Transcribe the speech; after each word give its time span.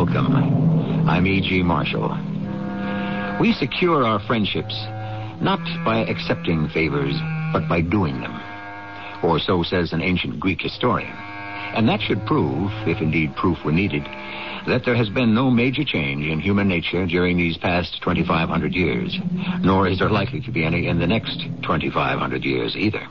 Welcome. 0.00 0.32
I'm 1.10 1.26
E.G. 1.26 1.62
Marshall. 1.62 2.08
We 3.38 3.52
secure 3.52 4.02
our 4.02 4.18
friendships 4.18 4.72
not 5.42 5.60
by 5.84 5.98
accepting 5.98 6.70
favors, 6.70 7.12
but 7.52 7.68
by 7.68 7.82
doing 7.82 8.18
them. 8.22 8.32
Or 9.22 9.38
so 9.38 9.62
says 9.62 9.92
an 9.92 10.00
ancient 10.00 10.40
Greek 10.40 10.62
historian. 10.62 11.12
And 11.76 11.86
that 11.90 12.00
should 12.00 12.24
prove, 12.24 12.70
if 12.88 13.02
indeed 13.02 13.36
proof 13.36 13.58
were 13.62 13.72
needed, 13.72 14.04
that 14.66 14.86
there 14.86 14.96
has 14.96 15.10
been 15.10 15.34
no 15.34 15.50
major 15.50 15.84
change 15.84 16.24
in 16.24 16.40
human 16.40 16.66
nature 16.66 17.04
during 17.04 17.36
these 17.36 17.58
past 17.58 17.98
2,500 18.00 18.72
years, 18.72 19.18
nor 19.60 19.86
is 19.86 19.98
there 19.98 20.08
likely 20.08 20.40
to 20.40 20.50
be 20.50 20.64
any 20.64 20.86
in 20.86 20.98
the 20.98 21.06
next 21.06 21.40
2,500 21.60 22.42
years 22.42 22.74
either. 22.74 23.06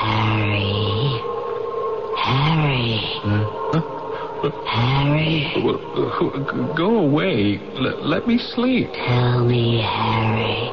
Harry. 0.00 1.20
Harry. 2.18 2.98
Hmm? 3.22 3.93
Harry. 4.66 5.52
Uh, 5.56 6.74
go 6.74 6.98
away. 6.98 7.58
L- 7.76 8.06
let 8.08 8.26
me 8.26 8.38
sleep. 8.38 8.88
Tell 8.92 9.44
me, 9.44 9.80
Harry. 9.80 10.70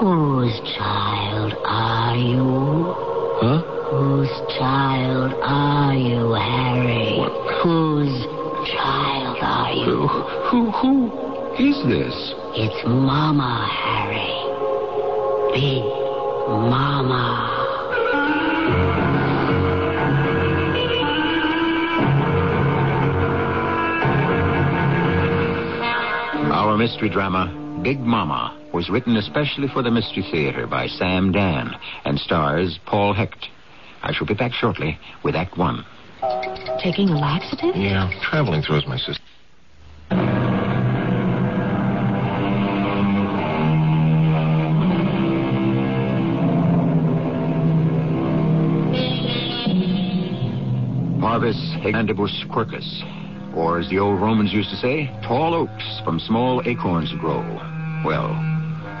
Whose 0.00 0.60
child 0.76 1.54
are 1.64 2.16
you? 2.16 2.94
Huh? 3.40 3.62
Whose 3.90 4.30
child 4.58 5.34
are 5.42 5.94
you, 5.94 6.32
Harry? 6.32 7.18
What? 7.18 7.32
Whose 7.62 8.26
child 8.72 9.38
are 9.40 9.72
you? 9.72 9.84
Who, 9.84 10.70
who, 10.70 10.70
who 10.70 11.26
is 11.58 11.76
this? 11.88 12.34
It's 12.54 12.84
Mama, 12.86 13.68
Harry. 13.70 14.32
Big 15.54 15.82
Mama. 16.48 17.56
Our 26.76 26.82
mystery 26.82 27.08
drama, 27.08 27.80
Big 27.82 28.00
Mama, 28.00 28.54
was 28.74 28.90
written 28.90 29.16
especially 29.16 29.66
for 29.66 29.82
the 29.82 29.90
Mystery 29.90 30.22
Theater 30.30 30.66
by 30.66 30.88
Sam 30.88 31.32
Dann 31.32 31.74
and 32.04 32.18
stars 32.18 32.78
Paul 32.84 33.14
Hecht. 33.14 33.48
I 34.02 34.12
shall 34.12 34.26
be 34.26 34.34
back 34.34 34.52
shortly 34.52 34.98
with 35.24 35.34
Act 35.34 35.56
One. 35.56 35.86
Taking 36.82 37.08
a 37.08 37.16
laxative? 37.16 37.74
Yeah, 37.76 38.10
traveling 38.20 38.60
throws 38.60 38.86
my 38.86 38.98
system. 38.98 39.24
Parvis 51.22 51.56
Hegandibus 51.82 52.46
quercus, 52.50 52.84
or 53.56 53.78
as 53.80 53.88
the 53.88 53.98
old 53.98 54.20
Romans 54.20 54.52
used 54.52 54.68
to 54.68 54.76
say, 54.76 55.06
tall 55.26 55.54
oaks 55.54 56.00
from 56.04 56.20
small 56.20 56.60
acorns 56.68 57.12
grow. 57.14 57.42
Well, 58.04 58.34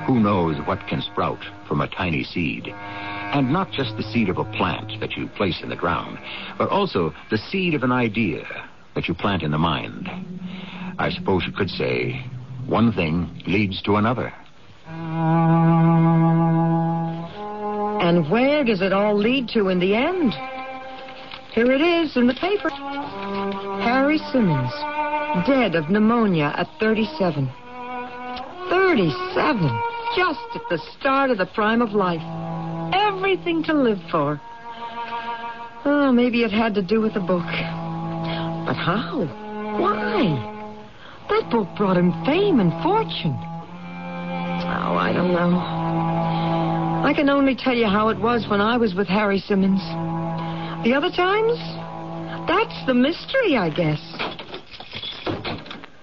who 0.06 0.18
knows 0.18 0.56
what 0.66 0.86
can 0.88 1.02
sprout 1.02 1.44
from 1.68 1.82
a 1.82 1.88
tiny 1.88 2.24
seed? 2.24 2.68
And 2.68 3.52
not 3.52 3.70
just 3.70 3.96
the 3.96 4.02
seed 4.02 4.30
of 4.30 4.38
a 4.38 4.44
plant 4.44 4.98
that 5.00 5.12
you 5.12 5.28
place 5.28 5.60
in 5.62 5.68
the 5.68 5.76
ground, 5.76 6.18
but 6.56 6.70
also 6.70 7.12
the 7.30 7.36
seed 7.36 7.74
of 7.74 7.82
an 7.82 7.92
idea 7.92 8.46
that 8.94 9.08
you 9.08 9.14
plant 9.14 9.42
in 9.42 9.50
the 9.50 9.58
mind. 9.58 10.08
I 10.98 11.10
suppose 11.10 11.44
you 11.46 11.52
could 11.52 11.68
say 11.68 12.24
one 12.66 12.92
thing 12.92 13.42
leads 13.46 13.82
to 13.82 13.96
another. 13.96 14.32
And 18.00 18.30
where 18.30 18.64
does 18.64 18.80
it 18.80 18.92
all 18.92 19.14
lead 19.14 19.48
to 19.50 19.68
in 19.68 19.80
the 19.80 19.94
end? 19.94 20.32
Here 21.52 21.70
it 21.72 21.80
is 21.80 22.16
in 22.16 22.26
the 22.26 22.34
paper. 22.34 22.70
Harry 23.86 24.18
Simmons, 24.32 24.72
dead 25.46 25.76
of 25.76 25.88
pneumonia 25.88 26.52
at 26.56 26.66
37. 26.80 27.48
37, 28.68 29.80
just 30.16 30.40
at 30.56 30.62
the 30.68 30.78
start 30.98 31.30
of 31.30 31.38
the 31.38 31.46
prime 31.54 31.80
of 31.80 31.92
life. 31.92 32.20
Everything 32.92 33.62
to 33.62 33.72
live 33.72 34.00
for. 34.10 34.40
Oh, 35.84 36.10
maybe 36.10 36.42
it 36.42 36.50
had 36.50 36.74
to 36.74 36.82
do 36.82 37.00
with 37.00 37.14
the 37.14 37.20
book. 37.20 37.46
But 38.66 38.74
how? 38.74 39.20
Why? 39.78 40.34
That 41.30 41.48
book 41.48 41.68
brought 41.76 41.96
him 41.96 42.10
fame 42.24 42.58
and 42.58 42.72
fortune. 42.82 43.38
Oh, 43.38 44.96
I 44.98 45.12
don't 45.14 45.30
know. 45.30 45.60
I 47.06 47.12
can 47.14 47.28
only 47.28 47.54
tell 47.54 47.76
you 47.76 47.86
how 47.86 48.08
it 48.08 48.18
was 48.18 48.48
when 48.50 48.60
I 48.60 48.78
was 48.78 48.96
with 48.96 49.06
Harry 49.06 49.38
Simmons. 49.38 49.80
The 50.82 50.92
other 50.92 51.10
times? 51.10 51.85
That's 52.46 52.86
the 52.86 52.94
mystery, 52.94 53.56
I 53.56 53.70
guess. 53.70 54.00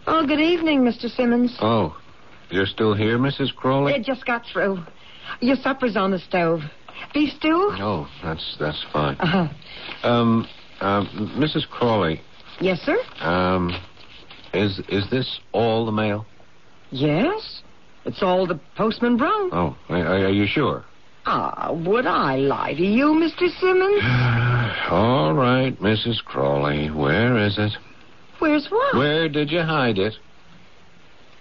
Oh, 0.07 0.25
good 0.27 0.39
evening, 0.41 0.81
Mr. 0.81 1.09
Simmons. 1.09 1.55
Oh, 1.61 1.97
you're 2.49 2.65
still 2.65 2.93
here, 2.93 3.17
Mrs. 3.17 3.55
Crawley? 3.55 3.93
It 3.93 4.03
just 4.03 4.25
got 4.25 4.43
through. 4.51 4.79
Your 5.39 5.55
supper's 5.55 5.95
on 5.95 6.11
the 6.11 6.19
stove. 6.19 6.61
Beef 7.13 7.33
stew? 7.37 7.69
Oh, 7.79 8.07
that's 8.23 8.55
that's 8.59 8.83
fine. 8.91 9.15
Uh-huh. 9.19 9.47
Um, 10.07 10.47
uh, 10.81 11.03
Mrs. 11.37 11.67
Crawley, 11.69 12.21
Yes, 12.59 12.79
sir? 12.81 12.97
um, 13.19 13.71
is 14.53 14.79
is 14.89 15.09
this 15.09 15.39
all 15.53 15.85
the 15.85 15.91
mail? 15.91 16.25
Yes. 16.91 17.61
It's 18.05 18.21
all 18.21 18.45
the 18.45 18.59
postman 18.75 19.15
brought. 19.17 19.51
Oh, 19.53 19.77
are, 19.89 20.25
are 20.25 20.29
you 20.29 20.45
sure? 20.45 20.83
Ah, 21.25 21.71
would 21.71 22.05
I 22.05 22.35
lie 22.35 22.73
to 22.73 22.83
you, 22.83 23.07
Mr. 23.07 23.49
Simmons? 23.59 24.03
all 24.91 25.33
right, 25.33 25.77
Mrs. 25.79 26.23
Crawley. 26.23 26.89
Where 26.89 27.37
is 27.37 27.57
it? 27.57 27.71
Where's 28.39 28.67
what? 28.69 28.95
Where 28.95 29.29
did 29.29 29.51
you 29.51 29.61
hide 29.61 29.97
it? 29.97 30.15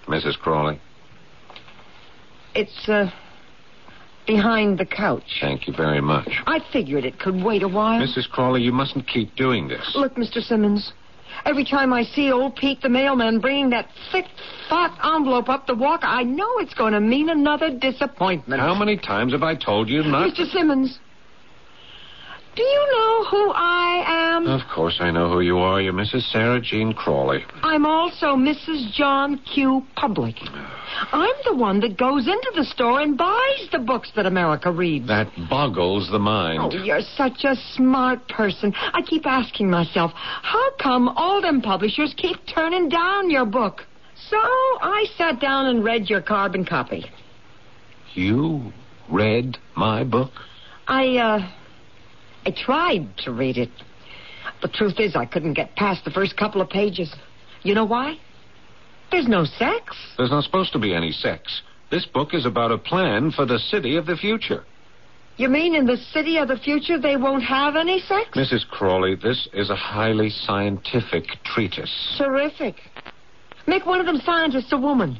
Mrs. 0.07 0.39
Crawley. 0.39 0.81
It's, 2.55 2.89
uh, 2.89 3.11
behind 4.27 4.79
the 4.79 4.87
couch. 4.87 5.39
Thank 5.41 5.67
you 5.67 5.75
very 5.75 6.01
much. 6.01 6.29
I 6.47 6.61
figured 6.73 7.05
it 7.05 7.19
could 7.19 7.43
wait 7.43 7.63
a 7.63 7.69
while. 7.69 8.01
Mrs. 8.01 8.29
Crawley, 8.29 8.63
you 8.63 8.73
mustn't 8.73 9.09
keep 9.09 9.35
doing 9.37 9.69
this. 9.69 9.93
Look, 9.97 10.15
Mr. 10.15 10.41
Simmons. 10.41 10.93
Every 11.45 11.65
time 11.65 11.93
I 11.93 12.05
see 12.05 12.31
old 12.31 12.57
Pete 12.57 12.83
the 12.83 12.89
mailman 12.89 13.41
bringing 13.41 13.71
that 13.71 13.89
thick, 14.13 14.27
fat 14.69 14.97
envelope 15.05 15.49
up 15.49 15.67
the 15.67 15.75
walk, 15.75 16.01
I 16.03 16.23
know 16.23 16.59
it's 16.59 16.75
going 16.75 16.93
to 16.93 17.01
mean 17.01 17.29
another 17.31 17.71
disappointment. 17.71 18.61
How 18.61 18.75
many 18.75 18.97
times 18.97 19.33
have 19.33 19.43
I 19.43 19.57
told 19.57 19.89
you 19.89 20.05
not 20.05 20.31
Mr. 20.31 20.51
Simmons, 20.51 21.01
do 22.55 22.63
you 22.63 22.89
know 22.93 23.25
who 23.31 23.53
I 23.55 24.05
am? 24.07 24.47
Of 24.47 24.61
course 24.75 24.97
I 25.01 25.11
know 25.11 25.31
who 25.31 25.41
you 25.41 25.59
are. 25.59 25.81
You're 25.81 25.93
Mrs. 25.93 26.31
Sarah 26.31 26.61
Jean 26.61 26.93
Crawley. 26.93 27.45
I'm 27.63 27.87
also 27.87 28.37
Mrs. 28.37 28.93
John 28.93 29.39
Q. 29.39 29.87
Public. 29.97 30.37
I'm 31.13 31.35
the 31.45 31.57
one 31.57 31.81
that 31.81 31.97
goes 31.97 32.27
into 32.27 32.53
the 32.55 32.65
store 32.65 33.01
and 33.01 33.17
buys 33.17 33.69
the 33.73 33.79
books 33.79 34.13
that 34.17 34.27
America 34.27 34.71
reads. 34.71 35.09
That 35.09 35.29
boggles 35.49 36.11
the 36.11 36.19
mind. 36.19 36.75
Oh, 36.75 36.85
you're 36.85 37.01
such 37.01 37.45
a 37.45 37.55
smart 37.75 38.29
person. 38.29 38.75
I 38.93 39.01
keep 39.01 39.27
asking 39.27 39.71
myself, 39.71 40.13
how 40.15 40.71
come 40.81 41.09
all 41.09 41.41
them 41.41 41.63
publishers 41.63 42.15
keep 42.17 42.37
turning 42.55 42.89
down 42.89 43.31
your 43.31 43.47
book? 43.47 43.87
So 44.29 44.37
I 44.37 45.07
sat 45.17 45.41
down 45.41 45.67
and 45.67 45.83
read 45.83 46.11
your 46.11 46.21
carbon 46.21 46.65
copy. 46.65 47.07
You 48.15 48.73
read 49.11 49.57
my 49.75 50.05
book? 50.05 50.33
I, 50.87 51.17
uh, 51.17 51.51
I 52.45 52.51
tried 52.51 53.17
to 53.19 53.33
read 53.33 53.57
it. 53.57 53.71
The 54.61 54.69
truth 54.69 54.99
is, 54.99 55.17
I 55.17 55.27
couldn't 55.27 55.55
get 55.55 55.75
past 55.77 56.05
the 56.05 56.11
first 56.11 56.37
couple 56.37 56.61
of 56.61 56.69
pages. 56.69 57.15
You 57.63 57.75
know 57.75 57.85
why? 57.85 58.19
There's 59.11 59.29
no 59.29 59.45
sex. 59.45 59.97
There's 60.17 60.31
not 60.31 60.45
supposed 60.45 60.73
to 60.73 60.79
be 60.79 60.95
any 60.95 61.13
sex. 61.13 61.63
This 61.91 62.07
book 62.07 62.33
is 62.33 62.47
about 62.47 62.73
a 62.73 62.79
plan 62.79 63.31
for 63.31 63.45
the 63.45 63.59
city 63.59 63.97
of 63.97 64.07
the 64.07 64.17
future. 64.17 64.65
You 65.37 65.49
mean 65.49 65.75
in 65.75 65.87
the 65.87 65.97
city 65.97 66.39
of 66.39 66.49
the 66.49 66.57
future 66.57 66.99
they 66.99 67.17
won't 67.17 67.43
have 67.43 67.77
any 67.77 68.01
sex? 68.01 68.31
Mrs. 68.35 68.67
Crawley, 68.69 69.15
this 69.15 69.49
is 69.53 69.71
a 69.71 69.77
highly 69.77 70.31
scientific 70.31 71.25
treatise. 71.45 72.15
Terrific. 72.19 72.77
Make 73.67 73.87
one 73.87 74.01
of 74.01 74.07
them 74.07 74.19
scientists 74.25 74.73
a 74.73 74.79
woman. 74.79 75.19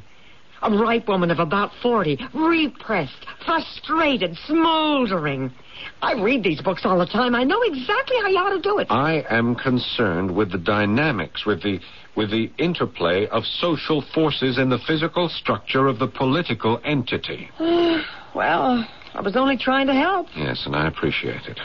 A 0.63 0.71
ripe 0.71 1.09
woman 1.09 1.31
of 1.31 1.39
about 1.39 1.73
40, 1.83 2.19
repressed, 2.35 3.27
frustrated, 3.45 4.37
smoldering. 4.47 5.53
I 6.01 6.21
read 6.21 6.43
these 6.43 6.61
books 6.61 6.83
all 6.85 6.99
the 6.99 7.07
time. 7.07 7.35
I 7.35 7.45
know 7.45 7.61
exactly 7.63 8.17
how 8.21 8.29
you 8.29 8.39
ought 8.39 8.57
to 8.57 8.61
do 8.61 8.79
it. 8.79 8.89
I 8.91 9.25
am 9.31 9.55
concerned 9.55 10.35
with 10.35 10.53
the 10.53 10.59
dynamics, 10.59 11.47
with 11.47 11.63
the 11.63 11.81
with 12.15 12.31
the 12.31 12.51
interplay 12.59 13.27
of 13.29 13.45
social 13.45 14.05
forces 14.15 14.59
in 14.59 14.69
the 14.69 14.79
physical 14.87 15.29
structure 15.29 15.87
of 15.87 15.99
the 15.99 16.09
political 16.09 16.81
entity. 16.85 17.49
well, 17.59 18.87
I 19.15 19.21
was 19.23 19.37
only 19.37 19.57
trying 19.57 19.87
to 19.87 19.95
help. 19.95 20.27
Yes, 20.37 20.65
and 20.67 20.77
I 20.77 20.89
appreciate 20.89 21.47
it. 21.47 21.59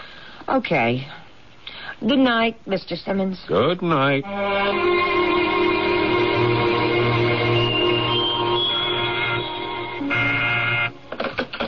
Okay. 0.47 1.05
Good 1.99 2.19
night, 2.19 2.63
Mr. 2.65 2.95
Simmons. 2.95 3.41
Good 3.47 3.81
night. 3.81 4.23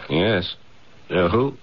Yes. 0.09 0.55
Uh, 1.09 1.29
who? 1.29 1.53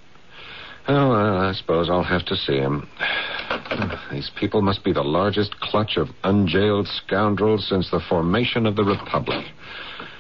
Oh, 0.89 1.09
well, 1.11 1.13
uh, 1.13 1.51
I 1.51 1.53
suppose 1.53 1.91
I'll 1.91 2.05
have 2.05 2.25
to 2.27 2.37
see 2.37 2.57
him. 2.57 2.89
These 4.13 4.31
people 4.39 4.63
must 4.63 4.85
be 4.85 4.93
the 4.93 5.03
largest 5.03 5.59
clutch 5.61 5.97
of 5.97 6.09
unjailed 6.23 6.87
scoundrels 6.87 7.67
since 7.69 7.91
the 7.91 8.01
formation 8.09 8.67
of 8.67 8.77
the 8.77 8.85
Republic. 8.85 9.45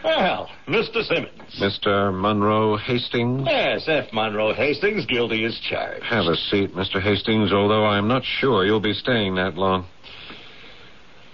Well, 0.02 0.50
Mr. 0.68 1.02
Simmons. 1.04 1.60
Mr. 1.60 2.12
Monroe 2.12 2.76
Hastings? 2.76 3.42
Yes, 3.46 3.84
F. 3.88 4.12
Monroe 4.12 4.54
Hastings, 4.54 5.06
guilty 5.06 5.44
as 5.44 5.58
charged. 5.68 6.04
Have 6.04 6.26
a 6.26 6.36
seat, 6.36 6.74
Mr. 6.74 7.00
Hastings, 7.00 7.52
although 7.52 7.84
I'm 7.84 8.08
not 8.08 8.22
sure 8.24 8.64
you'll 8.64 8.80
be 8.80 8.92
staying 8.92 9.34
that 9.36 9.54
long. 9.54 9.86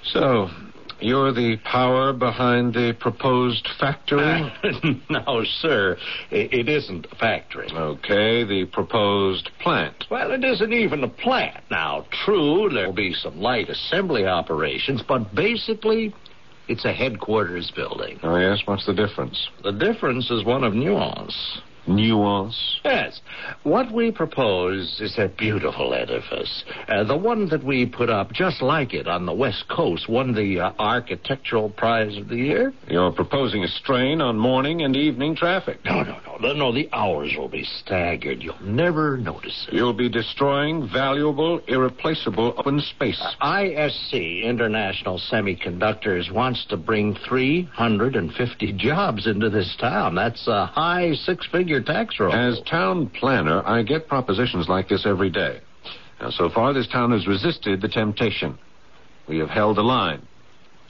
So, 0.04 0.48
you're 1.02 1.32
the 1.32 1.56
power 1.64 2.12
behind 2.12 2.74
the 2.74 2.96
proposed 2.98 3.68
factory? 3.78 4.52
no, 5.10 5.44
sir. 5.44 5.96
It 6.30 6.68
isn't 6.68 7.06
a 7.10 7.16
factory. 7.16 7.68
Okay, 7.72 8.44
the 8.44 8.66
proposed 8.72 9.50
plant. 9.60 10.04
Well, 10.10 10.32
it 10.32 10.44
isn't 10.44 10.72
even 10.72 11.04
a 11.04 11.08
plant. 11.08 11.62
Now, 11.70 12.06
true, 12.24 12.68
there'll 12.72 12.92
be 12.92 13.14
some 13.14 13.40
light 13.40 13.68
assembly 13.68 14.26
operations, 14.26 15.02
but 15.06 15.34
basically, 15.34 16.14
it's 16.68 16.84
a 16.84 16.92
headquarters 16.92 17.70
building. 17.74 18.18
Oh, 18.22 18.36
yes, 18.36 18.60
what's 18.64 18.86
the 18.86 18.94
difference? 18.94 19.48
The 19.62 19.72
difference 19.72 20.30
is 20.30 20.44
one 20.44 20.64
of 20.64 20.74
nuance. 20.74 21.60
Nuance? 21.86 22.80
Yes. 22.84 23.20
What 23.62 23.92
we 23.92 24.10
propose 24.10 25.00
is 25.00 25.18
a 25.18 25.28
beautiful 25.28 25.94
edifice. 25.94 26.64
Uh, 26.88 27.04
the 27.04 27.16
one 27.16 27.48
that 27.48 27.64
we 27.64 27.86
put 27.86 28.10
up 28.10 28.32
just 28.32 28.62
like 28.62 28.94
it 28.94 29.06
on 29.08 29.26
the 29.26 29.32
West 29.32 29.64
Coast 29.68 30.08
won 30.08 30.34
the 30.34 30.60
uh, 30.60 30.72
Architectural 30.78 31.70
Prize 31.70 32.16
of 32.16 32.28
the 32.28 32.36
Year. 32.36 32.72
You're 32.88 33.12
proposing 33.12 33.64
a 33.64 33.68
strain 33.68 34.20
on 34.20 34.38
morning 34.38 34.82
and 34.82 34.96
evening 34.96 35.36
traffic. 35.36 35.84
No, 35.84 36.02
no, 36.02 36.18
no. 36.26 36.32
No, 36.40 36.52
no, 36.54 36.72
the 36.72 36.88
hours 36.92 37.34
will 37.38 37.48
be 37.48 37.62
staggered. 37.62 38.42
You'll 38.42 38.60
never 38.62 39.16
notice 39.16 39.66
it. 39.68 39.74
You'll 39.74 39.92
be 39.92 40.08
destroying 40.08 40.88
valuable, 40.92 41.60
irreplaceable 41.68 42.54
open 42.58 42.80
space. 42.80 43.22
ISC, 43.40 44.42
International 44.42 45.20
Semiconductors, 45.30 46.32
wants 46.32 46.64
to 46.66 46.76
bring 46.76 47.14
350 47.28 48.72
jobs 48.72 49.26
into 49.26 49.50
this 49.50 49.76
town. 49.80 50.16
That's 50.16 50.48
a 50.48 50.66
high 50.66 51.12
six 51.14 51.46
figure 51.46 51.71
tax 51.80 52.18
roll. 52.18 52.32
As 52.32 52.60
town 52.68 53.08
planner, 53.08 53.62
I 53.64 53.82
get 53.82 54.08
propositions 54.08 54.68
like 54.68 54.88
this 54.88 55.06
every 55.06 55.30
day. 55.30 55.60
Now, 56.20 56.30
so 56.30 56.50
far, 56.50 56.72
this 56.72 56.88
town 56.88 57.12
has 57.12 57.26
resisted 57.26 57.80
the 57.80 57.88
temptation. 57.88 58.58
We 59.28 59.38
have 59.38 59.50
held 59.50 59.76
the 59.76 59.82
line. 59.82 60.22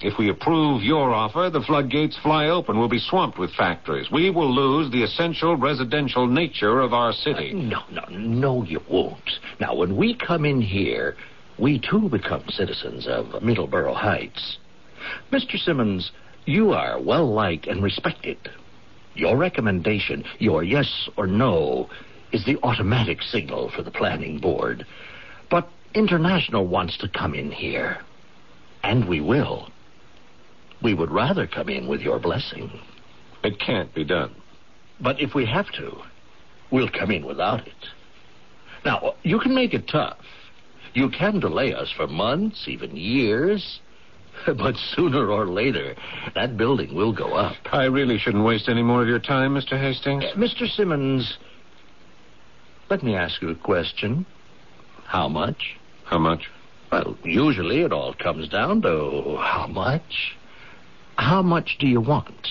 If 0.01 0.19
we 0.19 0.31
approve 0.31 0.83
your 0.83 1.15
offer, 1.15 1.49
the 1.49 1.61
floodgates 1.61 2.19
fly 2.19 2.49
open. 2.49 2.77
We'll 2.77 2.89
be 2.89 2.99
swamped 2.99 3.39
with 3.39 3.53
factories. 3.53 4.11
We 4.11 4.31
will 4.31 4.53
lose 4.53 4.91
the 4.91 5.05
essential 5.05 5.57
residential 5.57 6.27
nature 6.27 6.81
of 6.81 6.93
our 6.93 7.13
city. 7.13 7.53
Uh, 7.53 7.57
no, 7.57 7.83
no, 7.91 8.05
no, 8.11 8.63
you 8.65 8.81
won't. 8.91 9.31
Now, 9.61 9.77
when 9.77 9.97
we 9.97 10.15
come 10.15 10.45
in 10.45 10.61
here, 10.61 11.17
we 11.59 11.79
too 11.79 12.09
become 12.09 12.45
citizens 12.49 13.07
of 13.07 13.27
Middleborough 13.43 13.95
Heights. 13.95 14.59
Mr. 15.33 15.57
Simmons, 15.57 16.11
you 16.47 16.73
are 16.73 17.01
well 17.01 17.33
liked 17.33 17.69
and 17.69 17.83
respected. 17.83 18.39
Your 19.15 19.37
recommendation, 19.37 20.25
your 20.39 20.63
yes 20.63 21.09
or 21.17 21.27
no, 21.27 21.89
is 22.33 22.45
the 22.45 22.59
automatic 22.63 23.23
signal 23.23 23.71
for 23.71 23.83
the 23.83 23.91
planning 23.91 24.39
board. 24.39 24.87
But 25.51 25.69
International 25.95 26.67
wants 26.67 26.97
to 26.99 27.09
come 27.09 27.35
in 27.35 27.51
here. 27.51 27.99
And 28.83 29.09
we 29.09 29.21
will. 29.21 29.69
We 30.83 30.95
would 30.95 31.11
rather 31.11 31.47
come 31.47 31.69
in 31.69 31.87
with 31.87 32.01
your 32.01 32.19
blessing. 32.19 32.71
It 33.45 33.61
can't 33.61 33.95
be 33.95 34.05
done. 34.05 34.35
But 35.01 35.21
if 35.21 35.35
we 35.35 35.45
have 35.47 35.71
to, 35.73 35.99
we'll 36.71 36.89
come 36.89 37.11
in 37.11 37.27
without 37.27 37.67
it. 37.67 37.89
Now, 38.85 39.15
you 39.23 39.39
can 39.39 39.55
make 39.55 39.75
it 39.75 39.87
tough. 39.87 40.25
You 40.95 41.09
can 41.11 41.41
delay 41.41 41.75
us 41.75 41.93
for 41.97 42.07
months, 42.07 42.67
even 42.67 42.97
years. 42.97 43.81
But 44.57 44.77
sooner 44.95 45.31
or 45.31 45.47
later, 45.47 45.95
that 46.35 46.57
building 46.57 46.95
will 46.95 47.13
go 47.13 47.35
up. 47.35 47.57
I 47.73 47.85
really 47.85 48.19
shouldn't 48.19 48.45
waste 48.45 48.69
any 48.69 48.83
more 48.83 49.03
of 49.03 49.09
your 49.09 49.19
time, 49.19 49.55
Mr. 49.55 49.79
Hastings. 49.81 50.25
Uh, 50.25 50.37
Mr. 50.37 50.69
Simmons, 50.69 51.39
let 52.91 53.03
me 53.03 53.15
ask 53.15 53.41
you 53.41 53.51
a 53.51 53.55
question. 53.55 54.27
How 55.05 55.29
much? 55.29 55.77
How 56.05 56.19
much? 56.19 56.51
Well, 56.91 57.17
usually 57.25 57.81
it 57.81 57.93
all 57.93 58.15
comes 58.15 58.49
down 58.49 58.83
to 58.83 59.39
how 59.41 59.67
much. 59.67 60.37
How 61.17 61.43
much 61.43 61.77
do 61.79 61.87
you 61.87 62.01
want? 62.01 62.49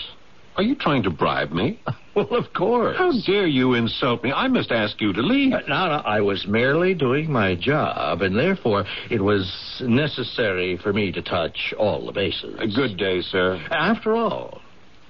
Are 0.57 0.63
you 0.63 0.75
trying 0.75 1.03
to 1.03 1.09
bribe 1.09 1.51
me? 1.51 1.79
Well, 2.13 2.27
of 2.35 2.51
course. 2.53 2.97
How 2.97 3.11
dare 3.25 3.47
you 3.47 3.73
insult 3.75 4.23
me? 4.23 4.31
I 4.33 4.47
must 4.49 4.71
ask 4.71 4.99
you 4.99 5.13
to 5.13 5.21
leave. 5.21 5.53
Uh, 5.53 5.61
No, 5.67 5.87
no, 5.87 6.01
I 6.05 6.19
was 6.21 6.45
merely 6.47 6.93
doing 6.93 7.31
my 7.31 7.55
job, 7.55 8.21
and 8.21 8.35
therefore 8.37 8.85
it 9.09 9.21
was 9.21 9.81
necessary 9.85 10.77
for 10.77 10.91
me 10.91 11.11
to 11.13 11.21
touch 11.21 11.73
all 11.77 12.05
the 12.05 12.11
bases. 12.11 12.55
A 12.59 12.67
good 12.67 12.97
day, 12.97 13.21
sir. 13.21 13.61
After 13.71 14.15
all, 14.15 14.61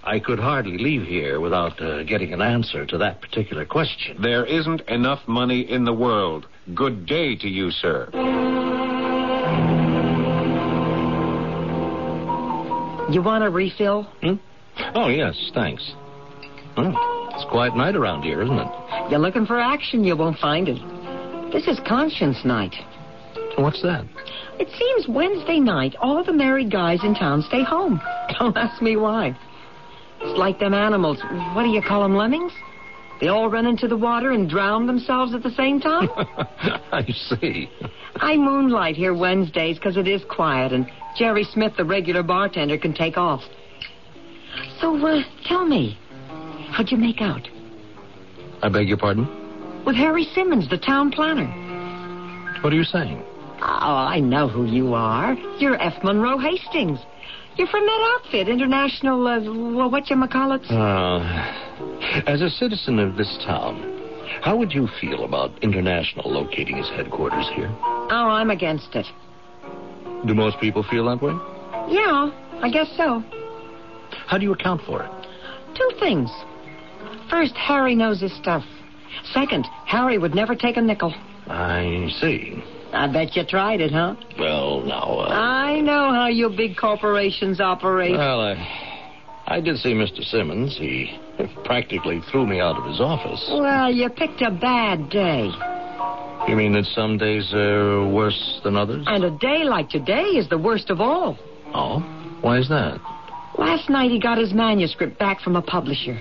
I 0.03 0.19
could 0.19 0.39
hardly 0.39 0.77
leave 0.77 1.03
here 1.07 1.39
without 1.39 1.81
uh, 1.81 2.03
getting 2.03 2.33
an 2.33 2.41
answer 2.41 2.85
to 2.85 2.97
that 2.99 3.19
particular 3.21 3.65
question. 3.65 4.21
There 4.21 4.45
isn't 4.45 4.81
enough 4.87 5.27
money 5.27 5.61
in 5.61 5.85
the 5.85 5.93
world. 5.93 6.45
Good 6.75 7.05
day 7.07 7.35
to 7.37 7.47
you, 7.47 7.71
sir. 7.71 8.09
You 13.11 13.21
want 13.21 13.43
a 13.43 13.49
refill? 13.49 14.03
Hmm? 14.21 14.35
Oh, 14.95 15.09
yes, 15.09 15.51
thanks. 15.53 15.93
It's 16.77 17.45
a 17.45 17.49
quiet 17.49 17.75
night 17.75 17.95
around 17.95 18.23
here, 18.23 18.41
isn't 18.41 18.57
it? 18.57 18.67
You're 19.09 19.19
looking 19.19 19.45
for 19.45 19.59
action, 19.59 20.03
you 20.03 20.15
won't 20.15 20.37
find 20.37 20.67
it. 20.69 20.79
This 21.51 21.67
is 21.67 21.79
conscience 21.87 22.45
night. 22.45 22.75
What's 23.57 23.81
that? 23.81 24.05
It 24.59 24.69
seems 24.77 25.07
Wednesday 25.07 25.59
night, 25.59 25.95
all 25.99 26.23
the 26.23 26.33
married 26.33 26.71
guys 26.71 27.03
in 27.03 27.13
town 27.13 27.41
stay 27.41 27.63
home. 27.63 28.01
Don't 28.39 28.55
ask 28.55 28.81
me 28.81 28.95
why. 28.95 29.37
It's 30.21 30.37
like 30.37 30.59
them 30.59 30.73
animals. 30.73 31.19
What 31.53 31.63
do 31.63 31.69
you 31.69 31.81
call 31.81 32.03
them, 32.03 32.15
lemmings? 32.15 32.53
They 33.19 33.27
all 33.27 33.49
run 33.49 33.67
into 33.67 33.87
the 33.87 33.97
water 33.97 34.31
and 34.31 34.49
drown 34.49 34.87
themselves 34.87 35.35
at 35.35 35.43
the 35.43 35.51
same 35.51 35.79
time? 35.79 36.09
I 36.91 37.05
see. 37.29 37.69
I 38.15 38.35
moonlight 38.35 38.95
here 38.95 39.13
Wednesdays 39.13 39.77
because 39.77 39.97
it 39.97 40.07
is 40.07 40.23
quiet, 40.29 40.73
and 40.73 40.89
Jerry 41.17 41.43
Smith, 41.43 41.73
the 41.77 41.85
regular 41.85 42.23
bartender, 42.23 42.77
can 42.79 42.93
take 42.93 43.17
off. 43.17 43.41
So, 44.79 44.95
uh, 45.05 45.21
tell 45.45 45.65
me, 45.65 45.99
how'd 46.71 46.91
you 46.91 46.97
make 46.97 47.21
out? 47.21 47.47
I 48.61 48.69
beg 48.69 48.87
your 48.87 48.97
pardon? 48.97 49.27
With 49.85 49.95
Harry 49.95 50.23
Simmons, 50.23 50.69
the 50.69 50.77
town 50.77 51.11
planner. 51.11 51.47
What 52.61 52.71
are 52.73 52.75
you 52.75 52.83
saying? 52.83 53.23
Oh, 53.61 53.95
I 54.15 54.19
know 54.19 54.47
who 54.47 54.65
you 54.65 54.93
are. 54.93 55.33
You're 55.59 55.79
F. 55.81 56.03
Monroe 56.03 56.37
Hastings. 56.37 56.99
You're 57.57 57.67
from 57.67 57.85
that 57.85 58.19
outfit, 58.23 58.47
International, 58.47 59.27
uh, 59.27 59.39
well, 59.41 59.89
whatchamacallit? 59.89 60.71
Uh, 60.71 61.19
as 62.27 62.41
a 62.41 62.49
citizen 62.49 62.97
of 62.97 63.17
this 63.17 63.37
town, 63.45 63.99
how 64.41 64.55
would 64.55 64.71
you 64.71 64.87
feel 64.99 65.25
about 65.25 65.51
International 65.61 66.31
locating 66.31 66.77
its 66.77 66.89
headquarters 66.89 67.49
here? 67.53 67.69
Oh, 67.83 68.29
I'm 68.29 68.49
against 68.49 68.95
it. 68.95 69.05
Do 70.25 70.33
most 70.33 70.59
people 70.59 70.83
feel 70.83 71.05
that 71.05 71.21
way? 71.21 71.33
Yeah, 71.89 72.31
I 72.61 72.69
guess 72.71 72.87
so. 72.95 73.23
How 74.27 74.37
do 74.37 74.43
you 74.43 74.53
account 74.53 74.81
for 74.85 75.03
it? 75.03 75.11
Two 75.75 75.89
things. 75.99 76.29
First, 77.31 77.55
Harry 77.55 77.95
knows 77.95 78.19
his 78.19 78.33
stuff. 78.35 78.63
Second, 79.33 79.65
Harry 79.87 80.17
would 80.17 80.35
never 80.35 80.53
take 80.53 80.75
a 80.77 80.81
nickel. 80.81 81.13
I 81.47 82.09
see. 82.19 82.61
I 82.93 83.07
bet 83.07 83.35
you 83.37 83.45
tried 83.45 83.79
it, 83.79 83.91
huh? 83.91 84.15
Well, 84.37 84.81
now, 84.81 85.19
uh, 85.19 85.29
I 85.29 85.79
know 85.79 86.11
how 86.13 86.27
you 86.27 86.49
big 86.49 86.75
corporations 86.75 87.61
operate. 87.61 88.11
well, 88.11 88.41
I, 88.41 88.55
I 89.47 89.61
did 89.61 89.77
see 89.77 89.93
Mr. 89.93 90.21
Simmons. 90.23 90.77
He 90.77 91.17
practically 91.63 92.21
threw 92.29 92.45
me 92.45 92.59
out 92.59 92.75
of 92.75 92.83
his 92.85 92.99
office. 92.99 93.49
well, 93.53 93.89
you 93.91 94.09
picked 94.09 94.41
a 94.41 94.51
bad 94.51 95.09
day. 95.09 95.49
You 96.49 96.55
mean 96.57 96.73
that 96.73 96.85
some 96.85 97.17
days 97.17 97.53
are 97.53 98.05
worse 98.07 98.59
than 98.63 98.75
others? 98.75 99.05
And 99.07 99.23
a 99.23 99.31
day 99.37 99.63
like 99.63 99.89
today 99.89 100.23
is 100.23 100.49
the 100.49 100.57
worst 100.57 100.89
of 100.89 100.99
all. 100.99 101.37
Oh, 101.73 101.99
why 102.41 102.57
is 102.57 102.67
that? 102.67 102.99
Last 103.57 103.89
night 103.89 104.11
he 104.11 104.19
got 104.19 104.37
his 104.37 104.53
manuscript 104.53 105.17
back 105.17 105.39
from 105.39 105.55
a 105.55 105.61
publisher. 105.61 106.19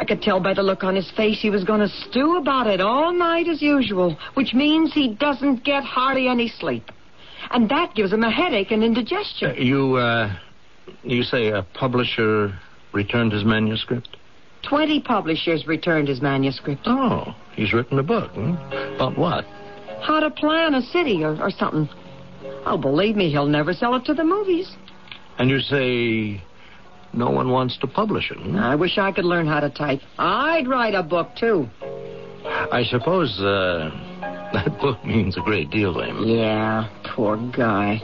I 0.00 0.04
could 0.04 0.22
tell 0.22 0.40
by 0.40 0.54
the 0.54 0.62
look 0.62 0.82
on 0.82 0.96
his 0.96 1.10
face 1.10 1.42
he 1.42 1.50
was 1.50 1.62
going 1.62 1.80
to 1.80 1.88
stew 1.88 2.38
about 2.38 2.66
it 2.66 2.80
all 2.80 3.12
night 3.12 3.46
as 3.48 3.60
usual, 3.60 4.16
which 4.32 4.54
means 4.54 4.94
he 4.94 5.14
doesn't 5.14 5.62
get 5.62 5.84
hardly 5.84 6.26
any 6.26 6.48
sleep. 6.48 6.90
And 7.50 7.68
that 7.68 7.94
gives 7.94 8.10
him 8.10 8.22
a 8.22 8.30
headache 8.30 8.70
and 8.70 8.82
indigestion. 8.82 9.54
You, 9.58 9.96
uh, 9.96 10.34
you 11.02 11.22
say 11.22 11.48
a 11.48 11.62
publisher 11.74 12.58
returned 12.94 13.32
his 13.32 13.44
manuscript? 13.44 14.16
Twenty 14.62 15.00
publishers 15.00 15.66
returned 15.66 16.08
his 16.08 16.22
manuscript. 16.22 16.82
Oh, 16.86 17.34
he's 17.54 17.74
written 17.74 17.98
a 17.98 18.02
book. 18.02 18.30
Hmm? 18.32 18.54
About 18.94 19.18
what? 19.18 19.44
How 20.00 20.20
to 20.20 20.30
plan 20.30 20.74
a 20.74 20.82
city 20.82 21.22
or, 21.24 21.38
or 21.42 21.50
something. 21.50 21.88
Oh, 22.64 22.78
believe 22.78 23.16
me, 23.16 23.30
he'll 23.30 23.46
never 23.46 23.74
sell 23.74 23.94
it 23.96 24.06
to 24.06 24.14
the 24.14 24.24
movies. 24.24 24.74
And 25.38 25.50
you 25.50 25.60
say 25.60 26.42
no 27.12 27.30
one 27.30 27.50
wants 27.50 27.76
to 27.78 27.86
publish 27.86 28.30
it. 28.30 28.38
hmm? 28.38 28.56
I 28.56 28.74
wish 28.74 28.98
I 28.98 29.12
could 29.12 29.24
learn 29.24 29.46
how 29.46 29.60
to 29.60 29.70
type. 29.70 30.00
I'd 30.18 30.68
write 30.68 30.94
a 30.94 31.02
book, 31.02 31.34
too. 31.36 31.68
I 32.72 32.84
suppose 32.84 33.40
uh, 33.40 33.90
That 34.52 34.80
book 34.80 35.04
means 35.04 35.36
a 35.36 35.40
great 35.40 35.70
deal 35.70 35.94
to 35.94 36.00
him. 36.00 36.24
Yeah, 36.24 36.88
poor 37.14 37.36
guy. 37.56 38.02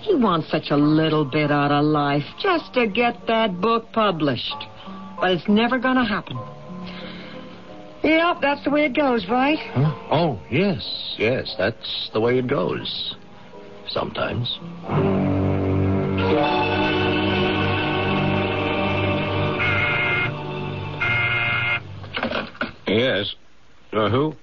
He 0.00 0.14
wants 0.14 0.50
such 0.50 0.70
a 0.70 0.76
little 0.76 1.24
bit 1.24 1.50
out 1.50 1.70
of 1.70 1.84
life 1.84 2.24
just 2.40 2.72
to 2.74 2.86
get 2.86 3.26
that 3.26 3.60
book 3.60 3.92
published. 3.92 4.56
But 5.20 5.32
it's 5.32 5.48
never 5.48 5.78
going 5.78 5.96
to 5.96 6.04
happen. 6.04 6.38
Yep, 8.02 8.38
that's 8.40 8.64
the 8.64 8.70
way 8.70 8.86
it 8.86 8.96
goes, 8.96 9.26
right? 9.28 9.58
Huh? 9.58 9.94
Oh, 10.10 10.40
yes, 10.50 11.14
yes, 11.18 11.54
that's 11.58 12.08
the 12.14 12.20
way 12.20 12.38
it 12.38 12.46
goes. 12.46 13.16
Sometimes. 13.88 14.58
Yes. 22.86 23.34
Uh, 23.92 24.08
who? 24.10 24.34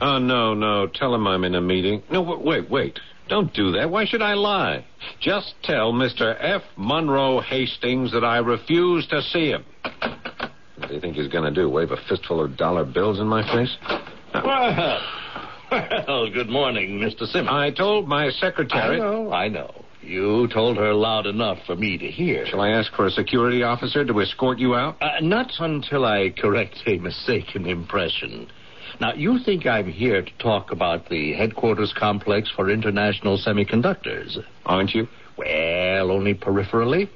Oh, 0.00 0.18
no, 0.18 0.54
no. 0.54 0.86
Tell 0.86 1.14
him 1.14 1.26
I'm 1.26 1.44
in 1.44 1.54
a 1.54 1.60
meeting. 1.60 2.02
No, 2.10 2.20
wait, 2.22 2.68
wait. 2.70 2.98
Don't 3.28 3.52
do 3.52 3.72
that. 3.72 3.90
Why 3.90 4.04
should 4.06 4.22
I 4.22 4.34
lie? 4.34 4.84
Just 5.20 5.54
tell 5.62 5.92
Mr. 5.92 6.36
F. 6.40 6.62
Monroe 6.76 7.40
Hastings 7.40 8.10
that 8.12 8.24
I 8.24 8.38
refuse 8.38 9.06
to 9.08 9.20
see 9.22 9.50
him. 9.50 9.64
What 10.76 10.88
do 10.88 10.94
you 10.94 11.00
think 11.00 11.16
he's 11.16 11.28
going 11.28 11.44
to 11.44 11.50
do? 11.50 11.68
Wave 11.68 11.90
a 11.90 11.96
fistful 12.08 12.42
of 12.42 12.56
dollar 12.56 12.84
bills 12.84 13.20
in 13.20 13.26
my 13.26 13.42
face? 13.42 13.76
Well, 14.32 15.00
well, 16.08 16.30
good 16.30 16.48
morning, 16.48 16.98
Mr. 17.00 17.26
Simmons. 17.26 17.48
I 17.50 17.70
told 17.70 18.08
my 18.08 18.26
I 18.26 18.30
secretary. 18.30 18.98
know, 18.98 19.32
I 19.32 19.48
know. 19.48 19.84
You 20.08 20.48
told 20.48 20.78
her 20.78 20.94
loud 20.94 21.26
enough 21.26 21.58
for 21.66 21.76
me 21.76 21.98
to 21.98 22.06
hear. 22.06 22.46
Shall 22.46 22.62
I 22.62 22.70
ask 22.70 22.90
for 22.94 23.04
a 23.04 23.10
security 23.10 23.62
officer 23.62 24.06
to 24.06 24.20
escort 24.22 24.58
you 24.58 24.74
out? 24.74 24.96
Uh, 25.02 25.20
not 25.20 25.52
until 25.58 26.06
I 26.06 26.30
correct 26.34 26.78
a 26.86 26.96
mistaken 26.96 27.66
impression. 27.66 28.48
Now, 29.02 29.12
you 29.12 29.38
think 29.38 29.66
I'm 29.66 29.92
here 29.92 30.22
to 30.22 30.38
talk 30.38 30.72
about 30.72 31.10
the 31.10 31.34
headquarters 31.34 31.92
complex 31.94 32.50
for 32.50 32.70
international 32.70 33.36
semiconductors? 33.36 34.38
Aren't 34.64 34.94
you? 34.94 35.08
Well, 35.36 36.10
only 36.10 36.34
peripherally. 36.34 37.10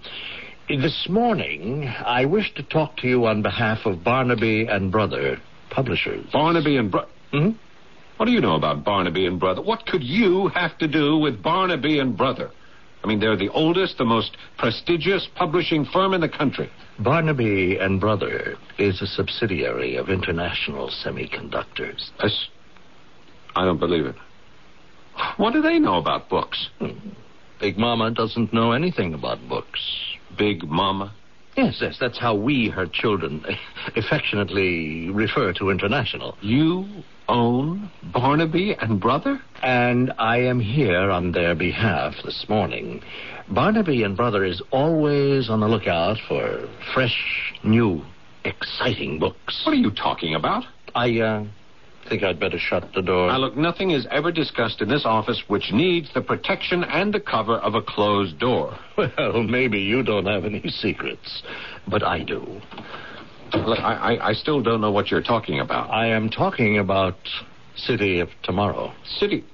This 0.69 1.07
morning, 1.09 1.89
I 1.89 2.27
wish 2.27 2.53
to 2.57 2.63
talk 2.63 2.99
to 2.99 3.09
you 3.09 3.25
on 3.25 3.41
behalf 3.41 3.87
of 3.87 4.05
Barnaby 4.05 4.67
and 4.67 4.93
Brother 4.93 5.39
Publishers. 5.71 6.27
Barnaby 6.31 6.77
and 6.77 6.91
Bro. 6.91 7.07
Hmm? 7.31 7.51
What 8.19 8.27
do 8.27 8.33
you 8.33 8.41
know 8.43 8.55
about 8.55 8.85
Barnaby 8.85 9.25
and 9.25 9.41
Brother? 9.41 9.63
What 9.63 9.87
could 9.87 10.05
you 10.05 10.49
have 10.49 10.77
to 10.79 10.87
do 10.87 11.17
with 11.17 11.43
Barnaby 11.43 11.99
and 11.99 12.15
Brother? 12.19 12.51
I 13.03 13.07
mean, 13.07 13.19
they're 13.19 13.37
the 13.37 13.49
oldest, 13.49 13.99
the 13.99 14.05
most 14.05 14.37
prestigious 14.59 15.29
publishing 15.35 15.85
firm 15.85 16.15
in 16.15 16.21
the 16.21 16.29
country. 16.29 16.71
Barnaby 16.99 17.79
and 17.79 18.01
Brother 18.01 18.57
is 18.79 19.03
a 19.03 19.07
subsidiary 19.07 19.97
of 19.97 20.09
International 20.09 20.89
Semiconductors. 20.89 22.11
That's... 22.21 22.49
I 23.57 23.65
don't 23.65 23.81
believe 23.81 24.07
it. 24.07 24.15
What 25.37 25.53
do 25.53 25.61
they 25.61 25.79
know 25.79 25.99
about 25.99 26.29
books? 26.29 26.69
Hmm. 26.79 27.11
Big 27.61 27.77
Mama 27.77 28.11
doesn't 28.11 28.53
know 28.53 28.73
anything 28.73 29.15
about 29.15 29.39
books. 29.49 29.81
Big 30.39 30.65
Mama? 30.65 31.13
Yes, 31.57 31.79
yes, 31.81 31.99
that's 32.01 32.19
how 32.19 32.35
we, 32.35 32.69
her 32.71 32.87
children, 32.87 33.45
affectionately 33.97 35.11
refer 35.11 35.53
to 35.55 35.71
International. 35.71 36.37
You 36.41 36.87
own 37.29 37.91
Barnaby 38.13 38.75
and 38.81 38.99
Brother? 39.01 39.41
And 39.63 40.13
I 40.19 40.39
am 40.39 40.61
here 40.61 41.11
on 41.11 41.33
their 41.33 41.55
behalf 41.55 42.15
this 42.25 42.47
morning. 42.49 43.03
Barnaby 43.49 44.03
and 44.03 44.17
Brother 44.17 44.45
is 44.45 44.63
always 44.71 45.51
on 45.51 45.61
the 45.61 45.69
lookout 45.69 46.17
for 46.27 46.69
fresh, 46.95 47.55
new, 47.63 48.03
exciting 48.45 49.19
books. 49.19 49.63
What 49.67 49.73
are 49.73 49.77
you 49.77 49.91
talking 49.91 50.35
about? 50.35 50.65
I, 50.95 51.21
uh, 51.21 51.45
think 52.13 52.25
I'd 52.25 52.39
better 52.39 52.59
shut 52.59 52.93
the 52.95 53.01
door. 53.01 53.29
Now, 53.29 53.39
look, 53.39 53.57
nothing 53.57 53.93
is 53.93 54.07
ever 54.11 54.31
discussed 54.31 54.83
in 54.83 54.89
this 54.89 55.07
office 55.07 55.43
which 55.49 55.73
needs 55.73 56.13
the 56.13 56.21
protection 56.21 56.85
and 56.85 57.13
the 57.13 57.21
cover 57.21 57.57
of 57.57 57.75
a 57.75 57.81
closed 57.83 58.39
door. 58.39 58.79
Well, 59.19 59.43
maybe 59.43 59.79
you 59.81 60.03
don't 60.03 60.27
have 60.27 60.45
any 60.45 60.69
secrets, 60.69 61.43
but 61.89 62.03
I 62.03 62.23
do. 62.23 62.61
Look, 63.55 63.79
I, 63.79 64.17
I, 64.17 64.29
I 64.29 64.33
still 64.33 64.63
don't 64.63 64.81
know 64.81 64.91
what 64.91 65.11
you're 65.11 65.23
talking 65.23 65.61
about. 65.61 65.91
I 65.91 66.09
am 66.09 66.29
talking 66.29 66.79
about 66.79 67.17
City 67.77 68.21
of 68.21 68.29
Tomorrow. 68.43 68.93
City. 69.19 69.45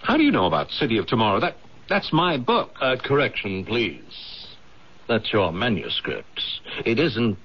How 0.00 0.16
do 0.16 0.24
you 0.24 0.32
know 0.32 0.46
about 0.46 0.70
City 0.70 0.98
of 0.98 1.06
Tomorrow? 1.06 1.40
That 1.40 1.56
that's 1.88 2.12
my 2.12 2.36
book. 2.36 2.70
Uh, 2.80 2.96
correction, 3.02 3.64
please. 3.64 4.46
That's 5.08 5.32
your 5.32 5.52
manuscript. 5.52 6.42
It 6.84 6.98
isn't, 6.98 7.38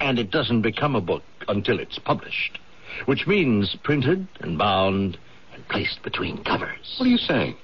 and 0.00 0.18
it 0.18 0.30
doesn't 0.30 0.62
become 0.62 0.96
a 0.96 1.00
book 1.00 1.22
until 1.48 1.78
it's 1.78 1.98
published, 1.98 2.58
which 3.06 3.26
means 3.26 3.76
printed 3.82 4.26
and 4.40 4.58
bound 4.58 5.18
and 5.54 5.68
placed 5.68 6.02
between 6.02 6.42
covers. 6.44 6.96
What 6.98 7.06
are 7.06 7.10
you 7.10 7.18
saying? 7.18 7.56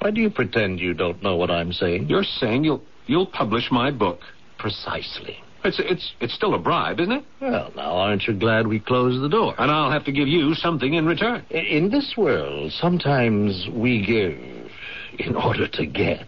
Why 0.00 0.10
do 0.10 0.20
you 0.20 0.30
pretend 0.30 0.80
you 0.80 0.94
don't 0.94 1.22
know 1.22 1.36
what 1.36 1.50
I'm 1.50 1.72
saying? 1.72 2.08
You're 2.08 2.24
saying 2.24 2.64
you'll 2.64 2.82
you'll 3.06 3.26
publish 3.26 3.70
my 3.70 3.90
book. 3.90 4.20
Precisely. 4.58 5.38
It's 5.64 5.78
it's 5.78 6.12
it's 6.20 6.34
still 6.34 6.54
a 6.54 6.58
bribe, 6.58 6.98
isn't 6.98 7.12
it? 7.12 7.24
Well, 7.40 7.72
now, 7.76 7.92
aren't 7.92 8.26
you 8.26 8.34
glad 8.34 8.66
we 8.66 8.80
closed 8.80 9.22
the 9.22 9.28
door? 9.28 9.54
And 9.58 9.70
I'll 9.70 9.92
have 9.92 10.04
to 10.06 10.12
give 10.12 10.26
you 10.26 10.54
something 10.54 10.94
in 10.94 11.06
return. 11.06 11.44
In 11.50 11.90
this 11.90 12.14
world, 12.16 12.72
sometimes 12.72 13.68
we 13.72 14.04
give 14.04 14.38
in 15.20 15.36
order 15.36 15.68
to 15.68 15.86
get. 15.86 16.26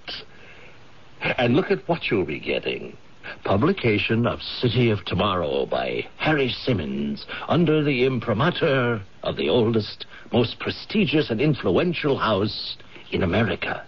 And 1.21 1.57
look 1.57 1.71
at 1.71 1.89
what 1.89 2.11
you'll 2.11 2.27
be 2.27 2.39
getting. 2.39 2.97
Publication 3.45 4.27
of 4.27 4.43
City 4.43 4.91
of 4.91 5.05
Tomorrow 5.05 5.67
by 5.67 6.07
Harry 6.17 6.49
Simmons 6.49 7.27
under 7.49 7.83
the 7.83 8.05
imprimatur 8.05 9.03
of 9.23 9.37
the 9.37 9.49
oldest, 9.49 10.07
most 10.33 10.59
prestigious 10.59 11.31
and 11.31 11.41
influential 11.41 12.19
house 12.19 12.77
in 13.11 13.23
America. 13.23 13.85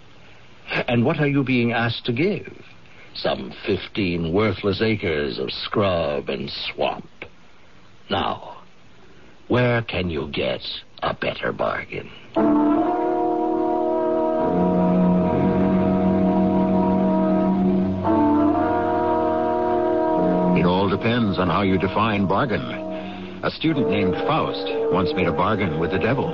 And 0.88 1.04
what 1.04 1.20
are 1.20 1.28
you 1.28 1.44
being 1.44 1.72
asked 1.72 2.04
to 2.06 2.12
give? 2.12 2.64
Some 3.14 3.52
15 3.66 4.32
worthless 4.32 4.82
acres 4.82 5.38
of 5.38 5.50
scrub 5.50 6.28
and 6.28 6.50
swamp. 6.50 7.08
Now, 8.10 8.62
where 9.48 9.82
can 9.82 10.10
you 10.10 10.28
get 10.28 10.60
a 11.02 11.14
better 11.14 11.52
bargain? 11.52 12.10
Depends 21.06 21.38
on 21.38 21.48
how 21.48 21.62
you 21.62 21.78
define 21.78 22.26
bargain. 22.26 22.60
A 23.44 23.50
student 23.52 23.88
named 23.88 24.14
Faust 24.26 24.66
once 24.90 25.12
made 25.14 25.28
a 25.28 25.32
bargain 25.32 25.78
with 25.78 25.92
the 25.92 26.00
devil. 26.00 26.26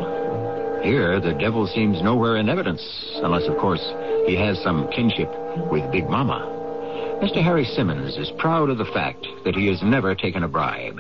Here, 0.83 1.21
the 1.21 1.35
devil 1.35 1.67
seems 1.67 2.00
nowhere 2.00 2.38
in 2.38 2.49
evidence, 2.49 2.83
unless, 3.23 3.47
of 3.49 3.59
course, 3.59 3.85
he 4.25 4.35
has 4.37 4.59
some 4.62 4.88
kinship 4.88 5.29
with 5.71 5.93
Big 5.93 6.09
Mama. 6.09 6.41
Mr. 7.23 7.45
Harry 7.45 7.67
Simmons 7.67 8.17
is 8.17 8.33
proud 8.38 8.71
of 8.71 8.79
the 8.79 8.91
fact 8.95 9.26
that 9.45 9.55
he 9.55 9.67
has 9.67 9.83
never 9.83 10.14
taken 10.14 10.43
a 10.43 10.49
bribe. 10.49 10.97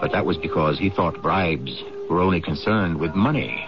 But 0.00 0.12
that 0.12 0.24
was 0.24 0.38
because 0.38 0.78
he 0.78 0.88
thought 0.88 1.20
bribes 1.20 1.82
were 2.08 2.20
only 2.20 2.40
concerned 2.40 3.00
with 3.00 3.12
money. 3.16 3.66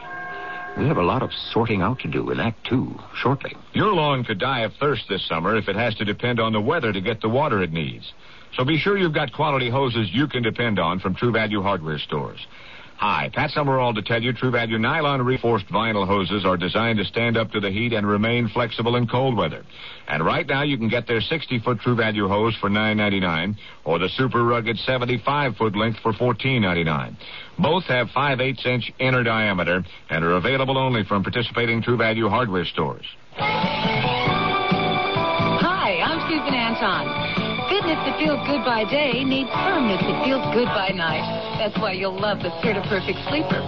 We 0.78 0.87
have 0.87 0.99
a 0.99 1.02
lot 1.02 1.25
of 1.25 1.33
sorting 1.50 1.83
out 1.83 1.99
to 2.00 2.09
do 2.09 2.30
in 2.30 2.38
Act 2.38 2.64
Two 2.64 2.97
shortly. 3.16 3.56
Your 3.73 3.92
lawn 3.92 4.23
could 4.23 4.38
die 4.38 4.61
of 4.61 4.75
thirst 4.75 5.06
this 5.09 5.26
summer 5.26 5.56
if 5.56 5.68
it 5.68 5.75
has 5.75 5.97
to 5.97 6.04
depend 6.04 6.38
on 6.38 6.52
the 6.52 6.61
weather 6.61 6.92
to 6.92 7.00
get 7.00 7.21
the 7.21 7.28
water 7.28 7.61
it 7.61 7.73
needs. 7.73 8.12
So 8.55 8.65
be 8.65 8.79
sure 8.79 8.97
you've 8.97 9.15
got 9.15 9.33
quality 9.33 9.71
hoses 9.71 10.09
you 10.12 10.29
can 10.29 10.43
depend 10.43 10.79
on 10.79 11.00
from 11.00 11.15
True 11.15 11.33
Value 11.33 11.62
hardware 11.62 11.99
stores. 11.99 12.47
Hi, 12.99 13.31
Pat 13.35 13.50
Summerall 13.50 13.93
to 13.93 14.00
tell 14.00 14.23
you 14.23 14.33
True 14.33 14.50
Value 14.50 14.79
nylon 14.79 15.21
reinforced 15.21 15.69
vinyl 15.69 16.07
hoses 16.07 16.47
are 16.47 16.57
designed 16.57 16.99
to 16.99 17.05
stand 17.05 17.37
up 17.37 17.50
to 17.50 17.61
the 17.61 17.71
heat 17.71 17.93
and 17.93 18.09
remain 18.09 18.49
flexible 18.49 18.97
in 18.97 19.07
cold 19.07 19.37
weather. 19.37 19.67
And 20.09 20.25
right 20.25 20.47
now 20.47 20.62
you 20.62 20.79
can 20.79 20.88
get 20.88 21.07
their 21.07 21.21
60-foot 21.21 21.81
True 21.81 21.95
Value 21.95 22.26
hose 22.26 22.57
for 22.59 22.71
$9.99 22.71 23.55
or 23.85 23.99
the 23.99 24.09
super 24.09 24.45
rugged 24.45 24.79
75-foot 24.79 25.76
length 25.76 25.99
for 26.03 26.15
$14.99. 26.15 27.15
Both 27.59 27.85
have 27.85 28.09
5 28.15 28.41
8 28.41 28.65
inch 28.65 28.91
inner 28.99 29.23
diameter 29.23 29.85
and 30.09 30.25
are 30.25 30.37
available 30.37 30.79
only 30.79 31.05
from 31.05 31.23
participating 31.23 31.83
True 31.83 31.99
Value 31.99 32.31
hardware 32.31 32.65
stores. 32.65 33.05
Hi, 33.35 34.31
I'm 36.03 36.21
Susan 36.31 36.55
Anton. 36.55 37.25
Fitness 37.97 38.12
that 38.12 38.19
feels 38.21 38.41
good 38.47 38.65
by 38.65 38.85
day 38.85 39.25
needs 39.25 39.49
firmness 39.65 40.00
that 40.03 40.25
feels 40.25 40.45
good 40.53 40.69
by 40.69 40.91
night. 40.93 41.25
That's 41.59 41.76
why 41.79 41.93
you'll 41.93 42.19
love 42.19 42.38
the 42.43 42.50
Serta 42.61 42.83
Perfect 42.88 43.17
Sleeper. 43.29 43.61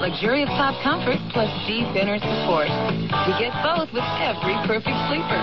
Luxurious 0.00 0.48
top 0.56 0.72
comfort 0.82 1.20
plus 1.32 1.50
deep 1.66 1.88
inner 1.92 2.16
support. 2.16 2.68
You 3.28 3.32
get 3.36 3.52
both 3.60 3.92
with 3.92 4.04
every 4.24 4.56
perfect 4.64 4.96
sleeper. 5.12 5.40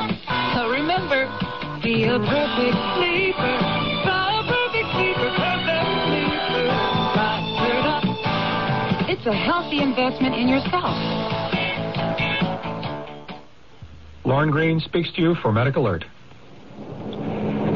So 0.58 0.70
remember, 0.74 1.30
be 1.84 2.10
a 2.10 2.18
perfect 2.18 2.78
sleeper. 2.98 3.54
A 4.10 4.42
perfect 4.50 4.90
sleeper, 4.98 5.30
perfect 5.38 5.86
sleeper. 6.10 6.66
It's 9.06 9.26
a 9.28 9.36
healthy 9.38 9.82
investment 9.82 10.34
in 10.34 10.48
yourself. 10.48 10.98
Lorne 14.26 14.50
Greene 14.50 14.80
speaks 14.80 15.12
to 15.14 15.22
you 15.22 15.36
for 15.36 15.52
Medic 15.52 15.76
Alert. 15.76 16.06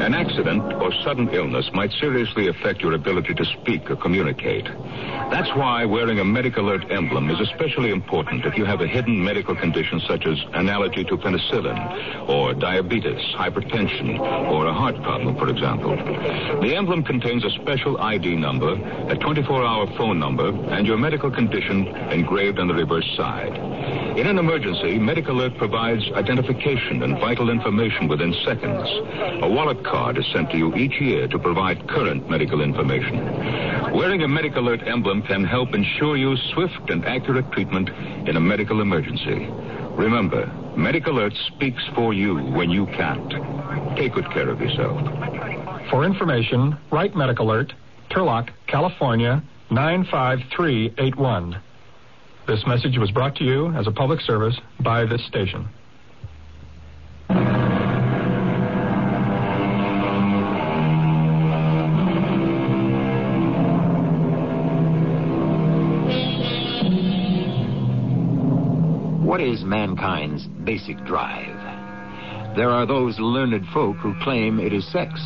An 0.06 0.14
accident 0.14 0.72
or 0.74 0.92
sudden 1.02 1.28
illness 1.30 1.68
might 1.74 1.90
seriously 1.98 2.46
affect 2.46 2.80
your 2.80 2.92
ability 2.92 3.34
to 3.34 3.44
speak 3.44 3.90
or 3.90 3.96
communicate. 3.96 4.64
That's 5.32 5.52
why 5.56 5.84
wearing 5.84 6.20
a 6.20 6.24
Medic 6.24 6.56
Alert 6.58 6.92
emblem 6.92 7.28
is 7.28 7.40
especially 7.40 7.90
important 7.90 8.46
if 8.46 8.56
you 8.56 8.64
have 8.64 8.80
a 8.80 8.86
hidden 8.86 9.24
medical 9.24 9.56
condition 9.56 10.00
such 10.06 10.24
as 10.24 10.38
an 10.54 10.68
allergy 10.68 11.02
to 11.02 11.16
penicillin, 11.16 12.28
or 12.28 12.54
diabetes, 12.54 13.18
hypertension, 13.34 14.20
or 14.20 14.66
a 14.66 14.72
heart 14.72 14.94
problem, 15.02 15.36
for 15.36 15.48
example. 15.48 15.96
The 15.96 16.76
emblem 16.76 17.02
contains 17.02 17.44
a 17.44 17.50
special 17.50 18.00
ID 18.00 18.36
number, 18.36 18.74
a 18.74 19.16
24-hour 19.16 19.88
phone 19.98 20.20
number, 20.20 20.50
and 20.70 20.86
your 20.86 20.98
medical 20.98 21.32
condition 21.32 21.88
engraved 22.12 22.60
on 22.60 22.68
the 22.68 22.74
reverse 22.74 23.12
side. 23.16 23.56
In 24.16 24.28
an 24.28 24.38
emergency, 24.38 25.00
Medic 25.00 25.26
Alert 25.26 25.58
provides 25.58 26.02
identification 26.12 27.02
and 27.02 27.18
vital 27.18 27.50
information 27.50 28.06
within 28.06 28.32
seconds. 28.44 28.88
A 29.42 29.48
wallet 29.50 29.82
is 29.96 30.26
sent 30.32 30.50
to 30.50 30.58
you 30.58 30.74
each 30.74 31.00
year 31.00 31.26
to 31.26 31.38
provide 31.38 31.88
current 31.88 32.28
medical 32.28 32.60
information. 32.60 33.16
Wearing 33.94 34.22
a 34.22 34.28
Medic 34.28 34.54
Alert 34.56 34.86
emblem 34.86 35.22
can 35.22 35.42
help 35.42 35.74
ensure 35.74 36.18
you 36.18 36.36
swift 36.52 36.90
and 36.90 37.04
accurate 37.06 37.50
treatment 37.50 37.88
in 38.28 38.36
a 38.36 38.40
medical 38.40 38.82
emergency. 38.82 39.48
Remember, 39.96 40.46
Medic 40.76 41.06
Alert 41.06 41.32
speaks 41.46 41.82
for 41.94 42.12
you 42.12 42.36
when 42.36 42.70
you 42.70 42.84
can't. 42.86 43.30
Take 43.96 44.12
good 44.12 44.30
care 44.32 44.50
of 44.50 44.60
yourself. 44.60 45.00
For 45.88 46.04
information, 46.04 46.76
write 46.92 47.16
Medic 47.16 47.38
Alert, 47.38 47.72
Turlock, 48.10 48.50
California, 48.66 49.42
95381. 49.70 51.56
This 52.46 52.66
message 52.66 52.98
was 52.98 53.10
brought 53.10 53.34
to 53.36 53.44
you 53.44 53.68
as 53.72 53.86
a 53.86 53.90
public 53.90 54.20
service 54.20 54.56
by 54.78 55.06
this 55.06 55.24
station. 55.26 55.68
Is 69.46 69.62
mankind's 69.62 70.46
basic 70.64 70.96
drive? 71.04 71.54
There 72.56 72.70
are 72.70 72.84
those 72.84 73.20
learned 73.20 73.64
folk 73.72 73.96
who 73.98 74.18
claim 74.22 74.58
it 74.58 74.72
is 74.72 74.90
sex. 74.90 75.20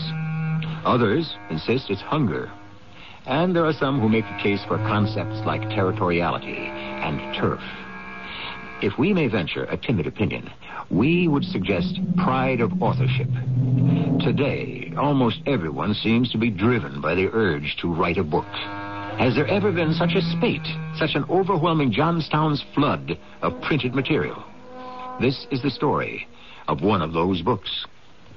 Others 0.85 1.35
insist 1.49 1.89
it's 1.89 2.03
hunger. 2.03 2.53
And 3.27 3.57
there 3.57 3.65
are 3.65 3.73
some 3.73 3.99
who 3.99 4.11
make 4.11 4.27
a 4.27 4.43
case 4.43 4.61
for 4.69 4.77
concepts 4.77 5.41
like 5.47 5.63
territoriality 5.63 6.59
and 6.59 7.35
turf. 7.35 7.63
If 8.83 8.99
we 8.99 9.15
may 9.15 9.29
venture 9.29 9.65
a 9.65 9.79
timid 9.79 10.07
opinion, 10.07 10.51
we 10.91 11.27
would 11.27 11.45
suggest 11.45 11.99
pride 12.19 12.61
of 12.61 12.83
authorship. 12.83 13.29
Today, 14.21 14.93
almost 14.99 15.41
everyone 15.47 15.95
seems 15.95 16.31
to 16.33 16.39
be 16.39 16.51
driven 16.51 17.01
by 17.01 17.15
the 17.15 17.29
urge 17.33 17.77
to 17.81 17.93
write 17.93 18.19
a 18.19 18.25
book. 18.25 18.47
Has 19.21 19.35
there 19.35 19.49
ever 19.49 19.71
been 19.71 19.93
such 19.93 20.15
a 20.15 20.23
spate, 20.23 20.67
such 20.97 21.15
an 21.15 21.27
overwhelming 21.29 21.93
Johnstown's 21.93 22.65
flood 22.75 23.19
of 23.43 23.61
printed 23.61 23.95
material? 23.95 24.43
This 25.21 25.47
is 25.51 25.61
the 25.61 25.71
story 25.71 26.27
of 26.69 26.81
one 26.81 27.03
of 27.03 27.13
those 27.13 27.43
books. 27.43 27.85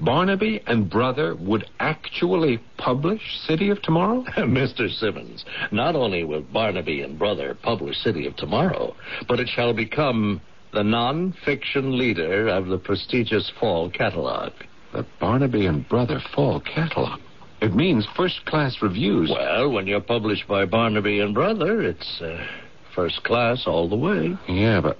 Barnaby 0.02 0.62
and 0.68 0.90
Brother 0.90 1.36
would 1.36 1.70
actually 1.80 2.60
publish 2.76 3.22
City 3.48 3.70
of 3.70 3.82
Tomorrow? 3.82 4.24
Mr. 4.40 4.94
Simmons, 4.94 5.46
not 5.72 5.96
only 5.96 6.26
will 6.26 6.42
Barnaby 6.42 7.00
and 7.00 7.18
Brother 7.18 7.56
publish 7.64 7.96
City 8.00 8.28
of 8.28 8.36
Tomorrow, 8.36 8.94
but 9.30 9.40
it 9.40 9.48
shall 9.48 9.74
become 9.74 10.42
the 10.74 10.84
non-fiction 10.84 11.98
leader 11.98 12.50
of 12.50 12.66
the 12.68 12.78
prestigious 12.78 13.50
fall 13.58 13.90
catalog. 13.90 14.52
The 14.92 15.06
Barnaby 15.22 15.66
and 15.66 15.88
Brother 15.88 16.20
Fall 16.36 16.60
Catalog. 16.60 17.22
It 17.64 17.74
means 17.74 18.06
first-class 18.18 18.82
reviews. 18.82 19.32
Well, 19.34 19.72
when 19.72 19.88
you're 19.88 20.02
published 20.02 20.50
by 20.50 20.66
Barnaby 20.66 21.22
and 21.22 21.34
Brother, 21.34 21.82
it's 21.82 22.22
uh, 22.22 22.46
first 22.94 23.24
class 23.24 23.64
all 23.66 23.88
the 23.88 23.96
way. 23.96 24.36
Yeah, 24.50 24.82
but 24.82 24.98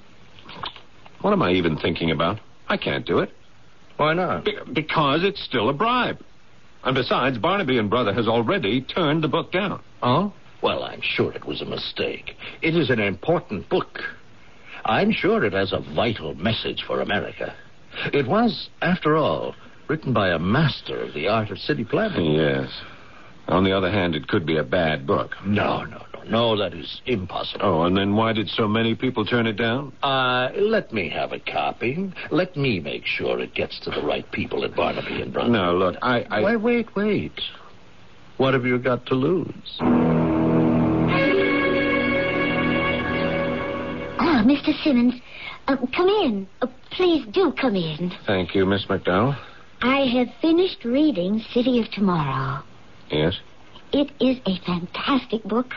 what 1.20 1.34
am 1.34 1.42
I 1.42 1.52
even 1.52 1.76
thinking 1.78 2.10
about? 2.10 2.40
I 2.70 2.78
can't 2.78 3.06
do 3.06 3.20
it. 3.20 3.32
Why 3.98 4.14
not? 4.14 4.46
Be- 4.46 4.58
because 4.72 5.26
it's 5.26 5.44
still 5.44 5.68
a 5.68 5.74
bribe. 5.74 6.20
And 6.86 6.96
besides, 6.96 7.38
Barnaby 7.38 7.78
and 7.78 7.90
Brother 7.90 8.14
has 8.14 8.30
already 8.30 8.80
turned 8.82 9.26
the 9.26 9.28
book 9.28 9.52
down. 9.52 9.82
Oh? 10.02 10.32
Well, 10.62 10.84
I'm 10.86 11.02
sure 11.02 11.34
it 11.34 11.44
was 11.44 11.62
a 11.62 11.66
mistake. 11.66 12.38
It 12.62 12.78
is 12.78 12.90
an 12.90 13.02
important 13.02 13.68
book. 13.68 14.00
I'm 14.86 15.12
sure 15.12 15.44
it 15.44 15.52
has 15.52 15.74
a 15.74 15.82
vital 15.94 16.34
message 16.36 16.86
for 16.88 17.02
America. 17.02 17.54
It 18.14 18.26
was, 18.26 18.70
after 18.82 19.18
all, 19.18 19.54
written 19.88 20.14
by 20.14 20.30
a 20.30 20.40
master 20.40 21.02
of 21.02 21.14
the 21.14 21.28
art 21.28 21.52
of 21.52 21.58
city 21.58 21.84
planning. 21.84 22.34
Yes. 22.34 22.70
On 23.48 23.64
the 23.64 23.76
other 23.76 23.92
hand, 23.92 24.16
it 24.16 24.28
could 24.28 24.46
be 24.46 24.58
a 24.58 24.64
bad 24.64 25.06
book. 25.06 25.36
No, 25.46 25.84
no, 25.84 26.06
no, 26.14 26.24
no, 26.24 26.58
that 26.58 26.74
is 26.74 27.02
impossible. 27.06 27.66
Oh, 27.66 27.84
and 27.84 27.96
then 27.96 28.16
why 28.16 28.32
did 28.32 28.48
so 28.48 28.68
many 28.70 28.96
people 28.96 29.26
turn 29.26 29.48
it 29.48 29.58
down? 29.58 29.92
Uh, 30.02 30.50
let 30.56 30.94
me 30.94 31.10
have 31.10 31.34
a 31.34 31.40
copy. 31.40 32.12
Let 32.32 32.56
me 32.56 32.80
make 32.80 33.06
sure 33.06 33.40
it 33.42 33.54
gets 33.54 33.82
to 33.82 33.90
the 33.90 34.02
right 34.02 34.30
people 34.32 34.64
at 34.64 34.76
Barnaby 34.76 35.22
and 35.22 35.34
Brother. 35.34 35.50
No, 35.50 35.74
look, 35.76 35.98
I... 36.02 36.22
I... 36.30 36.42
Wait, 36.42 36.62
wait, 36.62 36.96
wait. 36.96 37.42
What 38.38 38.54
have 38.54 38.66
you 38.66 38.80
got 38.80 39.06
to 39.08 39.16
lose? 39.16 39.78
Ah, 44.20 44.44
Mr. 44.46 44.74
Simmons, 44.84 45.16
uh, 45.68 45.76
come 45.94 46.08
in. 46.08 46.48
Uh, 46.62 46.68
please 46.92 47.26
do 47.34 47.52
come 47.60 47.76
in. 47.76 48.12
Thank 48.26 48.56
you, 48.56 48.66
Miss 48.66 48.86
McDowell. 48.86 49.38
I 49.84 50.06
have 50.18 50.30
finished 50.42 50.86
reading 50.86 51.40
City 51.54 51.78
of 51.82 51.92
Tomorrow. 51.92 52.64
Yes, 53.12 53.36
It 53.92 54.10
is 54.22 54.38
a 54.48 54.58
fantastic 54.66 55.44
book. 55.44 55.74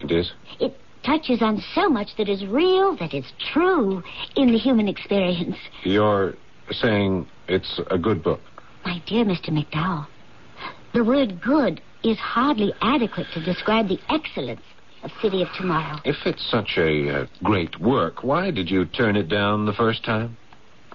it 0.00 0.10
is. 0.10 0.32
It 0.60 0.76
touches 1.04 1.40
on 1.40 1.62
so 1.72 1.88
much 1.88 2.16
that 2.18 2.28
is 2.28 2.44
real, 2.44 2.96
that 2.96 3.14
is 3.14 3.24
true 3.52 4.02
in 4.36 4.50
the 4.50 4.58
human 4.58 4.88
experience. 4.88 5.56
You're 5.84 6.34
saying 6.72 7.28
it's 7.46 7.80
a 7.92 7.96
good 7.96 8.24
book. 8.24 8.40
My 8.84 9.00
dear 9.06 9.24
Mr. 9.24 9.50
McDowell, 9.50 10.06
the 10.92 11.04
word 11.04 11.40
good 11.40 11.80
is 12.02 12.18
hardly 12.18 12.72
adequate 12.82 13.28
to 13.34 13.44
describe 13.44 13.86
the 13.88 14.00
excellence 14.10 14.62
of 15.04 15.12
City 15.22 15.42
of 15.42 15.48
Tomorrow. 15.56 16.00
If 16.04 16.16
it's 16.26 16.44
such 16.50 16.76
a 16.76 17.08
uh, 17.22 17.26
great 17.44 17.78
work, 17.80 18.24
why 18.24 18.50
did 18.50 18.68
you 18.68 18.84
turn 18.84 19.14
it 19.14 19.28
down 19.28 19.64
the 19.64 19.72
first 19.72 20.04
time? 20.04 20.36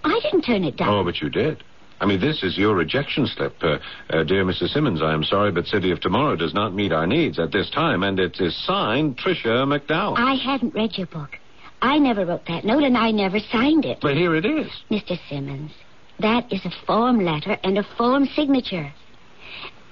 I 0.03 0.19
didn't 0.23 0.41
turn 0.41 0.65
it 0.65 0.75
down. 0.75 0.89
Oh, 0.89 1.03
but 1.05 1.21
you 1.21 1.29
did. 1.29 1.63
I 2.01 2.05
mean, 2.05 2.19
this 2.19 2.43
is 2.43 2.57
your 2.57 2.75
rejection 2.75 3.27
slip. 3.27 3.55
Uh, 3.61 3.77
uh, 4.09 4.23
dear 4.23 4.45
Mrs. 4.45 4.69
Simmons, 4.69 5.01
I 5.01 5.13
am 5.13 5.23
sorry, 5.23 5.51
but 5.51 5.67
City 5.67 5.91
of 5.91 5.99
Tomorrow 5.99 6.37
does 6.37 6.53
not 6.53 6.73
meet 6.73 6.91
our 6.91 7.05
needs 7.05 7.39
at 7.39 7.51
this 7.51 7.69
time, 7.69 8.03
and 8.03 8.19
it 8.19 8.39
is 8.39 8.55
signed 8.65 9.17
Tricia 9.17 9.65
McDowell. 9.65 10.17
I 10.17 10.35
hadn't 10.35 10.73
read 10.73 10.97
your 10.97 11.07
book. 11.07 11.37
I 11.81 11.97
never 11.97 12.25
wrote 12.25 12.45
that 12.47 12.65
note, 12.65 12.83
and 12.83 12.97
I 12.97 13.11
never 13.11 13.39
signed 13.39 13.85
it. 13.85 13.99
But 14.01 14.15
here 14.15 14.35
it 14.35 14.45
is. 14.45 14.67
Mr. 14.89 15.17
Simmons, 15.29 15.71
that 16.19 16.51
is 16.51 16.65
a 16.65 16.71
form 16.85 17.23
letter 17.23 17.57
and 17.63 17.77
a 17.77 17.83
form 17.97 18.25
signature. 18.27 18.91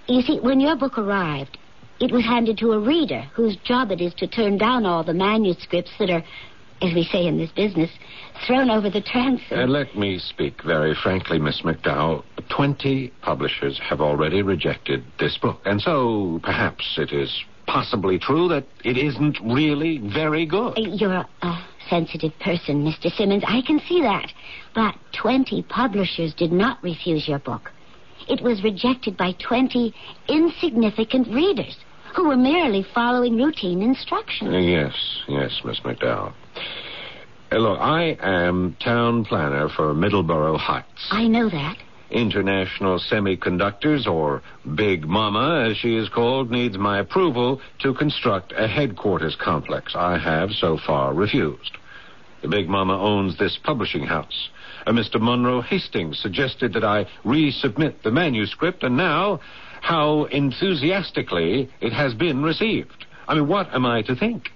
You 0.08 0.22
see, 0.22 0.40
when 0.40 0.60
your 0.60 0.76
book 0.76 0.98
arrived, 0.98 1.58
it 2.00 2.12
was 2.12 2.24
handed 2.24 2.58
to 2.60 2.74
a 2.74 2.80
reader 2.80 3.22
whose 3.34 3.58
job 3.58 3.92
it 3.92 4.02
is 4.02 4.14
to 4.16 4.28
turn 4.28 4.58
down 4.58 4.86
all 4.86 5.04
the 5.04 5.14
manuscripts 5.14 5.92
that 6.00 6.10
are, 6.10 6.24
as 6.82 6.94
we 6.94 7.04
say 7.04 7.26
in 7.26 7.38
this 7.38 7.52
business, 7.52 7.90
thrown 8.46 8.70
over 8.70 8.90
the 8.90 9.02
transom. 9.02 9.60
Uh, 9.60 9.66
let 9.66 9.96
me 9.98 10.20
speak 10.20 10.62
very 10.64 10.96
frankly, 10.96 11.40
Miss 11.40 11.62
McDowell. 11.62 12.24
Twenty 12.50 13.12
publishers 13.22 13.80
have 13.84 14.02
already 14.02 14.42
rejected 14.42 15.04
this 15.20 15.38
book, 15.38 15.60
and 15.66 15.82
so 15.82 16.40
perhaps 16.44 16.98
it 16.98 17.12
is 17.12 17.44
possibly 17.66 18.18
true 18.18 18.48
that 18.48 18.66
it 18.84 18.98
isn't 18.98 19.38
really 19.44 19.98
very 19.98 20.46
good. 20.46 20.74
You're 20.78 21.14
a, 21.14 21.28
a 21.42 21.68
sensitive 21.90 22.32
person, 22.40 22.84
Mr. 22.84 23.14
Simmons. 23.16 23.44
I 23.46 23.62
can 23.62 23.80
see 23.88 24.02
that. 24.02 24.32
But 24.74 24.96
20 25.22 25.64
publishers 25.64 26.34
did 26.34 26.52
not 26.52 26.82
refuse 26.82 27.28
your 27.28 27.40
book. 27.40 27.72
It 28.30 28.42
was 28.42 28.64
rejected 28.64 29.18
by 29.18 29.34
20 29.34 29.94
insignificant 30.28 31.28
readers 31.28 31.78
who 32.16 32.28
were 32.28 32.38
merely 32.38 32.86
following 32.96 33.38
routine 33.38 33.82
instructions. 33.82 34.54
Uh, 34.54 34.58
yes, 34.58 34.94
yes, 35.28 35.62
Miss 35.64 35.80
McDowell. 35.82 36.34
Uh, 37.52 37.58
look, 37.58 37.80
I 37.80 38.18
am 38.20 38.76
town 38.84 39.26
planner 39.26 39.70
for 39.70 39.94
Middleborough 39.94 40.58
Heights. 40.58 41.08
I 41.12 41.28
know 41.28 41.50
that. 41.50 41.78
International 42.10 43.00
Semiconductors, 43.00 44.08
or 44.08 44.42
Big 44.76 45.06
Mama, 45.06 45.70
as 45.70 45.78
she 45.78 45.96
is 45.96 46.10
called, 46.10 46.52
needs 46.52 46.78
my 46.78 47.00
approval 47.00 47.62
to 47.80 47.94
construct 47.94 48.54
a 48.56 48.68
headquarters 48.68 49.36
complex. 49.36 49.94
I 49.96 50.18
have 50.18 50.52
so 50.52 50.78
far 50.86 51.14
refused. 51.14 51.78
The 52.42 52.48
Big 52.48 52.70
Mama 52.70 52.98
owns 52.98 53.38
this 53.38 53.58
publishing 53.64 54.06
house. 54.06 54.50
Uh, 54.86 54.92
Mr. 54.92 55.20
Monroe 55.20 55.62
Hastings 55.62 56.20
suggested 56.20 56.74
that 56.74 56.84
I 56.84 57.06
resubmit 57.26 58.04
the 58.04 58.12
manuscript, 58.12 58.84
and 58.84 58.96
now, 58.96 59.40
how 59.82 60.26
enthusiastically 60.26 61.70
it 61.82 61.94
has 61.94 62.14
been 62.14 62.44
received. 62.44 63.06
I 63.28 63.36
mean, 63.36 63.48
what 63.48 63.74
am 63.74 63.86
I 63.86 64.02
to 64.04 64.16
think? 64.16 64.50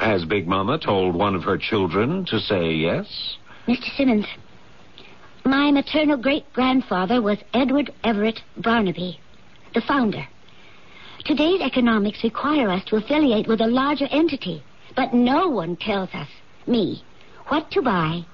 Has 0.00 0.24
Big 0.24 0.48
Mama 0.48 0.78
told 0.78 1.14
one 1.14 1.34
of 1.34 1.42
her 1.42 1.58
children 1.58 2.24
to 2.24 2.40
say 2.40 2.72
yes? 2.72 3.36
Mr. 3.68 3.94
Simmons, 3.98 4.24
My 5.44 5.70
maternal 5.70 6.16
great 6.16 6.50
grandfather 6.54 7.20
was 7.20 7.36
Edward 7.52 7.92
Everett 8.02 8.40
Barnaby, 8.56 9.20
the 9.74 9.82
founder. 9.82 10.26
Today's 11.26 11.60
economics 11.60 12.24
require 12.24 12.70
us 12.70 12.82
to 12.86 12.96
affiliate 12.96 13.46
with 13.46 13.60
a 13.60 13.66
larger 13.66 14.06
entity, 14.10 14.62
but 14.96 15.12
no 15.12 15.48
one 15.48 15.76
tells 15.76 16.08
us, 16.14 16.28
me, 16.66 17.04
what 17.48 17.70
to 17.72 17.82
buy 17.82 18.24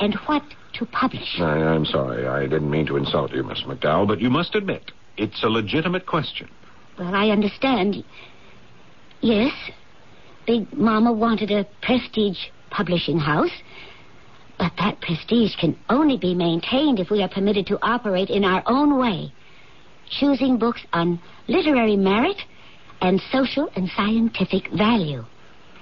and 0.00 0.14
what 0.24 0.42
to 0.72 0.86
publish. 0.86 1.38
I, 1.38 1.44
I'm 1.44 1.84
sorry. 1.84 2.26
I 2.26 2.46
didn't 2.46 2.70
mean 2.70 2.86
to 2.86 2.96
insult 2.96 3.32
you, 3.32 3.42
Miss 3.42 3.62
McDowell, 3.64 4.08
but 4.08 4.22
you 4.22 4.30
must 4.30 4.54
admit 4.54 4.90
it's 5.18 5.42
a 5.42 5.50
legitimate 5.50 6.06
question. 6.06 6.48
Well, 6.98 7.14
I 7.14 7.28
understand. 7.28 8.02
Yes, 9.20 9.52
Big 10.50 10.76
Mama 10.76 11.12
wanted 11.12 11.52
a 11.52 11.64
prestige 11.80 12.48
publishing 12.70 13.20
house. 13.20 13.52
But 14.58 14.72
that 14.78 15.00
prestige 15.00 15.54
can 15.54 15.78
only 15.88 16.16
be 16.16 16.34
maintained 16.34 16.98
if 16.98 17.08
we 17.08 17.22
are 17.22 17.28
permitted 17.28 17.68
to 17.68 17.78
operate 17.82 18.30
in 18.30 18.44
our 18.44 18.60
own 18.66 18.98
way, 18.98 19.32
choosing 20.18 20.58
books 20.58 20.80
on 20.92 21.20
literary 21.46 21.94
merit 21.94 22.38
and 23.00 23.22
social 23.30 23.70
and 23.76 23.88
scientific 23.96 24.68
value. 24.72 25.24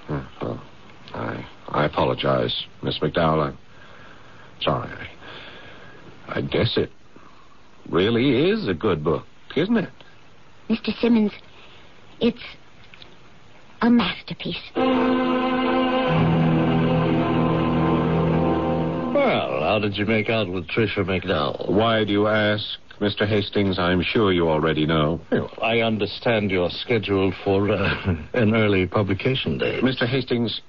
Well, 0.07 0.61
I, 1.15 1.43
I 1.69 1.85
apologize, 1.85 2.65
Miss 2.83 2.99
McDowell. 2.99 3.47
I'm 3.47 3.57
sorry. 4.61 4.91
I, 6.27 6.37
I 6.37 6.41
guess 6.41 6.77
it 6.77 6.91
really 7.89 8.51
is 8.51 8.67
a 8.67 8.75
good 8.75 9.03
book, 9.03 9.25
isn't 9.55 9.77
it? 9.77 9.89
Mr. 10.69 10.95
Simmons, 11.01 11.31
it's 12.21 12.43
a 13.81 13.89
masterpiece. 13.89 14.57
Well, 19.13 19.61
how 19.61 19.79
did 19.81 19.97
you 19.97 20.05
make 20.05 20.29
out 20.29 20.49
with 20.49 20.67
Tricia 20.67 20.99
McDowell? 20.99 21.71
Why 21.71 22.03
do 22.03 22.11
you 22.11 22.27
ask, 22.27 22.63
Mr. 22.99 23.27
Hastings? 23.27 23.79
I'm 23.79 24.01
sure 24.01 24.31
you 24.31 24.49
already 24.49 24.85
know. 24.85 25.19
Well, 25.31 25.51
I 25.61 25.79
understand 25.79 26.51
you're 26.51 26.69
scheduled 26.69 27.33
for 27.43 27.69
uh, 27.71 28.15
an 28.33 28.53
early 28.55 28.85
publication 28.85 29.57
date. 29.57 29.83
Mr. 29.83 30.07
Hastings, 30.07 30.61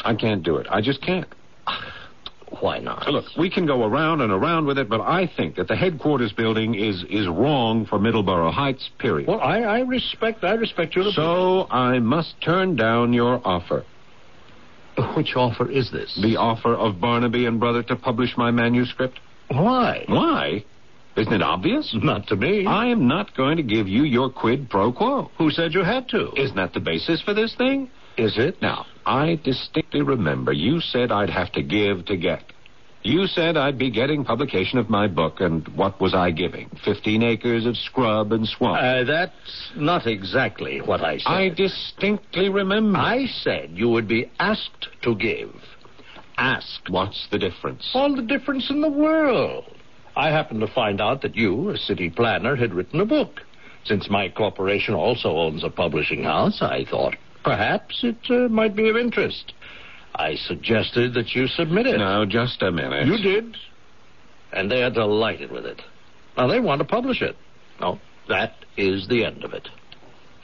I 0.00 0.14
can't 0.14 0.42
do 0.42 0.56
it. 0.56 0.66
I 0.70 0.80
just 0.80 1.02
can't. 1.02 1.28
Why 2.60 2.78
not? 2.78 3.08
Look, 3.08 3.24
we 3.36 3.50
can 3.50 3.66
go 3.66 3.84
around 3.84 4.20
and 4.20 4.32
around 4.32 4.66
with 4.66 4.78
it, 4.78 4.88
but 4.88 5.00
I 5.00 5.26
think 5.26 5.56
that 5.56 5.68
the 5.68 5.76
headquarters 5.76 6.32
building 6.32 6.74
is 6.74 7.04
is 7.10 7.26
wrong 7.26 7.86
for 7.86 7.98
Middleborough 7.98 8.52
Heights. 8.52 8.90
Period. 8.98 9.28
Well, 9.28 9.40
I, 9.40 9.60
I 9.60 9.78
respect 9.80 10.44
I 10.44 10.54
respect 10.54 10.94
your 10.94 11.10
So 11.12 11.66
I 11.70 11.98
must 11.98 12.40
turn 12.40 12.76
down 12.76 13.12
your 13.12 13.40
offer. 13.44 13.84
Which 15.16 15.34
offer 15.34 15.68
is 15.68 15.90
this? 15.90 16.18
The 16.22 16.36
offer 16.36 16.74
of 16.74 17.00
Barnaby 17.00 17.46
and 17.46 17.58
Brother 17.58 17.82
to 17.84 17.96
publish 17.96 18.36
my 18.36 18.50
manuscript. 18.50 19.18
Why? 19.48 20.04
Why? 20.06 20.64
Isn't 21.16 21.32
it 21.32 21.42
obvious? 21.42 21.94
Not 22.00 22.26
to 22.28 22.36
me. 22.36 22.66
I 22.66 22.86
am 22.86 23.06
not 23.06 23.36
going 23.36 23.56
to 23.56 23.62
give 23.62 23.88
you 23.88 24.02
your 24.02 24.30
quid 24.30 24.68
pro 24.68 24.92
quo. 24.92 25.30
Who 25.38 25.50
said 25.50 25.72
you 25.72 25.84
had 25.84 26.08
to? 26.10 26.32
Isn't 26.36 26.56
that 26.56 26.74
the 26.74 26.80
basis 26.80 27.22
for 27.22 27.34
this 27.34 27.54
thing? 27.54 27.90
Is 28.16 28.38
it? 28.38 28.60
Now, 28.62 28.86
I 29.04 29.40
distinctly 29.42 30.02
remember 30.02 30.52
you 30.52 30.80
said 30.80 31.10
I'd 31.10 31.30
have 31.30 31.52
to 31.52 31.62
give 31.62 32.06
to 32.06 32.16
get. 32.16 32.42
You 33.02 33.26
said 33.26 33.58
I'd 33.58 33.78
be 33.78 33.90
getting 33.90 34.24
publication 34.24 34.78
of 34.78 34.88
my 34.88 35.08
book, 35.08 35.40
and 35.40 35.68
what 35.76 36.00
was 36.00 36.14
I 36.14 36.30
giving? 36.30 36.70
Fifteen 36.84 37.22
acres 37.22 37.66
of 37.66 37.76
scrub 37.76 38.32
and 38.32 38.48
swamp. 38.48 38.78
Uh, 38.82 39.04
that's 39.04 39.72
not 39.76 40.06
exactly 40.06 40.80
what 40.80 41.02
I 41.02 41.18
said. 41.18 41.30
I 41.30 41.48
distinctly 41.50 42.48
remember. 42.48 42.98
I 42.98 43.26
said 43.26 43.72
you 43.74 43.90
would 43.90 44.08
be 44.08 44.30
asked 44.38 44.88
to 45.02 45.14
give. 45.14 45.54
Asked. 46.38 46.88
What's 46.88 47.28
the 47.30 47.38
difference? 47.38 47.90
All 47.94 48.16
the 48.16 48.22
difference 48.22 48.70
in 48.70 48.80
the 48.80 48.90
world. 48.90 49.64
I 50.16 50.30
happened 50.30 50.60
to 50.60 50.68
find 50.68 51.00
out 51.00 51.20
that 51.22 51.36
you, 51.36 51.70
a 51.70 51.76
city 51.76 52.08
planner, 52.08 52.56
had 52.56 52.72
written 52.72 53.00
a 53.00 53.04
book. 53.04 53.42
Since 53.84 54.08
my 54.08 54.30
corporation 54.30 54.94
also 54.94 55.36
owns 55.36 55.62
a 55.62 55.68
publishing 55.68 56.24
house, 56.24 56.62
I 56.62 56.86
thought 56.88 57.16
perhaps 57.44 58.00
it 58.02 58.16
uh, 58.30 58.48
might 58.48 58.74
be 58.74 58.88
of 58.88 58.96
interest. 58.96 59.52
I 60.14 60.36
suggested 60.36 61.14
that 61.14 61.34
you 61.34 61.46
submit 61.46 61.86
it. 61.86 61.98
Now, 61.98 62.24
just 62.24 62.62
a 62.62 62.70
minute. 62.70 63.06
You 63.06 63.18
did. 63.18 63.56
And 64.52 64.70
they 64.70 64.82
are 64.82 64.90
delighted 64.90 65.50
with 65.50 65.66
it. 65.66 65.82
Now, 66.36 66.46
they 66.46 66.60
want 66.60 66.80
to 66.80 66.84
publish 66.84 67.20
it. 67.20 67.36
No, 67.80 67.98
that 68.28 68.54
is 68.76 69.08
the 69.08 69.24
end 69.24 69.44
of 69.44 69.52
it. 69.52 69.68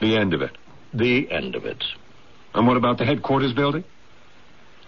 The 0.00 0.16
end 0.16 0.34
of 0.34 0.42
it. 0.42 0.56
The 0.92 1.30
end 1.30 1.54
of 1.54 1.64
it. 1.64 1.84
And 2.54 2.66
what 2.66 2.76
about 2.76 2.98
the 2.98 3.04
headquarters 3.04 3.52
building? 3.52 3.84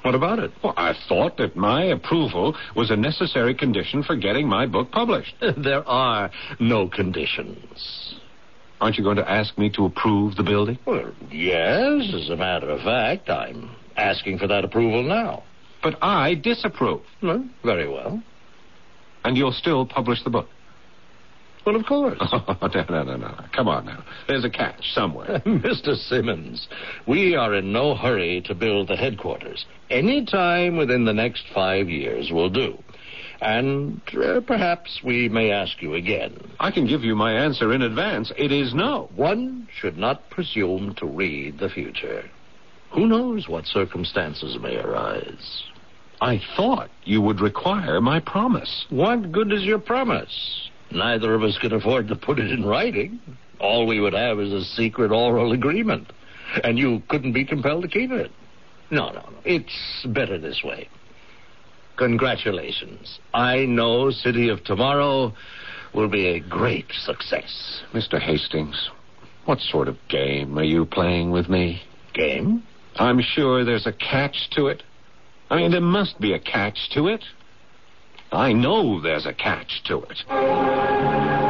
What 0.03 0.17
about 0.17 0.41
it? 0.41 0.51
Well, 0.65 0.75
I 0.77 0.95
thought 1.09 1.37
that 1.37 1.55
my 1.55 1.85
approval 1.85 2.57
was 2.75 2.91
a 2.91 2.97
necessary 2.97 3.55
condition 3.55 4.03
for 4.03 4.17
getting 4.17 4.49
my 4.49 4.67
book 4.67 4.91
published. 4.91 5.35
there 5.57 5.87
are 5.89 6.31
no 6.59 6.89
conditions. 6.89 8.17
Aren't 8.83 8.99
you 8.99 9.05
going 9.05 9.17
to 9.19 9.31
ask 9.31 9.57
me 9.57 9.71
to 9.77 9.85
approve 9.85 10.35
the 10.35 10.43
building? 10.43 10.77
Well, 10.85 11.13
yes, 11.31 12.13
as 12.13 12.29
a 12.31 12.37
matter 12.37 12.69
of 12.69 12.81
fact, 12.81 13.31
I'm 13.31 13.71
asking 13.97 14.39
for 14.39 14.49
that 14.49 14.65
approval 14.65 15.05
now. 15.05 15.45
But 15.85 16.03
I 16.03 16.35
disapprove. 16.35 17.03
Well, 17.23 17.49
very 17.65 17.89
well. 17.89 18.21
And 19.25 19.37
you'll 19.37 19.53
still 19.53 19.87
publish 19.87 20.23
the 20.25 20.31
book? 20.31 20.49
Well, 21.65 21.77
of 21.77 21.87
course. 21.87 22.19
Oh, 22.33 22.69
no, 22.75 22.83
no, 22.91 23.03
no, 23.05 23.17
no. 23.19 23.45
Come 23.55 23.69
on 23.69 23.87
now. 23.87 24.03
There's 24.27 24.45
a 24.45 24.51
catch 24.51 24.93
somewhere. 24.95 25.39
Mr. 25.47 25.95
Simmons, 25.95 26.67
we 27.07 27.37
are 27.37 27.55
in 27.55 27.73
no 27.73 27.95
hurry 27.95 28.43
to 28.47 28.55
build 28.57 28.89
the 28.89 28.97
headquarters. 28.97 29.65
Any 29.89 30.25
time 30.25 30.77
within 30.77 31.05
the 31.05 31.13
next 31.13 31.45
five 31.55 31.89
years 31.89 32.33
will 32.33 32.51
do. 32.51 32.83
And 33.43 34.01
uh, 34.17 34.41
perhaps 34.41 35.01
we 35.03 35.29
may 35.29 35.51
ask 35.51 35.83
you 35.83 35.95
again. 35.95 36.39
I 36.61 36.71
can 36.71 36.87
give 36.87 37.03
you 37.03 37.17
my 37.17 37.33
answer 37.33 37.73
in 37.73 37.83
advance. 37.83 38.33
It 38.39 38.53
is 38.53 38.73
no. 38.73 39.11
One 39.17 39.67
should 39.81 39.99
not 39.99 40.31
presume 40.31 40.95
to 40.99 41.07
read 41.07 41.59
the 41.59 41.69
future. 41.69 42.31
Who 42.93 43.09
knows 43.09 43.49
what 43.49 43.67
circumstances 43.67 44.59
may 44.61 44.77
arise? 44.77 45.65
I 46.21 46.41
thought 46.57 46.91
you 47.03 47.21
would 47.21 47.41
require 47.41 48.01
my 48.01 48.21
promise. 48.21 48.87
What 48.91 49.33
good 49.33 49.53
is 49.53 49.65
your 49.65 49.81
promise? 49.81 50.71
Neither 50.93 51.35
of 51.35 51.43
us 51.43 51.59
can 51.59 51.73
afford 51.73 52.07
to 52.09 52.17
put 52.17 52.39
it 52.39 52.53
in 52.53 52.65
writing. 52.65 53.19
All 53.59 53.89
we 53.89 53.99
would 53.99 54.13
have 54.13 54.39
is 54.39 54.53
a 54.53 54.65
secret 54.65 55.11
oral 55.11 55.51
agreement. 55.51 56.13
And 56.63 56.79
you 56.79 57.03
couldn't 57.09 57.33
be 57.33 57.45
compelled 57.45 57.83
to 57.83 57.89
keep 57.89 58.13
it. 58.13 58.31
No, 58.93 59.09
no, 59.09 59.21
no. 59.21 59.39
It's 59.45 60.07
better 60.07 60.39
this 60.39 60.63
way. 60.63 60.89
Congratulations. 61.97 63.19
I 63.35 63.65
know 63.67 64.11
City 64.11 64.49
of 64.49 64.65
Tomorrow 64.65 65.35
will 65.95 66.09
be 66.09 66.27
a 66.29 66.41
great 66.41 66.91
success. 66.93 67.83
Mr. 67.93 68.21
Hastings, 68.21 68.91
what 69.45 69.61
sort 69.61 69.89
of 69.89 69.97
game 70.09 70.59
are 70.59 70.65
you 70.65 70.87
playing 70.87 71.31
with 71.31 71.49
me? 71.49 71.83
Game? 72.15 72.63
I'm 72.97 73.21
sure 73.21 73.65
there's 73.65 73.87
a 73.87 73.93
catch 73.93 74.51
to 74.53 74.67
it. 74.69 74.83
I 75.51 75.57
mean, 75.57 75.71
there 75.71 75.81
must 75.81 76.21
be 76.21 76.33
a 76.33 76.39
catch 76.39 76.91
to 76.95 77.09
it. 77.09 77.25
I 78.31 78.53
know 78.53 79.01
there's 79.01 79.27
a 79.27 79.35
catch 79.35 79.83
to 79.85 80.03
it. 80.03 81.42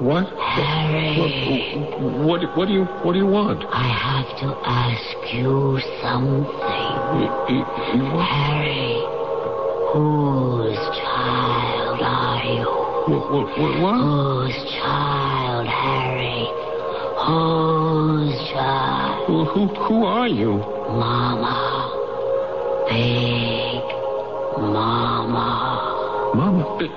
What? 0.00 0.26
Harry. 0.38 1.18
What, 1.18 2.42
what, 2.42 2.56
what 2.56 2.66
do 2.68 2.72
you 2.72 2.84
what 3.02 3.12
do 3.14 3.18
you 3.18 3.26
want? 3.26 3.64
I 3.68 3.88
have 3.88 4.28
to 4.38 4.46
ask 4.64 5.34
you 5.34 5.80
something. 6.00 6.46
You- 7.18 7.66
you- 7.98 8.18
Harry, 8.22 9.02
whose 9.92 10.78
child 11.02 12.00
are 12.00 12.44
you? 12.44 12.62
What? 13.08 13.80
what? 13.82 13.98
Whose 13.98 14.70
child, 14.78 15.66
Harry? 15.66 16.46
Whose 17.26 18.38
child? 18.52 19.26
Who, 19.26 19.44
who, 19.46 19.66
who 19.66 20.04
are 20.04 20.28
you? 20.28 20.52
Mama. 20.94 21.90
Big 22.88 23.82
Mama. 24.62 25.97
Mama, 26.34 26.76
big, 26.78 26.90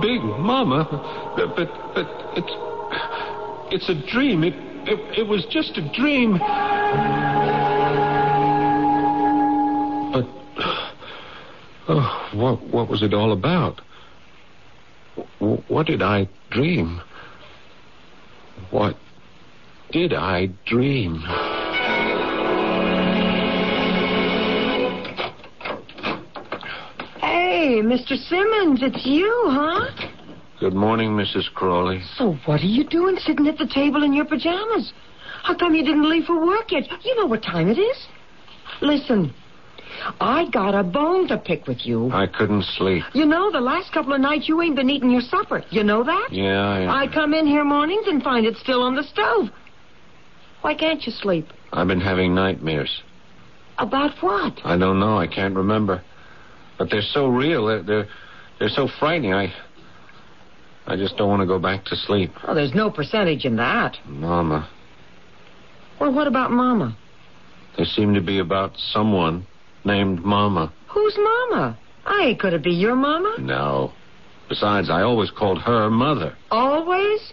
big 0.00 0.22
Mama, 0.38 0.86
but, 1.36 1.56
but, 1.56 1.68
but 1.94 2.06
it's, 2.36 2.52
it's 3.72 3.88
a 3.88 3.94
dream. 4.10 4.44
It, 4.44 4.54
it, 4.88 5.20
it 5.20 5.28
was 5.28 5.44
just 5.50 5.78
a 5.78 5.92
dream. 5.94 6.38
But, 10.12 10.26
oh, 11.88 12.30
what, 12.34 12.62
what 12.68 12.88
was 12.88 13.02
it 13.02 13.14
all 13.14 13.32
about? 13.32 13.80
What 15.38 15.86
did 15.86 16.02
I 16.02 16.28
dream? 16.50 17.00
What 18.70 18.96
did 19.90 20.12
I 20.14 20.48
dream? 20.66 21.22
Mr. 27.82 28.16
Simmons, 28.16 28.80
it's 28.82 29.04
you, 29.04 29.42
huh? 29.46 29.90
Good 30.60 30.74
morning, 30.74 31.10
Mrs. 31.10 31.52
Crawley. 31.52 32.00
So 32.16 32.38
what 32.46 32.60
are 32.60 32.66
you 32.66 32.84
doing 32.84 33.16
sitting 33.18 33.48
at 33.48 33.58
the 33.58 33.66
table 33.66 34.04
in 34.04 34.12
your 34.12 34.24
pajamas? 34.24 34.92
How 35.42 35.56
come 35.56 35.74
you 35.74 35.84
didn't 35.84 36.08
leave 36.08 36.24
for 36.24 36.44
work 36.44 36.70
yet? 36.70 36.84
You 37.04 37.16
know 37.16 37.26
what 37.26 37.42
time 37.42 37.68
it 37.68 37.78
is. 37.78 38.06
Listen, 38.80 39.34
I 40.20 40.48
got 40.50 40.74
a 40.74 40.84
bone 40.84 41.26
to 41.28 41.38
pick 41.38 41.66
with 41.66 41.84
you. 41.84 42.10
I 42.12 42.26
couldn't 42.28 42.62
sleep. 42.62 43.02
You 43.12 43.26
know, 43.26 43.50
the 43.50 43.60
last 43.60 43.92
couple 43.92 44.12
of 44.12 44.20
nights 44.20 44.48
you 44.48 44.62
ain't 44.62 44.76
been 44.76 44.88
eating 44.88 45.10
your 45.10 45.20
supper. 45.20 45.64
You 45.70 45.82
know 45.82 46.04
that? 46.04 46.28
Yeah, 46.30 46.60
I... 46.60 47.04
I 47.04 47.12
come 47.12 47.34
in 47.34 47.46
here 47.46 47.64
mornings 47.64 48.06
and 48.06 48.22
find 48.22 48.46
it 48.46 48.56
still 48.56 48.82
on 48.82 48.94
the 48.94 49.02
stove. 49.02 49.48
Why 50.60 50.74
can't 50.74 51.04
you 51.04 51.12
sleep? 51.12 51.48
I've 51.72 51.88
been 51.88 52.00
having 52.00 52.34
nightmares. 52.34 53.02
About 53.78 54.12
what? 54.22 54.60
I 54.64 54.76
don't 54.76 55.00
know. 55.00 55.18
I 55.18 55.26
can't 55.26 55.56
remember. 55.56 56.02
But 56.78 56.90
they're 56.90 57.02
so 57.02 57.28
real. 57.28 57.66
They're 57.66 57.82
they're, 57.82 58.08
they're 58.58 58.68
so 58.68 58.88
frightening. 58.98 59.34
I 59.34 59.52
I 60.86 60.96
just 60.96 61.16
don't 61.16 61.28
want 61.28 61.40
to 61.40 61.46
go 61.46 61.58
back 61.58 61.84
to 61.86 61.96
sleep. 61.96 62.32
Oh, 62.46 62.54
there's 62.54 62.74
no 62.74 62.90
percentage 62.90 63.44
in 63.44 63.56
that. 63.56 63.98
Mama. 64.06 64.68
Well, 66.00 66.12
what 66.12 66.26
about 66.26 66.50
Mama? 66.50 66.96
They 67.78 67.84
seem 67.84 68.14
to 68.14 68.20
be 68.20 68.38
about 68.38 68.76
someone 68.76 69.46
named 69.84 70.24
Mama. 70.24 70.72
Who's 70.88 71.16
Mama? 71.16 71.78
I 72.04 72.36
could 72.40 72.52
it 72.52 72.62
be 72.62 72.72
your 72.72 72.96
Mama? 72.96 73.36
No. 73.38 73.92
Besides, 74.48 74.90
I 74.90 75.02
always 75.02 75.30
called 75.30 75.58
her 75.62 75.88
Mother. 75.88 76.36
Always? 76.50 77.32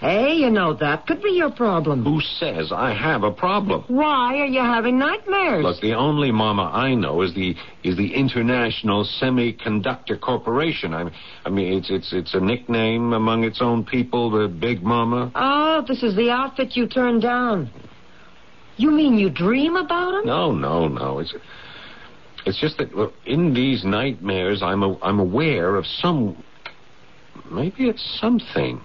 Hey, 0.00 0.34
you 0.34 0.50
know 0.50 0.74
that 0.74 1.06
could 1.06 1.22
be 1.22 1.30
your 1.30 1.50
problem. 1.50 2.04
Who 2.04 2.20
says 2.20 2.72
I 2.72 2.92
have 2.92 3.22
a 3.22 3.30
problem? 3.30 3.84
Why 3.86 4.38
are 4.38 4.46
you 4.46 4.60
having 4.60 4.98
nightmares? 4.98 5.64
Look, 5.64 5.80
the 5.80 5.94
only 5.94 6.32
Mama 6.32 6.70
I 6.74 6.94
know 6.94 7.22
is 7.22 7.32
the 7.34 7.54
is 7.84 7.96
the 7.96 8.12
International 8.14 9.04
Semiconductor 9.04 10.20
Corporation. 10.20 10.92
I, 10.92 11.10
I 11.44 11.48
mean, 11.48 11.78
it's 11.78 11.90
it's 11.90 12.12
it's 12.12 12.34
a 12.34 12.40
nickname 12.40 13.12
among 13.12 13.44
its 13.44 13.62
own 13.62 13.84
people, 13.84 14.30
the 14.30 14.48
Big 14.48 14.82
Mama. 14.82 15.30
Oh, 15.34 15.84
this 15.86 16.02
is 16.02 16.16
the 16.16 16.30
outfit 16.30 16.76
you 16.76 16.88
turned 16.88 17.22
down. 17.22 17.70
You 18.76 18.90
mean 18.90 19.16
you 19.16 19.30
dream 19.30 19.76
about 19.76 20.14
him? 20.14 20.26
No, 20.26 20.50
no, 20.50 20.88
no. 20.88 21.20
It's 21.20 21.34
it's 22.44 22.60
just 22.60 22.78
that 22.78 22.94
look, 22.96 23.14
in 23.24 23.54
these 23.54 23.84
nightmares, 23.84 24.60
I'm 24.60 24.82
a, 24.82 24.98
I'm 25.02 25.20
aware 25.20 25.76
of 25.76 25.86
some. 25.86 26.42
Maybe 27.50 27.88
it's 27.88 28.18
something 28.20 28.80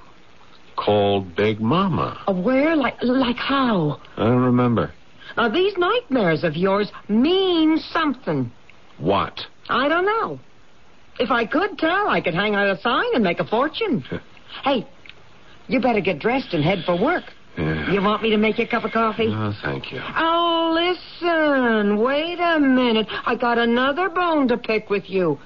called 0.79 1.35
Big 1.35 1.59
Mama. 1.59 2.23
Where? 2.27 2.75
Like, 2.75 2.95
like 3.01 3.35
how? 3.35 3.99
I 4.17 4.23
don't 4.23 4.43
remember. 4.43 4.93
Now, 5.37 5.49
these 5.49 5.77
nightmares 5.77 6.43
of 6.43 6.55
yours 6.55 6.91
mean 7.07 7.77
something. 7.91 8.51
What? 8.97 9.41
I 9.69 9.87
don't 9.87 10.05
know. 10.05 10.39
If 11.19 11.31
I 11.31 11.45
could 11.45 11.77
tell, 11.77 12.07
I 12.07 12.21
could 12.21 12.33
hang 12.33 12.55
out 12.55 12.67
a 12.67 12.79
sign 12.81 13.05
and 13.13 13.23
make 13.23 13.39
a 13.39 13.45
fortune. 13.45 14.03
hey, 14.63 14.87
you 15.67 15.79
better 15.79 16.01
get 16.01 16.19
dressed 16.19 16.53
and 16.53 16.63
head 16.63 16.79
for 16.85 16.99
work. 16.99 17.25
Yeah. 17.57 17.91
You 17.91 18.01
want 18.01 18.23
me 18.23 18.29
to 18.29 18.37
make 18.37 18.57
you 18.57 18.65
a 18.65 18.67
cup 18.67 18.85
of 18.85 18.91
coffee? 18.91 19.27
Oh, 19.27 19.53
thank 19.61 19.91
you. 19.91 20.01
Oh, 20.15 20.71
listen. 20.73 21.99
Wait 21.99 22.39
a 22.39 22.59
minute. 22.59 23.07
I 23.25 23.35
got 23.35 23.57
another 23.57 24.09
bone 24.09 24.47
to 24.47 24.57
pick 24.57 24.89
with 24.89 25.09
you. 25.09 25.39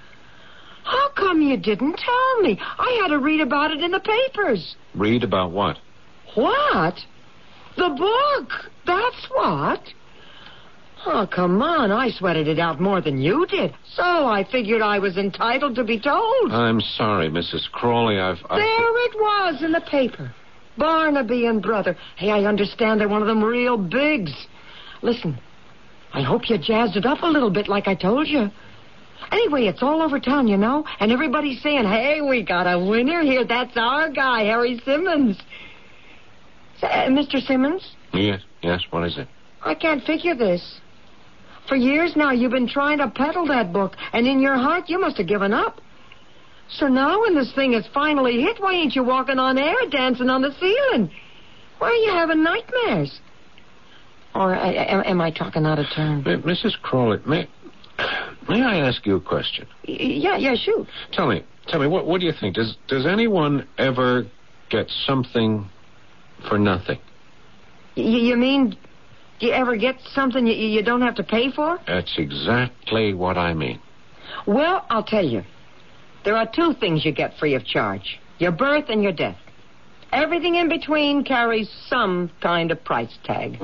How 0.84 1.10
come 1.10 1.42
you 1.42 1.58
didn't 1.58 1.98
tell 1.98 2.42
me? 2.42 2.60
I 2.60 3.00
had 3.02 3.10
to 3.10 3.20
read 3.20 3.42
about 3.42 3.72
it 3.72 3.82
in 3.82 3.92
the 3.92 4.00
papers. 4.00 4.76
Read 4.96 5.24
about 5.24 5.52
what? 5.52 5.78
What? 6.36 6.96
The 7.78 7.90
book. 7.90 8.50
That's 8.86 9.30
what. 9.30 9.82
Oh, 11.06 11.28
come 11.30 11.62
on. 11.62 11.92
I 11.92 12.10
sweated 12.12 12.48
it 12.48 12.60
out 12.60 12.80
more 12.80 13.02
than 13.02 13.22
you 13.22 13.46
did. 13.48 13.74
So 13.96 14.04
I 14.04 14.46
figured 14.50 14.82
I 14.82 15.00
was 15.00 15.18
entitled 15.18 15.76
to 15.76 15.84
be 15.84 16.00
told. 16.00 16.52
I'm 16.52 16.80
sorry, 16.82 17.30
Mrs. 17.30 17.70
Crawley. 17.72 18.20
I've. 18.20 18.40
I've... 18.50 18.60
There 18.60 19.06
it 19.06 19.16
was 19.16 19.64
in 19.64 19.72
the 19.72 19.82
paper. 19.82 20.34
Barnaby 20.78 21.46
and 21.46 21.62
Brother. 21.62 21.98
Hey, 22.16 22.32
I 22.32 22.46
understand 22.46 23.00
they're 23.00 23.10
one 23.10 23.22
of 23.22 23.28
them 23.28 23.44
real 23.44 23.78
bigs. 23.78 24.34
Listen, 25.02 25.38
I 26.14 26.22
hope 26.22 26.50
you 26.50 26.58
jazzed 26.58 26.96
it 26.96 27.06
up 27.06 27.22
a 27.22 27.28
little 27.28 27.52
bit 27.52 27.68
like 27.68 27.88
I 27.88 27.96
told 27.96 28.28
you. 28.28 28.50
Anyway, 29.32 29.66
it's 29.66 29.82
all 29.82 30.02
over 30.02 30.20
town, 30.20 30.48
you 30.48 30.58
know, 30.58 30.86
and 31.00 31.12
everybody's 31.12 31.62
saying, 31.62 31.86
hey, 31.86 32.22
we 32.22 32.44
got 32.44 32.64
a 32.64 32.80
winner 32.80 33.22
here. 33.22 33.46
That's 33.46 33.76
our 33.76 34.10
guy, 34.10 34.44
Harry 34.44 34.80
Simmons. 34.86 35.38
Uh, 36.82 36.88
Mr. 37.08 37.42
Simmons, 37.46 37.96
Yes, 38.14 38.42
yes. 38.62 38.82
What 38.92 39.06
is 39.06 39.18
it? 39.18 39.28
I 39.64 39.74
can't 39.74 40.04
figure 40.04 40.36
this. 40.36 40.80
For 41.68 41.76
years 41.76 42.16
now, 42.16 42.32
you've 42.32 42.52
been 42.52 42.68
trying 42.68 43.00
to 43.00 43.10
peddle 43.10 43.48
that 43.48 43.74
book, 43.74 43.96
and 44.12 44.28
in 44.28 44.40
your 44.40 44.56
heart, 44.56 44.90
you 44.90 45.00
must 45.00 45.18
have 45.18 45.28
given 45.28 45.54
up. 45.54 45.80
So 46.70 46.88
now, 46.88 47.22
when 47.22 47.36
this 47.36 47.54
thing 47.54 47.74
is 47.74 47.86
finally 47.94 48.42
hit, 48.42 48.60
why 48.60 48.74
ain't 48.74 48.96
you 48.96 49.04
walking 49.04 49.40
on 49.40 49.58
air, 49.58 49.76
dancing 49.90 50.30
on 50.30 50.42
the 50.42 50.52
ceiling? 50.60 51.12
Why 51.80 51.90
are 51.90 51.94
you 51.94 52.12
having 52.12 52.44
nightmares? 52.44 53.20
Or 54.36 54.54
uh, 54.54 54.72
am, 54.72 55.04
am 55.06 55.22
I 55.22 55.32
talking 55.32 55.66
out 55.66 55.80
of 55.80 55.86
turn? 55.96 56.24
Mrs. 56.24 56.80
Crawley, 56.82 57.20
may 57.26 57.48
may 58.50 58.62
I 58.62 58.78
ask 58.80 59.06
you 59.06 59.16
a 59.16 59.22
question? 59.22 59.68
Y- 59.88 59.96
Yeah, 60.00 60.38
yeah, 60.38 60.56
shoot. 60.56 60.88
Tell 61.12 61.28
me, 61.28 61.44
tell 61.68 61.80
me, 61.80 61.88
what 61.88 62.06
what 62.06 62.20
do 62.22 62.26
you 62.26 62.34
think? 62.34 62.56
Does 62.56 62.78
does 62.88 63.06
anyone 63.06 63.68
ever 63.78 64.26
get 64.70 64.90
something 65.06 65.70
for 66.48 66.58
nothing? 66.58 67.00
Y- 67.96 68.04
you 68.04 68.36
mean, 68.36 68.76
do 69.40 69.48
you 69.48 69.54
ever 69.54 69.76
get 69.76 69.96
something 70.14 70.48
you, 70.48 70.54
you 70.54 70.82
don't 70.84 71.02
have 71.02 71.16
to 71.16 71.24
pay 71.24 71.52
for? 71.52 71.80
That's 71.88 72.14
exactly 72.18 73.14
what 73.14 73.38
I 73.38 73.54
mean. 73.54 73.80
Well, 74.46 74.86
I'll 74.90 75.04
tell 75.04 75.26
you. 75.26 75.44
There 76.24 76.38
are 76.38 76.48
two 76.50 76.74
things 76.80 77.04
you 77.04 77.12
get 77.12 77.38
free 77.38 77.54
of 77.56 77.66
charge 77.66 78.20
your 78.40 78.52
birth 78.52 78.86
and 78.90 79.04
your 79.04 79.12
death. 79.12 79.38
Everything 80.12 80.56
in 80.56 80.70
between 80.70 81.24
carries 81.24 81.70
some 81.88 82.30
kind 82.42 82.72
of 82.72 82.84
price 82.84 83.18
tag. 83.24 83.58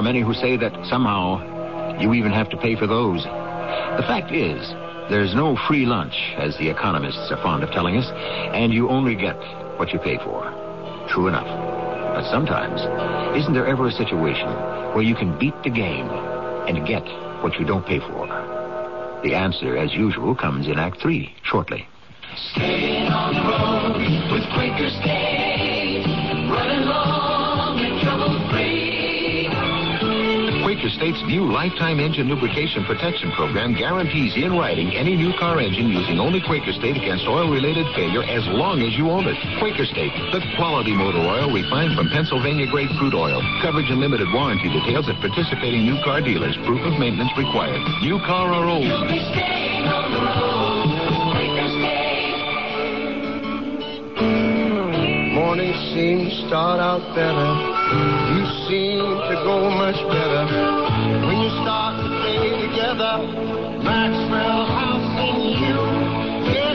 Are 0.00 0.02
many 0.02 0.22
who 0.22 0.32
say 0.32 0.56
that 0.56 0.72
somehow 0.86 1.36
you 2.00 2.14
even 2.14 2.32
have 2.32 2.48
to 2.48 2.56
pay 2.56 2.74
for 2.74 2.86
those. 2.86 3.22
The 3.22 4.04
fact 4.08 4.32
is, 4.32 4.66
there's 5.10 5.34
no 5.34 5.58
free 5.68 5.84
lunch, 5.84 6.14
as 6.38 6.56
the 6.56 6.70
economists 6.70 7.30
are 7.30 7.36
fond 7.42 7.62
of 7.62 7.70
telling 7.70 7.98
us, 7.98 8.10
and 8.56 8.72
you 8.72 8.88
only 8.88 9.14
get 9.14 9.36
what 9.78 9.92
you 9.92 9.98
pay 9.98 10.16
for. 10.24 10.48
True 11.06 11.28
enough. 11.28 11.44
But 12.16 12.24
sometimes, 12.30 12.80
isn't 13.36 13.52
there 13.52 13.66
ever 13.66 13.88
a 13.88 13.92
situation 13.92 14.48
where 14.96 15.04
you 15.04 15.14
can 15.14 15.38
beat 15.38 15.60
the 15.64 15.70
game 15.70 16.08
and 16.64 16.88
get 16.88 17.04
what 17.44 17.60
you 17.60 17.66
don't 17.66 17.84
pay 17.84 18.00
for? 18.00 18.24
The 19.22 19.34
answer, 19.34 19.76
as 19.76 19.92
usual, 19.92 20.34
comes 20.34 20.66
in 20.66 20.78
Act 20.78 20.98
Three, 21.02 21.36
shortly. 21.42 21.86
Staying 22.54 23.12
on 23.12 23.34
the 23.34 23.42
road 23.44 24.32
with 24.32 24.48
Quaker. 24.54 24.88
State's 31.00 31.24
new 31.24 31.50
lifetime 31.50 31.98
engine 31.98 32.28
lubrication 32.28 32.84
protection 32.84 33.32
program 33.32 33.72
guarantees 33.72 34.36
in 34.36 34.52
writing 34.52 34.92
any 34.92 35.16
new 35.16 35.32
car 35.40 35.58
engine 35.58 35.88
using 35.88 36.20
only 36.20 36.42
Quaker 36.42 36.76
State 36.76 36.94
against 36.94 37.24
oil-related 37.24 37.86
failure 37.96 38.22
as 38.22 38.46
long 38.48 38.82
as 38.82 38.92
you 38.98 39.08
own 39.08 39.26
it. 39.26 39.40
Quaker 39.58 39.86
State, 39.86 40.12
the 40.28 40.44
quality 40.60 40.92
motor 40.92 41.24
oil 41.24 41.50
refined 41.50 41.96
from 41.96 42.10
Pennsylvania-grade 42.10 42.90
crude 42.98 43.14
oil. 43.14 43.40
Coverage 43.62 43.88
and 43.88 43.98
limited 43.98 44.28
warranty 44.30 44.68
details 44.68 45.08
at 45.08 45.16
participating 45.24 45.88
new 45.88 45.96
car 46.04 46.20
dealers. 46.20 46.54
Proof 46.68 46.84
of 46.84 46.92
maintenance 47.00 47.32
required. 47.32 47.80
New 48.04 48.20
car 48.28 48.52
or 48.52 48.68
old. 48.68 50.68
Mornings 55.50 55.82
seem 55.92 56.30
to 56.30 56.46
start 56.46 56.78
out 56.78 57.02
better. 57.10 57.50
You 58.38 58.46
seem 58.70 59.02
to 59.02 59.34
go 59.42 59.68
much 59.68 59.98
better 60.06 60.46
when 61.26 61.42
you 61.42 61.50
start 61.66 61.98
the 61.98 62.08
day 62.22 62.70
together. 62.70 63.18
Maxwell 63.82 64.62
House 64.70 65.10
and 65.18 65.42
you 65.58 65.74
to. 66.54 66.70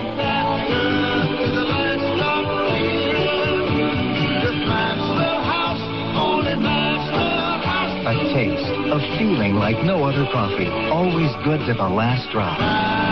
A 8.07 8.13
taste, 8.35 8.69
a 8.91 8.99
feeling 9.17 9.55
like 9.55 9.85
no 9.85 10.03
other 10.03 10.25
coffee. 10.33 10.67
Always 10.91 11.31
good 11.45 11.65
to 11.65 11.73
the 11.73 11.88
last 11.88 12.29
drop. 12.29 13.04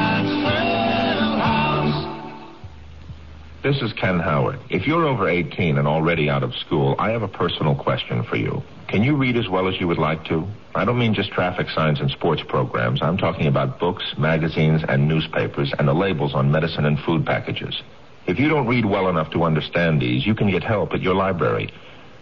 This 3.63 3.82
is 3.82 3.93
Ken 3.93 4.19
Howard. 4.19 4.60
If 4.69 4.86
you're 4.86 5.06
over 5.06 5.30
18 5.30 5.78
and 5.78 5.88
already 5.88 6.30
out 6.30 6.43
of 6.43 6.54
school, 6.54 6.95
I 6.99 7.12
have 7.12 7.21
a 7.21 7.30
personal 7.30 7.76
question 7.76 8.21
for 8.23 8.36
you. 8.36 8.62
Can 8.89 9.04
you 9.04 9.15
read 9.15 9.38
as 9.38 9.47
well 9.47 9.69
as 9.69 9.80
you 9.80 9.88
would 9.88 9.97
like 9.97 10.26
to? 10.26 10.45
I 10.76 10.84
don't 10.84 10.99
mean 10.99 11.13
just 11.13 11.32
traffic 11.32 11.69
signs 11.69 12.02
and 12.02 12.12
sports 12.12 12.43
programs. 12.45 13.02
I'm 13.02 13.17
talking 13.17 13.47
about 13.47 13.80
books, 13.80 14.04
magazines, 14.17 14.82
and 14.89 15.08
newspapers 15.08 15.73
and 15.80 15.88
the 15.88 15.93
labels 15.93 16.34
on 16.34 16.52
medicine 16.52 16.84
and 16.84 16.99
food 16.99 17.26
packages. 17.26 17.82
If 18.28 18.38
you 18.38 18.49
don't 18.49 18.67
read 18.67 18.86
well 18.86 19.08
enough 19.08 19.32
to 19.32 19.43
understand 19.43 20.02
these, 20.02 20.28
you 20.28 20.36
can 20.36 20.52
get 20.52 20.62
help 20.62 20.91
at 20.91 21.02
your 21.02 21.15
library. 21.15 21.69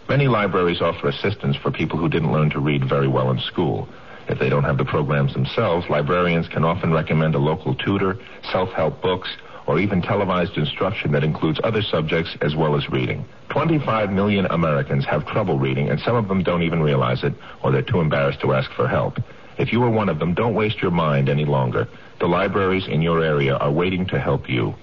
Many 0.08 0.28
libraries 0.28 0.80
offer 0.80 1.08
assistance 1.08 1.56
for 1.56 1.72
people 1.72 1.98
who 1.98 2.08
didn't 2.08 2.30
learn 2.30 2.50
to 2.50 2.60
read 2.60 2.88
very 2.88 3.08
well 3.08 3.32
in 3.32 3.40
school. 3.40 3.88
If 4.28 4.38
they 4.38 4.48
don't 4.48 4.62
have 4.62 4.78
the 4.78 4.84
programs 4.84 5.32
themselves, 5.32 5.90
librarians 5.90 6.46
can 6.46 6.62
often 6.62 6.92
recommend 6.92 7.34
a 7.34 7.38
local 7.38 7.74
tutor, 7.74 8.16
self-help 8.52 9.02
books, 9.02 9.28
or 9.66 9.78
even 9.78 10.02
televised 10.02 10.56
instruction 10.56 11.12
that 11.12 11.24
includes 11.24 11.60
other 11.62 11.82
subjects 11.82 12.36
as 12.40 12.54
well 12.56 12.76
as 12.76 12.88
reading. 12.90 13.24
25 13.50 14.10
million 14.10 14.46
Americans 14.46 15.04
have 15.04 15.26
trouble 15.26 15.58
reading, 15.58 15.88
and 15.88 16.00
some 16.00 16.16
of 16.16 16.28
them 16.28 16.42
don't 16.42 16.62
even 16.62 16.82
realize 16.82 17.22
it, 17.22 17.34
or 17.62 17.70
they're 17.70 17.82
too 17.82 18.00
embarrassed 18.00 18.40
to 18.40 18.52
ask 18.52 18.70
for 18.72 18.88
help. 18.88 19.18
If 19.58 19.72
you 19.72 19.82
are 19.82 19.90
one 19.90 20.08
of 20.08 20.18
them, 20.18 20.34
don't 20.34 20.54
waste 20.54 20.80
your 20.80 20.90
mind 20.90 21.28
any 21.28 21.44
longer. 21.44 21.86
The 22.18 22.26
libraries 22.26 22.88
in 22.88 23.02
your 23.02 23.22
area 23.22 23.56
are 23.56 23.70
waiting 23.70 24.06
to 24.06 24.18
help 24.18 24.48
you. 24.48 24.74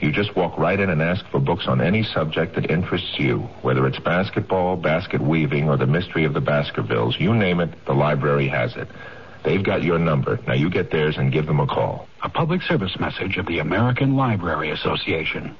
You 0.00 0.12
just 0.12 0.36
walk 0.36 0.56
right 0.56 0.78
in 0.78 0.90
and 0.90 1.02
ask 1.02 1.26
for 1.26 1.40
books 1.40 1.66
on 1.66 1.80
any 1.80 2.04
subject 2.04 2.54
that 2.54 2.70
interests 2.70 3.18
you, 3.18 3.38
whether 3.62 3.86
it's 3.86 3.98
basketball, 3.98 4.76
basket 4.76 5.20
weaving, 5.20 5.68
or 5.68 5.76
the 5.76 5.86
mystery 5.86 6.24
of 6.24 6.34
the 6.34 6.40
Baskervilles. 6.40 7.18
You 7.18 7.34
name 7.34 7.58
it, 7.60 7.70
the 7.84 7.94
library 7.94 8.46
has 8.48 8.76
it. 8.76 8.88
They've 9.48 9.64
got 9.64 9.82
your 9.82 9.98
number. 9.98 10.38
Now 10.46 10.52
you 10.52 10.68
get 10.68 10.90
theirs 10.90 11.16
and 11.16 11.32
give 11.32 11.46
them 11.46 11.58
a 11.58 11.66
call. 11.66 12.06
A 12.22 12.28
public 12.28 12.60
service 12.60 12.94
message 13.00 13.38
of 13.38 13.46
the 13.46 13.60
American 13.60 14.14
Library 14.14 14.72
Association. 14.72 15.56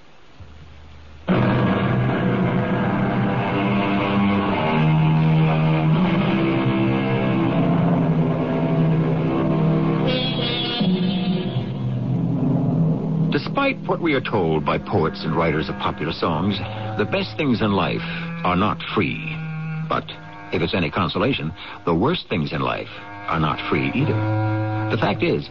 Despite 13.33 13.79
what 13.87 14.03
we 14.03 14.13
are 14.13 14.21
told 14.21 14.67
by 14.67 14.77
poets 14.77 15.25
and 15.25 15.35
writers 15.35 15.71
of 15.71 15.77
popular 15.77 16.13
songs, 16.13 16.59
the 16.99 17.09
best 17.11 17.39
things 17.39 17.63
in 17.63 17.73
life 17.73 18.05
are 18.45 18.57
not 18.57 18.83
free. 18.95 19.35
But 19.89 20.05
if 20.53 20.61
it's 20.61 20.75
any 20.75 20.91
consolation, 20.91 21.55
the 21.87 21.95
worst 21.95 22.29
things 22.29 22.53
in 22.53 22.61
life 22.61 22.91
are 23.29 23.41
not 23.41 23.61
free 23.69 23.91
either. 23.95 24.89
The 24.91 24.99
fact 24.99 25.23
is, 25.23 25.49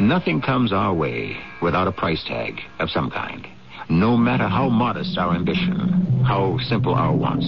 nothing 0.00 0.40
comes 0.40 0.72
our 0.72 0.92
way 0.92 1.36
without 1.62 1.88
a 1.88 1.92
price 1.92 2.22
tag 2.24 2.60
of 2.78 2.90
some 2.90 3.10
kind. 3.10 3.46
No 3.88 4.16
matter 4.16 4.48
how 4.48 4.68
modest 4.68 5.18
our 5.18 5.34
ambition, 5.34 6.22
how 6.26 6.58
simple 6.68 6.94
our 6.94 7.14
wants, 7.14 7.46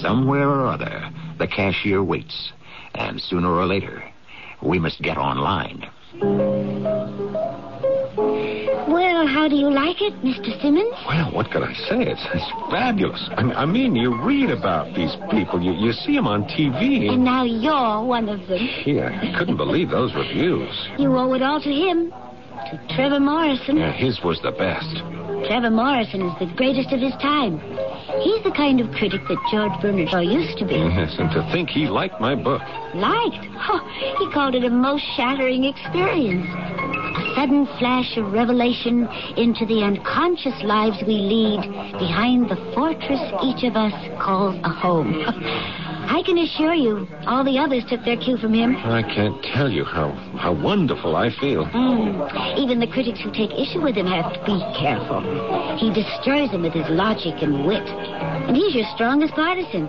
somewhere 0.00 0.48
or 0.48 0.66
other, 0.66 1.10
the 1.38 1.46
cashier 1.46 2.02
waits. 2.02 2.52
And 2.94 3.20
sooner 3.20 3.50
or 3.50 3.66
later, 3.66 4.02
we 4.62 4.78
must 4.78 5.00
get 5.02 5.16
online. 5.16 5.88
How 9.32 9.48
do 9.48 9.56
you 9.56 9.70
like 9.70 10.02
it, 10.02 10.12
Mr. 10.20 10.52
Simmons? 10.60 10.92
Well, 11.08 11.32
what 11.32 11.50
can 11.50 11.64
I 11.64 11.72
say? 11.72 12.04
It's, 12.04 12.20
it's 12.34 12.50
fabulous. 12.70 13.30
I, 13.32 13.64
I 13.64 13.64
mean, 13.64 13.96
you 13.96 14.12
read 14.22 14.50
about 14.50 14.94
these 14.94 15.16
people. 15.30 15.62
You, 15.62 15.72
you 15.72 15.92
see 15.92 16.14
them 16.14 16.26
on 16.26 16.44
TV. 16.44 17.08
And 17.08 17.24
now 17.24 17.42
you're 17.42 18.04
one 18.04 18.28
of 18.28 18.46
them. 18.46 18.60
Yeah, 18.84 19.08
I 19.08 19.36
couldn't 19.38 19.56
believe 19.56 19.88
those 19.88 20.14
reviews. 20.14 20.68
You 20.98 21.16
owe 21.16 21.32
it 21.32 21.40
all 21.40 21.62
to 21.62 21.72
him. 21.72 22.10
To 22.10 22.94
Trevor 22.94 23.20
Morrison. 23.20 23.78
Yeah, 23.78 23.92
his 23.92 24.20
was 24.22 24.38
the 24.42 24.52
best. 24.52 25.00
Trevor 25.48 25.70
Morrison 25.70 26.28
is 26.28 26.38
the 26.38 26.52
greatest 26.54 26.92
of 26.92 27.00
his 27.00 27.14
time. 27.14 27.58
He's 28.20 28.44
the 28.44 28.52
kind 28.54 28.80
of 28.80 28.92
critic 28.92 29.22
that 29.28 29.40
George 29.50 29.72
Bernard 29.80 30.10
Shaw 30.10 30.20
used 30.20 30.58
to 30.58 30.66
be. 30.66 30.76
Yes, 30.76 31.16
and 31.18 31.30
to 31.32 31.42
think 31.50 31.70
he 31.70 31.88
liked 31.88 32.20
my 32.20 32.34
book. 32.34 32.60
Liked? 32.94 33.48
Oh, 33.64 33.80
he 34.20 34.30
called 34.30 34.54
it 34.54 34.64
a 34.64 34.70
most 34.70 35.04
shattering 35.16 35.64
experience. 35.64 36.46
A 37.22 37.34
sudden 37.36 37.66
flash 37.78 38.16
of 38.16 38.32
revelation 38.32 39.06
into 39.36 39.64
the 39.64 39.84
unconscious 39.84 40.60
lives 40.64 40.96
we 41.06 41.14
lead 41.22 41.62
behind 41.94 42.50
the 42.50 42.56
fortress 42.74 43.22
each 43.44 43.62
of 43.62 43.76
us 43.76 43.94
calls 44.20 44.58
a 44.64 44.68
home. 44.68 45.22
I 46.10 46.20
can 46.26 46.36
assure 46.36 46.74
you, 46.74 47.06
all 47.26 47.44
the 47.44 47.58
others 47.58 47.84
took 47.88 48.04
their 48.04 48.16
cue 48.16 48.36
from 48.36 48.52
him. 48.54 48.74
I 48.76 49.02
can't 49.02 49.40
tell 49.54 49.70
you 49.70 49.84
how, 49.84 50.10
how 50.36 50.52
wonderful 50.52 51.14
I 51.14 51.30
feel. 51.30 51.64
Mm. 51.66 52.58
Even 52.58 52.80
the 52.80 52.88
critics 52.88 53.20
who 53.20 53.30
take 53.30 53.52
issue 53.52 53.80
with 53.80 53.94
him 53.94 54.06
have 54.06 54.32
to 54.34 54.40
be 54.44 54.58
careful. 54.82 55.22
He 55.78 55.94
destroys 55.94 56.50
them 56.50 56.62
with 56.62 56.74
his 56.74 56.88
logic 56.90 57.40
and 57.40 57.64
wit. 57.64 57.86
And 57.86 58.56
he's 58.56 58.74
your 58.74 58.86
strongest 58.94 59.34
partisan. 59.34 59.88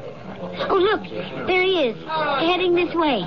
Oh, 0.70 0.78
look, 0.78 1.04
there 1.48 1.64
he 1.64 1.90
is, 1.90 1.98
heading 2.40 2.76
this 2.76 2.94
way. 2.96 3.24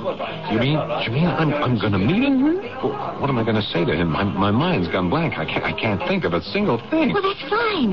You 0.52 0.58
mean, 0.58 0.78
you 1.04 1.10
mean 1.10 1.26
I'm, 1.26 1.52
I'm 1.54 1.78
going 1.78 1.92
to 1.92 1.98
meet 1.98 2.22
him? 2.22 2.42
Mm-hmm. 2.42 2.88
Well, 2.88 3.20
what 3.20 3.30
am 3.30 3.38
I 3.38 3.44
going 3.44 3.56
to 3.56 3.68
say 3.72 3.84
to 3.84 3.94
him? 3.94 4.12
My, 4.12 4.24
my 4.24 4.50
mind's 4.50 4.88
gone 4.88 5.10
blank. 5.10 5.34
I 5.38 5.44
can't, 5.44 5.64
I 5.64 5.72
can't 5.72 6.00
think 6.08 6.24
of 6.24 6.32
a 6.34 6.42
single 6.42 6.78
thing. 6.90 7.12
Well, 7.12 7.22
that's 7.22 7.42
fine. 7.48 7.92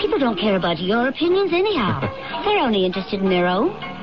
People 0.00 0.18
don't 0.18 0.38
care 0.38 0.56
about 0.56 0.78
your 0.78 1.08
opinions 1.08 1.52
anyhow. 1.52 2.00
They're 2.44 2.58
only 2.58 2.84
interested 2.84 3.20
in 3.20 3.28
their 3.28 3.46
own. 3.46 3.97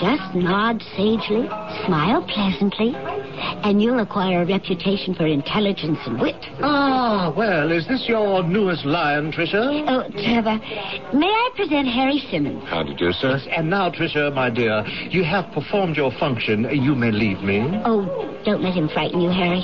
Just 0.00 0.34
nod 0.34 0.80
sagely, 0.96 1.44
smile 1.84 2.24
pleasantly, 2.26 2.94
and 2.96 3.82
you'll 3.82 4.00
acquire 4.00 4.40
a 4.40 4.46
reputation 4.46 5.14
for 5.14 5.26
intelligence 5.26 5.98
and 6.06 6.18
wit. 6.18 6.36
Ah, 6.62 7.30
well, 7.36 7.70
is 7.70 7.86
this 7.86 8.08
your 8.08 8.42
newest 8.42 8.86
lion, 8.86 9.30
Tricia? 9.30 9.84
Oh, 9.86 10.08
Trevor, 10.24 10.56
may 11.12 11.26
I 11.28 11.50
present 11.54 11.86
Harry 11.88 12.18
Simmons? 12.30 12.64
How 12.66 12.82
do 12.82 12.92
you 12.92 12.96
do, 12.96 13.12
sir? 13.12 13.40
And 13.54 13.68
now, 13.68 13.90
Tricia, 13.90 14.32
my 14.32 14.48
dear, 14.48 14.86
you 15.10 15.22
have 15.22 15.52
performed 15.52 15.96
your 15.98 16.12
function. 16.12 16.66
You 16.72 16.94
may 16.94 17.10
leave 17.10 17.42
me. 17.42 17.60
Oh, 17.84 18.40
don't 18.46 18.62
let 18.62 18.72
him 18.72 18.88
frighten 18.88 19.20
you, 19.20 19.28
Harry. 19.28 19.60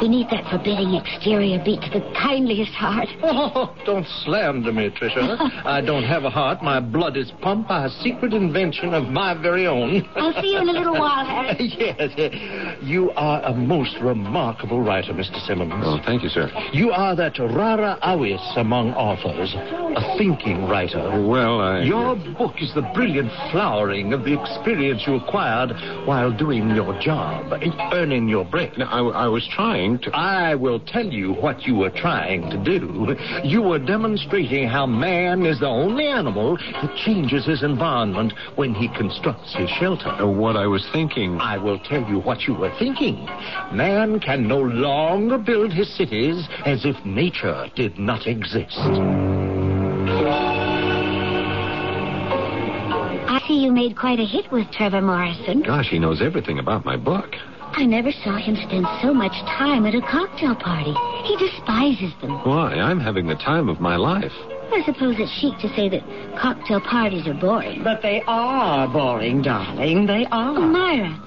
Beneath 0.00 0.28
that 0.28 0.44
forbidding 0.50 0.92
exterior 0.92 1.64
beats 1.64 1.88
the 1.94 2.00
kindliest 2.20 2.72
heart. 2.72 3.08
Oh, 3.40 3.74
don't 3.86 4.06
slander 4.24 4.72
me, 4.72 4.90
Tricia. 4.90 5.36
I 5.64 5.80
don't 5.80 6.02
have 6.02 6.24
a 6.24 6.30
heart. 6.30 6.62
My 6.62 6.80
blood 6.80 7.16
is 7.16 7.30
pumped 7.40 7.68
by 7.68 7.86
a 7.86 7.90
secret 8.02 8.34
invention 8.34 8.92
of 8.94 9.04
my 9.04 9.32
very 9.40 9.66
own. 9.66 9.77
I'll 10.16 10.40
see 10.40 10.52
you 10.52 10.58
in 10.60 10.68
a 10.68 10.72
little 10.72 10.94
while, 10.94 11.24
Harry. 11.26 11.72
yes, 11.78 12.78
you 12.82 13.10
are 13.12 13.42
a 13.42 13.54
most 13.54 13.96
remarkable 14.00 14.82
writer, 14.82 15.12
Mr. 15.12 15.38
Simmons. 15.46 15.72
Oh, 15.76 15.98
thank 16.04 16.22
you, 16.22 16.28
sir. 16.28 16.50
You 16.72 16.90
are 16.90 17.14
that 17.16 17.38
rara 17.38 17.98
avis 18.02 18.40
among 18.56 18.92
authors, 18.94 19.54
a 19.54 20.18
thinking 20.18 20.66
writer. 20.66 21.26
Well, 21.26 21.60
I... 21.60 21.82
Your 21.82 22.16
book 22.16 22.56
is 22.60 22.72
the 22.74 22.82
brilliant 22.94 23.30
flowering 23.50 24.12
of 24.12 24.24
the 24.24 24.40
experience 24.40 25.04
you 25.06 25.16
acquired 25.16 25.70
while 26.06 26.36
doing 26.36 26.70
your 26.70 26.98
job, 27.00 27.52
eh, 27.52 27.70
earning 27.92 28.28
your 28.28 28.44
bread. 28.44 28.72
No, 28.78 28.86
I, 28.86 29.24
I 29.24 29.28
was 29.28 29.46
trying 29.50 29.98
to... 30.00 30.10
I 30.14 30.54
will 30.54 30.80
tell 30.80 31.06
you 31.06 31.34
what 31.34 31.62
you 31.62 31.76
were 31.76 31.90
trying 31.90 32.50
to 32.50 32.62
do. 32.62 33.16
You 33.44 33.62
were 33.62 33.78
demonstrating 33.78 34.68
how 34.68 34.86
man 34.86 35.46
is 35.46 35.60
the 35.60 35.66
only 35.66 36.06
animal 36.06 36.56
that 36.56 36.96
changes 36.96 37.46
his 37.46 37.62
environment 37.62 38.32
when 38.56 38.74
he 38.74 38.88
constructs 38.96 39.54
his 39.54 39.67
shelter. 39.68 40.08
Uh, 40.08 40.26
what 40.26 40.56
I 40.56 40.66
was 40.66 40.86
thinking... 40.92 41.38
I 41.40 41.58
will 41.58 41.78
tell 41.78 42.02
you 42.08 42.18
what 42.20 42.42
you 42.42 42.54
were 42.54 42.72
thinking. 42.78 43.24
Man 43.72 44.20
can 44.20 44.48
no 44.48 44.58
longer 44.58 45.38
build 45.38 45.72
his 45.72 45.94
cities 45.96 46.48
as 46.64 46.84
if 46.84 46.96
nature 47.04 47.68
did 47.74 47.98
not 47.98 48.26
exist. 48.26 48.78
I 53.30 53.40
see 53.46 53.62
you 53.62 53.72
made 53.72 53.96
quite 53.96 54.18
a 54.20 54.24
hit 54.24 54.50
with 54.50 54.70
Trevor 54.72 55.02
Morrison. 55.02 55.62
Gosh, 55.62 55.88
he 55.90 55.98
knows 55.98 56.20
everything 56.22 56.58
about 56.58 56.84
my 56.84 56.96
book. 56.96 57.34
I 57.72 57.84
never 57.84 58.10
saw 58.10 58.36
him 58.36 58.56
spend 58.56 58.86
so 59.02 59.14
much 59.14 59.32
time 59.46 59.86
at 59.86 59.94
a 59.94 60.00
cocktail 60.00 60.56
party. 60.56 60.94
He 61.24 61.36
despises 61.36 62.12
them. 62.20 62.32
Why? 62.44 62.74
I'm 62.74 62.98
having 62.98 63.26
the 63.26 63.36
time 63.36 63.68
of 63.68 63.80
my 63.80 63.96
life. 63.96 64.32
I 64.72 64.82
suppose 64.84 65.16
it's 65.18 65.32
chic 65.32 65.58
to 65.58 65.74
say 65.74 65.88
that 65.88 66.02
cocktail 66.40 66.80
parties 66.80 67.26
are 67.26 67.34
boring. 67.34 67.82
But 67.82 68.02
they 68.02 68.22
are 68.26 68.86
boring, 68.88 69.42
darling. 69.42 70.06
They 70.06 70.26
are. 70.26 70.56
Oh, 70.56 70.60
Myra. 70.60 71.24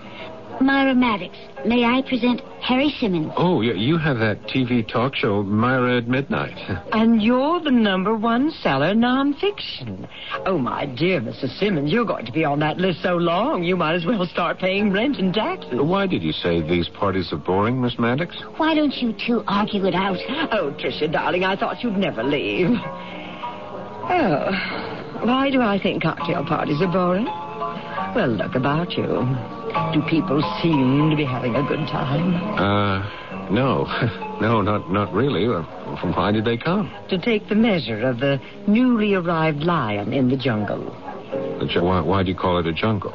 Myra 0.62 0.93
Maddox. 0.93 1.36
May 1.65 1.86
I 1.86 2.04
present 2.08 2.41
Harry 2.62 2.89
Simmons? 2.99 3.32
Oh, 3.36 3.62
you, 3.62 3.73
you 3.73 3.97
have 3.97 4.19
that 4.19 4.43
TV 4.43 4.88
talk 4.88 5.15
show, 5.15 5.41
Myra 5.43 5.97
at 5.97 6.08
Midnight. 6.08 6.58
And 6.93 7.21
you're 7.21 7.60
the 7.60 7.71
number 7.71 8.15
one 8.15 8.51
seller 8.51 8.93
nonfiction. 8.93 10.08
Oh, 10.45 10.58
my 10.58 10.86
dear 10.86 11.19
Mrs. 11.19 11.58
Simmons, 11.58 11.91
you're 11.91 12.06
going 12.06 12.25
to 12.25 12.32
be 12.32 12.45
on 12.45 12.60
that 12.60 12.77
list 12.77 13.01
so 13.01 13.15
long, 13.15 13.63
you 13.63 13.75
might 13.75 13.95
as 13.95 14.06
well 14.06 14.25
start 14.25 14.60
paying 14.60 14.91
rent 14.91 15.17
and 15.17 15.34
taxes. 15.34 15.80
Why 15.82 16.06
did 16.06 16.21
you 16.21 16.32
say 16.32 16.62
these 16.62 16.89
parties 16.89 17.32
are 17.34 17.38
boring, 17.38 17.82
Miss 17.82 17.97
Maddox? 17.97 18.36
Why 18.58 18.75
don't 18.75 18.93
you 18.97 19.13
two 19.13 19.43
argue 19.47 19.86
it 19.86 19.95
out? 19.95 20.17
Oh, 20.51 20.71
Tricia, 20.77 21.12
darling, 21.12 21.43
I 21.43 21.56
thought 21.56 21.84
you'd 21.84 21.97
never 21.97 22.24
leave. 22.24 22.70
Oh, 24.14 25.22
why 25.24 25.49
do 25.49 25.62
I 25.62 25.80
think 25.80 26.03
cocktail 26.03 26.43
parties 26.45 26.82
are 26.82 26.91
boring? 26.91 27.26
Well, 28.14 28.28
look 28.28 28.55
about 28.55 28.91
you. 28.97 29.07
Do 29.93 30.01
people 30.09 30.41
seem 30.62 31.09
to 31.09 31.16
be 31.16 31.24
having 31.24 31.55
a 31.55 31.64
good 31.64 31.88
time? 31.88 32.36
Uh, 32.59 33.49
no. 33.51 33.88
No, 34.41 34.59
not 34.59 34.89
not 34.91 35.14
really. 35.14 35.45
Uh, 35.45 35.62
From 35.97 36.14
why 36.14 36.32
did 36.32 36.45
they 36.45 36.57
come? 36.57 36.91
To 37.09 37.20
take 37.20 37.47
the 37.47 37.53
measure 37.53 38.01
of 38.07 38.20
the 38.20 38.41
newly 38.66 39.14
arrived 39.14 39.62
lion 39.62 40.14
in 40.14 40.30
the 40.30 40.36
jungle. 40.36 40.84
The 41.59 41.68
ju- 41.68 41.84
Why, 41.84 42.01
why 42.01 42.24
do 42.24 42.30
you 42.32 42.36
call 42.36 42.57
it 42.57 42.66
a 42.66 42.74
jungle? 42.74 43.12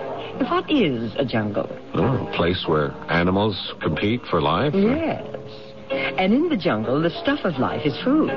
What 0.49 0.71
is 0.71 1.13
a 1.19 1.25
jungle? 1.25 1.69
Oh, 1.95 2.29
a 2.29 2.37
place 2.37 2.63
where 2.69 2.95
animals 3.11 3.75
compete 3.83 4.21
for 4.31 4.41
life? 4.41 4.73
Yes. 4.73 5.27
And 5.91 6.33
in 6.33 6.49
the 6.49 6.57
jungle, 6.57 7.01
the 7.01 7.11
stuff 7.11 7.41
of 7.45 7.59
life 7.59 7.83
is 7.85 7.97
food. 8.03 8.31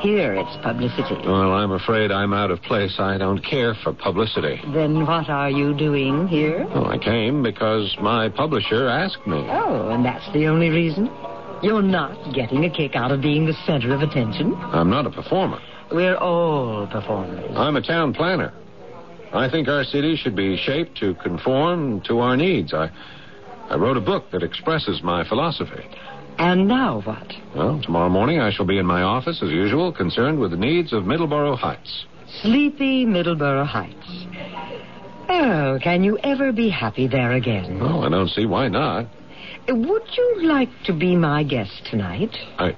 Here, 0.00 0.34
it's 0.34 0.56
publicity. 0.62 1.16
Well, 1.24 1.52
I'm 1.52 1.70
afraid 1.70 2.10
I'm 2.10 2.32
out 2.32 2.50
of 2.50 2.60
place. 2.62 2.96
I 2.98 3.18
don't 3.18 3.38
care 3.44 3.74
for 3.84 3.92
publicity. 3.92 4.60
Then 4.72 5.06
what 5.06 5.28
are 5.28 5.50
you 5.50 5.74
doing 5.74 6.26
here? 6.26 6.66
Well, 6.66 6.88
I 6.88 6.98
came 6.98 7.42
because 7.42 7.96
my 8.00 8.28
publisher 8.28 8.88
asked 8.88 9.26
me. 9.26 9.46
Oh, 9.48 9.90
and 9.90 10.04
that's 10.04 10.30
the 10.32 10.46
only 10.46 10.70
reason? 10.70 11.06
You're 11.62 11.82
not 11.82 12.34
getting 12.34 12.64
a 12.64 12.70
kick 12.70 12.96
out 12.96 13.12
of 13.12 13.22
being 13.22 13.46
the 13.46 13.54
center 13.64 13.94
of 13.94 14.00
attention? 14.00 14.54
I'm 14.56 14.90
not 14.90 15.06
a 15.06 15.10
performer. 15.10 15.60
We're 15.92 16.16
all 16.16 16.88
performers. 16.88 17.52
I'm 17.54 17.76
a 17.76 17.82
town 17.82 18.14
planner. 18.14 18.52
I 19.32 19.48
think 19.48 19.68
our 19.68 19.84
city 19.84 20.16
should 20.16 20.34
be 20.34 20.56
shaped 20.56 20.98
to 20.98 21.14
conform 21.14 22.00
to 22.02 22.18
our 22.18 22.36
needs. 22.36 22.74
I, 22.74 22.90
I 23.70 23.76
wrote 23.76 23.96
a 23.96 24.00
book 24.00 24.30
that 24.32 24.42
expresses 24.42 25.00
my 25.02 25.26
philosophy. 25.28 25.84
And 26.38 26.66
now 26.66 27.00
what? 27.02 27.32
Well, 27.54 27.80
tomorrow 27.82 28.08
morning 28.08 28.40
I 28.40 28.50
shall 28.52 28.66
be 28.66 28.78
in 28.78 28.86
my 28.86 29.02
office 29.02 29.40
as 29.42 29.50
usual, 29.50 29.92
concerned 29.92 30.38
with 30.38 30.50
the 30.50 30.56
needs 30.56 30.92
of 30.92 31.04
Middleborough 31.04 31.58
Heights. 31.58 32.06
Sleepy 32.42 33.04
Middleborough 33.06 33.66
Heights. 33.66 34.26
Oh, 35.28 35.78
can 35.82 36.02
you 36.02 36.18
ever 36.18 36.52
be 36.52 36.68
happy 36.68 37.06
there 37.06 37.32
again? 37.32 37.78
Oh, 37.80 38.00
I 38.02 38.08
don't 38.08 38.28
see 38.28 38.46
why 38.46 38.68
not. 38.68 39.06
Would 39.68 40.02
you 40.16 40.42
like 40.42 40.68
to 40.86 40.92
be 40.92 41.14
my 41.16 41.44
guest 41.44 41.86
tonight? 41.90 42.34
I, 42.58 42.74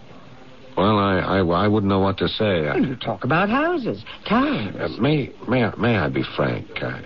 well, 0.77 0.99
I, 0.99 1.19
I, 1.19 1.39
I 1.39 1.69
wouldn't 1.69 1.89
know 1.89 2.01
what 2.01 2.19
to 2.19 2.29
say. 2.29 2.69
I, 2.69 2.77
You 2.77 2.97
talk 2.97 3.25
about 3.25 3.49
houses, 3.49 4.05
towns. 4.29 4.77
uh, 4.79 4.89
may, 5.01 5.33
may, 5.49 5.65
I, 5.65 5.75
may 5.77 5.97
I 5.97 6.09
be 6.09 6.23
frank? 6.37 6.67
I, 6.83 7.01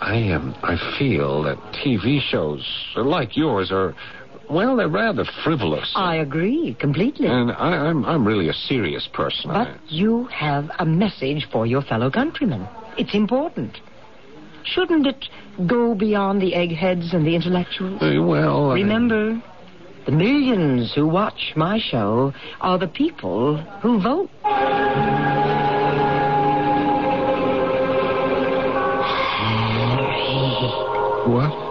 I 0.00 0.14
am. 0.16 0.54
I 0.62 0.76
feel 0.98 1.42
that 1.44 1.56
TV 1.84 2.20
shows 2.20 2.64
like 2.96 3.36
yours 3.36 3.70
are, 3.72 3.94
well, 4.50 4.76
they're 4.76 4.88
rather 4.88 5.24
frivolous. 5.44 5.92
I 5.94 6.16
agree 6.16 6.76
completely. 6.78 7.26
And 7.26 7.50
I, 7.52 7.88
I'm, 7.88 8.04
I'm 8.04 8.26
really 8.26 8.48
a 8.48 8.52
serious 8.54 9.08
person. 9.12 9.50
But 9.50 9.78
you 9.88 10.24
have 10.26 10.70
a 10.78 10.84
message 10.86 11.46
for 11.52 11.66
your 11.66 11.82
fellow 11.82 12.10
countrymen. 12.10 12.66
It's 12.96 13.14
important. 13.14 13.78
Shouldn't 14.64 15.06
it 15.06 15.28
go 15.66 15.94
beyond 15.94 16.42
the 16.42 16.54
eggheads 16.54 17.14
and 17.14 17.26
the 17.26 17.34
intellectuals? 17.34 18.02
I, 18.02 18.16
uh, 18.16 18.22
well, 18.22 18.70
I- 18.70 18.74
Remember, 18.74 19.42
the 20.06 20.12
millions 20.12 20.92
who 20.94 21.06
watch 21.06 21.52
my 21.56 21.78
show 21.78 22.32
are 22.60 22.78
the 22.78 22.88
people 22.88 23.56
who 23.82 24.00
vote. 24.02 24.30
What? 31.28 31.67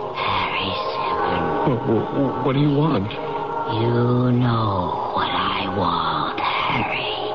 What, 1.68 2.54
do 2.54 2.60
you 2.62 2.74
want? 2.74 3.12
You 3.12 4.32
know 4.40 5.12
what 5.14 5.28
I 5.28 5.68
want, 5.76 6.40
Harry. 6.40 7.28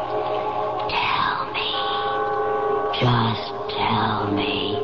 Tell 0.89 1.53
me. 1.53 1.69
Just 2.97 3.53
tell 3.77 4.33
me. 4.33 4.81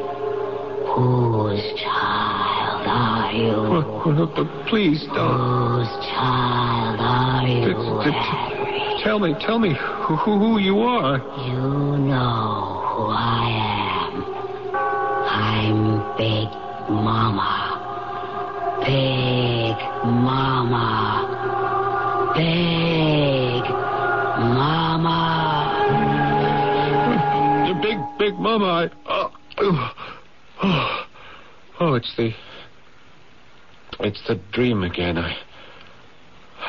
Whose 0.93 1.65
child 1.81 2.85
are 2.93 3.33
you? 3.33 4.69
Please 4.69 5.07
don't. 5.15 5.33
Whose 5.33 5.89
child 6.13 7.01
are 7.01 7.49
you, 7.49 7.73
t- 8.05 8.11
Harry? 8.13 9.03
Tell 9.03 9.19
me, 9.19 9.35
tell 9.41 9.59
me 9.59 9.73
who, 9.73 10.17
who 10.17 10.59
you 10.59 10.81
are. 10.81 11.17
You 11.49 11.97
know 12.05 12.85
who 12.85 13.07
I 13.09 13.49
am. 14.05 14.25
I'm 15.27 16.17
Big 16.19 16.51
Mama. 16.91 17.58
Big 18.89 19.77
Mama. 20.03 21.29
Big 22.35 23.65
Mama. 24.57 25.21
The 27.69 27.75
big, 27.83 27.99
big 28.19 28.39
mama. 28.39 28.65
I, 28.65 28.89
oh, 29.07 29.31
oh, 29.59 29.93
oh, 30.63 31.07
oh, 31.81 31.95
it's 31.97 32.17
the, 32.17 32.33
it's 34.01 34.27
the 34.27 34.41
dream 34.53 34.83
again. 34.83 35.19
I, 35.19 35.37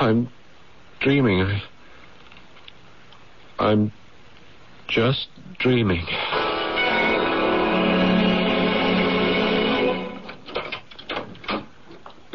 I'm 0.02 0.28
dreaming. 1.00 1.40
I, 1.40 1.62
I'm 3.60 3.94
just 4.90 5.30
dreaming. 5.58 6.06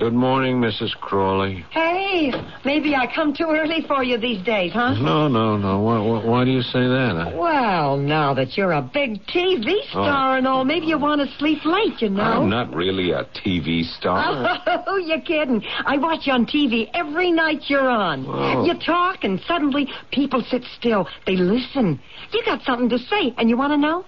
Good 0.04 0.12
morning, 0.12 0.60
Mrs. 0.60 0.94
Crawley. 1.00 1.64
Hey, 1.70 2.30
maybe 2.62 2.94
I 2.94 3.06
come 3.14 3.32
too 3.32 3.46
early 3.48 3.82
for 3.88 4.04
you 4.04 4.18
these 4.18 4.44
days, 4.44 4.72
huh? 4.74 4.92
No, 5.00 5.28
no, 5.28 5.56
no. 5.56 5.80
Why, 5.80 5.98
why, 5.98 6.22
why 6.22 6.44
do 6.44 6.50
you 6.50 6.60
say 6.60 6.80
that? 6.80 7.16
I, 7.16 7.34
Well, 7.34 7.96
now 7.96 8.34
that 8.34 8.54
you're 8.54 8.72
a 8.72 8.82
big 8.82 9.24
TV 9.28 9.80
star 9.88 10.36
and 10.36 10.46
all, 10.46 10.62
maybe 10.62 10.84
you 10.84 10.98
want 10.98 11.22
to 11.22 11.36
sleep 11.38 11.64
late, 11.64 12.02
you 12.02 12.10
know. 12.10 12.20
I'm 12.22 12.50
not 12.50 12.74
really 12.74 13.12
a 13.12 13.24
TV 13.44 13.82
star. 13.96 14.60
Oh, 14.86 14.98
you're 14.98 15.22
kidding. 15.22 15.64
I 15.86 15.96
watch 15.96 16.26
you 16.26 16.34
on 16.34 16.44
TV 16.44 16.90
every 16.92 17.32
night 17.32 17.62
you're 17.68 17.88
on. 17.88 18.26
Oh. 18.28 18.66
You 18.66 18.74
talk, 18.78 19.24
and 19.24 19.40
suddenly 19.48 19.88
people 20.12 20.44
sit 20.50 20.64
still. 20.78 21.08
They 21.26 21.36
listen. 21.36 21.98
You 22.30 22.42
got 22.44 22.60
something 22.64 22.90
to 22.90 22.98
say, 22.98 23.32
and 23.38 23.48
you 23.48 23.56
want 23.56 23.72
to 23.72 23.78
know? 23.78 24.04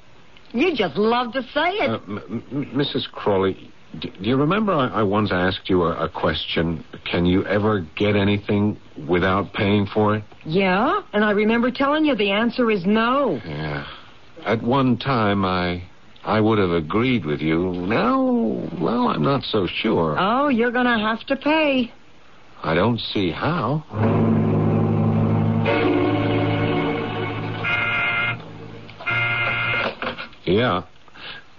You 0.52 0.76
just 0.76 0.96
love 0.96 1.32
to 1.32 1.42
say 1.42 1.70
it. 1.70 1.88
Uh, 1.90 1.94
m- 2.06 2.44
m- 2.52 2.70
Mrs. 2.74 3.10
Crawley, 3.10 3.72
do 4.00 4.10
you 4.20 4.36
remember 4.36 4.72
I, 4.72 4.88
I 4.88 5.02
once 5.02 5.30
asked 5.32 5.68
you 5.68 5.82
a, 5.84 6.04
a 6.04 6.08
question? 6.08 6.84
Can 7.10 7.26
you 7.26 7.44
ever 7.46 7.80
get 7.96 8.16
anything 8.16 8.78
without 9.08 9.52
paying 9.52 9.86
for 9.86 10.16
it? 10.16 10.24
yeah, 10.44 11.00
and 11.12 11.24
I 11.24 11.32
remember 11.32 11.70
telling 11.70 12.04
you 12.04 12.14
the 12.14 12.30
answer 12.30 12.70
is 12.70 12.84
no. 12.86 13.40
Yeah. 13.44 13.86
At 14.44 14.62
one 14.62 14.96
time, 14.96 15.44
I 15.44 15.82
I 16.24 16.40
would 16.40 16.58
have 16.58 16.70
agreed 16.70 17.24
with 17.24 17.40
you. 17.40 17.70
Now, 17.72 18.20
well, 18.80 19.08
I'm 19.08 19.22
not 19.22 19.42
so 19.44 19.66
sure. 19.66 20.16
Oh, 20.18 20.48
you're 20.48 20.72
going 20.72 20.86
to 20.86 20.98
have 20.98 21.24
to 21.26 21.36
pay. 21.36 21.92
I 22.62 22.74
don't 22.74 22.98
see 22.98 23.30
how. 23.30 23.84
Yeah. 30.44 30.82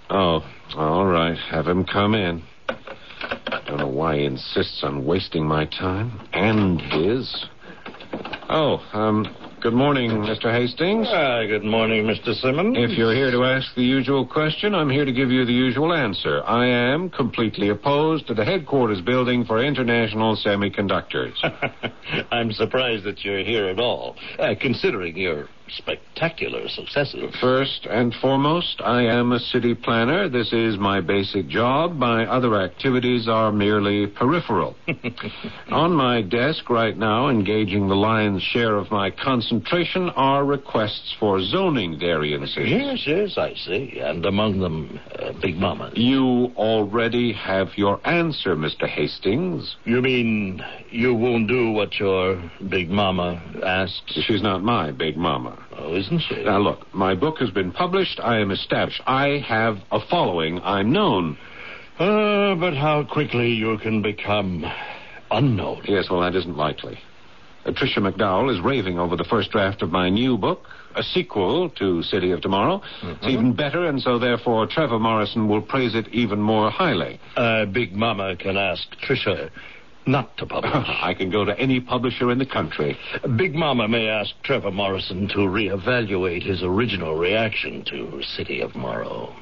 Oh, 0.09 0.41
all 0.75 1.05
right. 1.05 1.37
Have 1.51 1.67
him 1.67 1.85
come 1.85 2.13
in. 2.15 2.43
I 2.69 3.61
don't 3.65 3.77
know 3.77 3.87
why 3.87 4.17
he 4.17 4.25
insists 4.25 4.83
on 4.83 5.05
wasting 5.05 5.45
my 5.45 5.65
time 5.65 6.19
and 6.33 6.81
his. 6.81 7.45
Oh, 8.49 8.81
um, 8.93 9.25
good 9.61 9.73
morning, 9.73 10.11
Mr. 10.11 10.51
Hastings. 10.51 11.07
Ah, 11.09 11.43
good 11.45 11.63
morning, 11.63 12.05
Mr. 12.05 12.33
Simmons. 12.33 12.77
If 12.77 12.97
you're 12.97 13.13
here 13.13 13.31
to 13.31 13.43
ask 13.43 13.73
the 13.75 13.83
usual 13.83 14.25
question, 14.25 14.73
I'm 14.73 14.89
here 14.89 15.05
to 15.05 15.11
give 15.11 15.29
you 15.29 15.45
the 15.45 15.53
usual 15.53 15.93
answer. 15.93 16.43
I 16.45 16.65
am 16.67 17.09
completely 17.09 17.69
opposed 17.69 18.27
to 18.27 18.33
the 18.33 18.45
headquarters 18.45 19.01
building 19.01 19.43
for 19.43 19.63
international 19.63 20.37
semiconductors. 20.37 21.33
I'm 22.31 22.51
surprised 22.51 23.03
that 23.03 23.25
you're 23.25 23.43
here 23.43 23.67
at 23.67 23.79
all, 23.79 24.15
uh, 24.39 24.55
considering 24.59 25.17
your 25.17 25.49
spectacular 25.69 26.67
successes. 26.67 27.35
First 27.39 27.87
and 27.89 28.13
foremost, 28.15 28.81
I 28.83 29.03
am 29.03 29.31
a 29.31 29.39
city 29.39 29.75
planner. 29.75 30.29
This 30.29 30.53
is 30.53 30.77
my 30.77 31.01
basic 31.01 31.47
job. 31.47 31.95
My 31.95 32.25
other 32.25 32.59
activities 32.61 33.27
are 33.27 33.51
merely 33.51 34.07
peripheral. 34.07 34.75
On 35.69 35.93
my 35.93 36.21
desk 36.21 36.69
right 36.69 36.97
now, 36.97 37.29
engaging 37.29 37.87
the 37.87 37.95
lion's 37.95 38.43
share 38.43 38.75
of 38.75 38.91
my 38.91 39.11
concentration, 39.11 40.09
are 40.11 40.45
requests 40.45 41.15
for 41.19 41.41
zoning 41.41 41.99
variances. 41.99 42.69
Yes, 42.69 43.03
yes, 43.05 43.37
I 43.37 43.53
see. 43.53 43.99
And 43.99 44.25
among 44.25 44.59
them, 44.59 44.99
uh, 45.19 45.33
Big 45.41 45.57
Mama. 45.57 45.91
You 45.95 46.51
already 46.55 47.33
have 47.33 47.69
your 47.77 47.99
answer, 48.07 48.55
Mr. 48.55 48.87
Hastings. 48.87 49.75
You 49.85 50.01
mean 50.01 50.63
you 50.89 51.13
won't 51.13 51.47
do 51.47 51.71
what 51.71 51.99
your 51.99 52.41
Big 52.69 52.89
Mama 52.89 53.41
asks? 53.63 54.19
She's 54.25 54.41
not 54.41 54.63
my 54.63 54.91
big 54.91 55.17
mama. 55.17 55.56
Oh, 55.77 55.95
isn't 55.95 56.19
she? 56.19 56.43
Now, 56.43 56.59
look, 56.59 56.93
my 56.93 57.15
book 57.15 57.37
has 57.39 57.49
been 57.51 57.71
published. 57.71 58.19
I 58.21 58.39
am 58.39 58.51
established. 58.51 59.01
I 59.05 59.43
have 59.47 59.77
a 59.91 59.99
following. 60.09 60.59
I'm 60.61 60.91
known. 60.91 61.37
Uh, 61.99 62.55
but 62.55 62.75
how 62.75 63.03
quickly 63.03 63.49
you 63.49 63.77
can 63.79 64.01
become 64.01 64.65
unknown. 65.31 65.81
Yes, 65.85 66.09
well, 66.09 66.21
that 66.21 66.35
isn't 66.35 66.55
likely. 66.55 66.99
Uh, 67.65 67.71
Tricia 67.71 67.97
McDowell 67.97 68.53
is 68.53 68.63
raving 68.63 68.97
over 68.99 69.15
the 69.15 69.23
first 69.23 69.51
draft 69.51 69.81
of 69.81 69.91
my 69.91 70.09
new 70.09 70.37
book, 70.37 70.65
a 70.95 71.03
sequel 71.03 71.69
to 71.71 72.01
City 72.03 72.31
of 72.31 72.41
Tomorrow. 72.41 72.81
It's 73.03 73.27
even 73.27 73.53
better, 73.53 73.85
and 73.87 74.01
so 74.01 74.17
therefore 74.17 74.67
Trevor 74.67 74.99
Morrison 74.99 75.47
will 75.47 75.61
praise 75.61 75.95
it 75.95 76.07
even 76.09 76.41
more 76.41 76.69
highly. 76.71 77.19
Uh, 77.35 77.65
Big 77.65 77.95
Mama 77.95 78.35
can 78.35 78.57
ask 78.57 78.87
Tricia 79.07 79.49
not 80.07 80.35
to 80.37 80.45
publish. 80.45 80.71
I 80.73 81.13
can 81.13 81.29
go 81.29 81.45
to 81.45 81.57
any 81.59 81.79
publisher 81.79 82.31
in 82.31 82.39
the 82.39 82.45
country. 82.45 82.97
Big 83.35 83.53
Mama 83.53 83.87
may 83.87 84.07
ask 84.07 84.33
Trevor 84.43 84.71
Morrison 84.71 85.27
to 85.29 85.37
reevaluate 85.37 86.43
his 86.43 86.63
original 86.63 87.15
reaction 87.15 87.83
to 87.85 88.21
City 88.23 88.61
of 88.61 88.75
Morrow. 88.75 89.35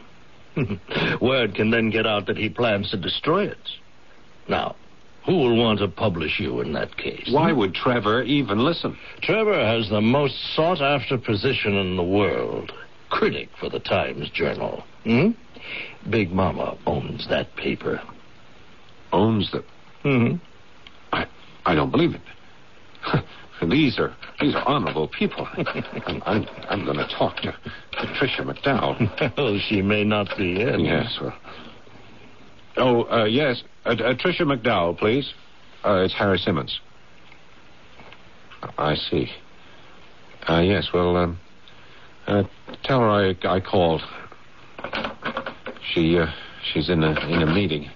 Word 1.22 1.56
can 1.56 1.70
then 1.70 1.90
get 1.90 2.08
out 2.08 2.26
that 2.28 2.38
he 2.38 2.50
plans 2.50 2.92
to 2.92 2.98
destroy 2.98 3.46
it. 3.46 3.70
Now, 4.48 4.76
Who 5.26 5.38
will 5.38 5.58
want 5.58 5.80
to 5.80 5.88
publish 5.88 6.40
you 6.40 6.62
in 6.62 6.74
that 6.74 6.98
case? 6.98 7.30
Why 7.32 7.52
would 7.52 7.74
Trevor 7.74 8.22
even 8.24 8.60
listen? 8.60 8.96
Trevor 9.22 9.60
has 9.60 9.90
the 9.90 10.02
most 10.02 10.36
sought 10.56 10.82
after 10.82 11.18
position 11.18 11.74
in 11.74 11.96
the 11.96 12.04
world 12.04 12.72
critic 13.10 13.50
for 13.60 13.70
the 13.70 13.80
Times 13.80 14.30
Journal. 14.30 14.84
Hmm? 15.04 15.32
Big 16.10 16.32
Mama 16.32 16.78
owns 16.86 17.28
that 17.30 17.56
paper. 17.56 18.02
Owns 19.12 19.52
the. 19.52 19.64
Hmm? 20.04 20.36
I, 21.66 21.76
don't 21.76 21.92
believe 21.92 22.16
it. 22.16 22.22
these 23.70 23.98
are 24.00 24.16
these 24.40 24.56
are 24.56 24.68
honorable 24.68 25.08
people. 25.08 25.48
I'm 26.06 26.22
I'm, 26.26 26.48
I'm 26.70 26.86
going 26.86 26.98
to 26.98 27.08
talk 27.08 27.38
to 27.38 27.56
Patricia 27.94 28.44
McDowell. 28.44 29.34
oh, 29.38 29.58
she 29.70 29.82
may 29.82 30.04
not 30.04 30.30
be 30.38 30.62
in. 30.62 30.82
Yes. 30.82 31.18
Well. 31.22 31.34
Oh, 32.78 33.04
uh, 33.06 33.26
yes. 33.26 33.64
Uh, 33.86 33.90
uh, 33.90 34.14
Tricia 34.16 34.42
McDowell, 34.42 34.98
please. 34.98 35.34
Uh, 35.84 36.04
it's 36.04 36.14
Harry 36.14 36.38
Simmons. 36.38 36.80
I 38.78 38.96
see. 38.96 39.30
Uh, 40.50 40.60
yes. 40.60 40.90
Well, 40.94 41.16
um, 41.16 41.40
uh, 42.28 42.44
tell 42.84 43.00
her 43.00 43.10
I 43.10 43.36
I 43.48 43.60
called. 43.60 44.02
She 45.94 46.18
uh, 46.18 46.28
she's 46.74 46.90
in 46.90 47.04
a 47.04 47.12
in 47.28 47.42
a 47.44 47.46
meeting. 47.46 47.90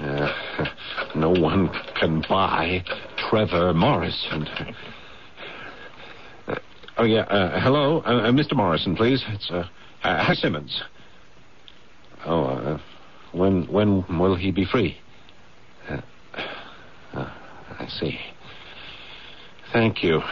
Uh, 0.00 0.66
no 1.14 1.30
one 1.30 1.70
can 1.98 2.22
buy 2.28 2.84
Trevor 3.16 3.72
Morrison. 3.72 4.46
Uh, 6.46 6.54
oh 6.98 7.04
yeah. 7.04 7.22
Uh, 7.22 7.60
hello, 7.60 8.00
uh, 8.00 8.28
uh, 8.28 8.32
Mr. 8.32 8.54
Morrison, 8.54 8.94
please. 8.96 9.24
It's 9.28 9.50
uh, 9.50 10.34
Simmons. 10.34 10.82
Oh, 12.24 12.80
when 13.32 13.66
when 13.66 14.18
will 14.18 14.36
he 14.36 14.50
be 14.50 14.64
free? 14.64 15.00
I 17.78 17.88
see. 17.88 18.18
Thank 19.72 20.02
you. 20.02 20.22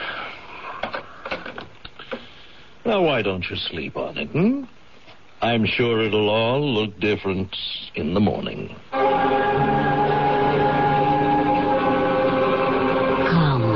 Well, 2.85 3.05
why 3.05 3.23
don't 3.23 3.45
you 3.49 3.57
sleep 3.57 3.97
on 3.97 4.19
it, 4.19 4.29
hmm? 4.31 4.65
I'm 5.45 5.67
sure 5.67 6.01
it'll 6.01 6.31
all 6.31 6.63
look 6.63 6.99
different 6.99 7.55
in 7.95 8.15
the 8.15 8.21
morning. 8.21 8.75
Come, 8.91 9.05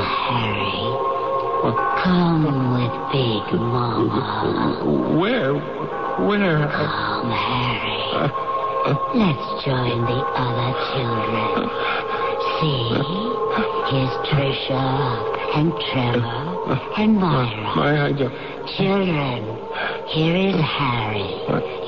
Harry. 0.01 0.81
Come 2.01 2.73
with 2.73 2.95
Big 3.13 3.53
Mama. 3.53 5.19
Where? 5.19 5.53
Where? 6.27 6.67
Come, 6.71 7.29
Harry. 7.29 8.01
Uh, 8.13 8.33
uh. 8.85 8.97
Let's 9.13 9.63
join 9.63 10.01
the 10.09 10.19
other 10.25 10.73
children. 10.89 11.53
Uh. 11.53 11.69
See? 12.57 12.97
Here's 13.93 14.15
Tricia 14.25 14.85
and 15.55 15.69
Trevor 15.93 16.58
and 16.97 17.15
Myra. 17.17 17.75
My, 17.75 18.05
I 18.07 18.11
don't. 18.13 18.33
Children, 18.77 19.57
here 20.07 20.35
is 20.35 20.55
Harry, 20.61 21.25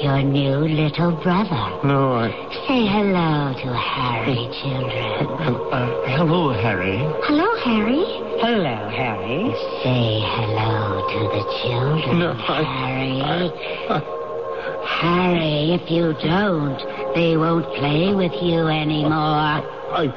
your 0.04 0.24
new 0.24 0.58
little 0.74 1.12
brother. 1.22 1.64
No, 1.86 2.14
I. 2.14 2.30
Say 2.68 2.88
hello 2.90 3.54
to 3.54 3.70
Harry, 3.78 4.50
children. 4.62 5.28
Uh, 5.72 5.86
hello, 6.18 6.50
Harry. 6.54 6.98
Hello, 7.24 7.56
Harry. 7.64 8.04
Hello, 8.42 8.90
Harry. 8.90 9.54
Say 9.84 10.22
hello 10.26 11.06
to 11.12 11.20
the 11.30 11.44
children, 11.62 12.20
No, 12.20 12.32
I- 12.32 12.64
Harry. 12.64 14.12
Harry, 14.88 15.74
if 15.74 15.90
you 15.92 16.14
don't, 16.28 16.78
they 17.16 17.38
won't 17.38 17.66
play 17.76 18.14
with 18.16 18.34
you 18.42 18.68
anymore. 18.68 19.12
I. 19.12 20.08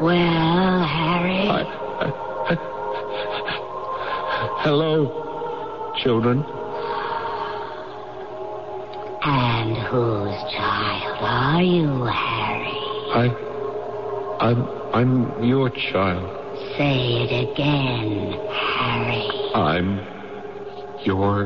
Well, 0.00 0.84
Harry, 0.84 1.48
I, 1.48 1.62
I, 2.02 2.77
hello, 4.60 5.94
children. 6.02 6.44
and 9.20 9.76
whose 9.76 10.40
child 10.52 11.18
are 11.20 11.62
you, 11.62 12.04
Harry? 12.04 12.78
I. 13.12 13.24
I'm. 14.40 14.78
I'm 14.94 15.42
your 15.44 15.68
child. 15.70 16.24
Say 16.76 17.28
it 17.28 17.50
again, 17.50 18.32
Harry. 18.50 19.28
I'm 19.54 20.00
your 21.04 21.44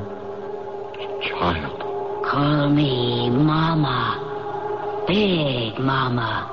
child. 1.28 1.80
Call 2.24 2.70
me 2.70 3.30
Mama. 3.30 5.04
Big 5.08 5.78
Mama. 5.78 6.48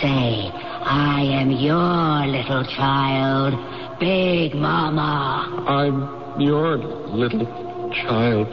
Say, 0.00 0.50
I 0.82 1.22
am 1.22 1.50
your 1.52 2.26
little 2.26 2.64
child. 2.76 3.79
Big 4.00 4.54
Mama. 4.54 5.62
I'm 5.68 6.40
your 6.40 6.78
little 6.78 7.44
child, 7.92 8.48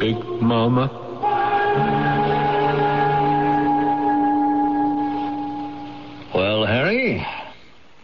Big 0.00 0.16
Mama. 0.40 0.88
Well, 6.34 6.64
Harry, 6.64 7.18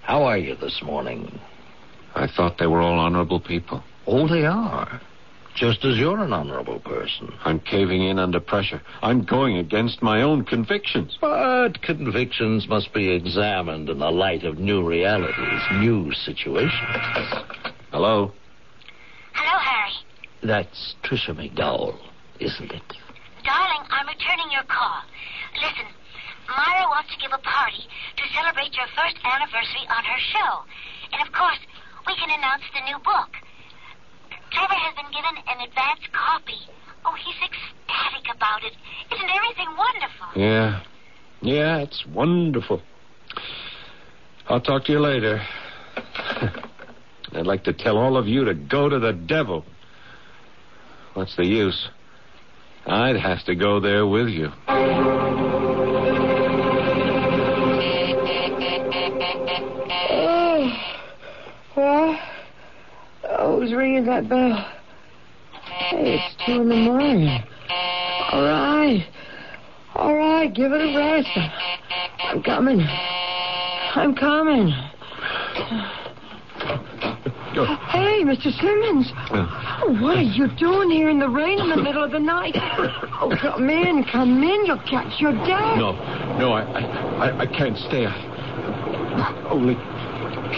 how 0.03 0.25
are 0.25 0.37
you 0.37 0.55
this 0.55 0.83
morning? 0.83 1.41
I 2.15 2.27
thought 2.27 2.59
they 2.59 2.67
were 2.67 2.83
all 2.83 2.99
honorable 2.99 3.41
people. 3.41 3.83
Oh, 4.07 4.29
they 4.29 4.45
are. 4.45 5.01
Just 5.55 5.85
as 5.85 5.99
you're 5.99 6.19
an 6.19 6.33
honorable 6.33 6.81
person. 6.81 7.33
I'm 7.45 7.61
caving 7.61 8.03
in 8.03 8.19
under 8.19 8.41
pressure. 8.41 8.81
I'm 9.03 9.23
going 9.25 9.59
against 9.59 10.03
my 10.03 10.23
own 10.23 10.45
convictions. 10.45 11.19
But 11.21 11.83
convictions 11.83 12.67
must 12.69 12.93
be 12.95 13.11
examined 13.11 13.91
in 13.91 13.99
the 13.99 14.11
light 14.11 14.45
of 14.45 14.59
new 14.59 14.83
realities, 14.83 15.61
new 15.75 16.13
situations. 16.13 16.73
Hello? 17.91 18.33
Hello, 19.35 19.59
Harry. 19.59 19.93
That's 20.43 20.95
Tricia 21.05 21.37
McDowell, 21.37 21.99
isn't 22.41 22.73
it? 22.73 22.83
Darling, 23.45 23.85
I'm 23.91 24.07
returning 24.09 24.51
your 24.51 24.65
call. 24.65 25.03
Listen, 25.61 25.87
Myra 26.49 26.89
wants 26.89 27.13
to 27.13 27.19
give 27.21 27.33
a 27.33 27.43
party 27.43 27.85
to 28.17 28.25
celebrate 28.35 28.73
your 28.75 28.89
first 28.97 29.21
anniversary 29.23 29.85
on 29.93 30.03
her 30.03 30.21
show. 30.33 30.51
And 31.13 31.21
of 31.27 31.33
course, 31.35 31.61
we 32.07 32.17
can 32.17 32.31
announce 32.31 32.65
the 32.73 32.81
new 32.89 32.99
book. 33.05 33.42
Trevor 34.53 34.75
has 34.75 34.95
been 34.95 35.11
given 35.13 35.35
an 35.49 35.61
advance 35.69 36.01
copy. 36.13 36.61
Oh, 37.05 37.15
he's 37.15 37.37
ecstatic 37.43 38.35
about 38.35 38.63
it. 38.65 38.73
Isn't 39.15 39.31
everything 39.31 39.69
wonderful? 39.77 40.27
Yeah. 40.37 40.83
Yeah, 41.41 41.79
it's 41.79 42.05
wonderful. 42.07 42.83
I'll 44.49 44.61
talk 44.61 44.85
to 44.85 44.93
you 44.93 45.01
later. 45.01 45.41
I'd 47.35 47.47
like 47.47 47.65
to 47.65 47.73
tell 47.73 47.97
all 47.97 48.17
of 48.17 48.27
you 48.29 48.45
to 48.45 48.55
go 48.55 48.89
to 48.89 48.99
the 48.99 49.13
devil. 49.13 49.65
What's 51.15 51.37
the 51.37 51.47
use? 51.47 51.89
I'd 52.87 53.17
have 53.17 53.45
to 53.47 53.55
go 53.55 53.81
there 53.81 54.07
with 54.07 54.29
you. 54.29 54.49
Ringing 64.03 64.07
that 64.07 64.29
bell? 64.29 64.69
Hey, 65.91 66.19
it's 66.19 66.47
two 66.47 66.63
in 66.63 66.69
the 66.69 66.75
morning. 66.75 67.29
All 68.33 68.43
right. 68.43 69.07
All 69.95 70.17
right, 70.17 70.53
give 70.53 70.73
it 70.73 70.81
a 70.81 70.97
rest. 70.97 71.29
I'm 72.25 72.43
coming. 72.43 72.81
I'm 72.81 74.15
coming. 74.15 74.69
Hey, 77.91 78.25
Mr. 78.25 78.51
Simmons. 78.59 79.13
Oh, 79.31 79.97
what 80.01 80.17
are 80.17 80.23
you 80.23 80.49
doing 80.57 80.91
here 80.91 81.11
in 81.11 81.19
the 81.19 81.29
rain 81.29 81.61
in 81.61 81.69
the 81.69 81.77
middle 81.77 82.03
of 82.03 82.11
the 82.11 82.19
night? 82.19 82.57
Oh, 82.57 83.33
come 83.41 83.69
in, 83.69 84.05
come 84.11 84.43
in. 84.43 84.67
You'll 84.67 84.83
catch 84.89 85.21
your 85.21 85.33
death. 85.33 85.77
No, 85.77 85.93
no, 86.39 86.53
I, 86.53 86.63
I, 86.63 87.39
I 87.41 87.47
can't 87.47 87.77
stay. 87.77 88.07
I 88.07 89.49
only 89.51 89.75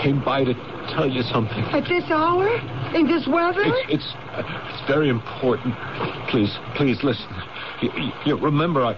came 0.01 0.25
by 0.25 0.45
to 0.45 0.55
tell 0.95 1.09
you 1.09 1.23
something. 1.23 1.65
At 1.73 1.89
this 1.89 2.05
hour? 2.11 2.49
In 2.95 3.09
this 3.09 3.27
weather? 3.27 3.63
It's 3.65 4.05
it's, 4.05 4.15
uh, 4.33 4.43
it's 4.71 4.87
very 4.87 5.09
important. 5.09 5.75
Please, 6.29 6.57
please 6.77 7.03
listen. 7.03 7.29
You, 7.83 7.91
you, 7.97 8.13
you 8.25 8.37
remember, 8.37 8.85
I 8.85 8.95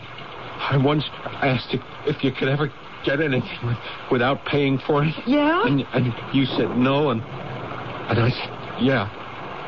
I 0.59 0.77
once 0.77 1.05
asked 1.43 1.73
you 1.73 1.81
if 2.07 2.23
you 2.23 2.31
could 2.31 2.49
ever 2.49 2.71
get 3.05 3.21
anything 3.21 3.59
with, 3.65 3.79
without 4.11 4.45
paying 4.45 4.79
for 4.79 5.03
it. 5.03 5.15
Yeah? 5.27 5.65
And 5.65 5.81
and 5.95 6.15
you 6.35 6.45
said 6.45 6.77
no, 6.77 7.09
and 7.11 7.23
and 7.23 8.21
I 8.21 8.31
said 8.31 8.83
yeah, 8.83 9.09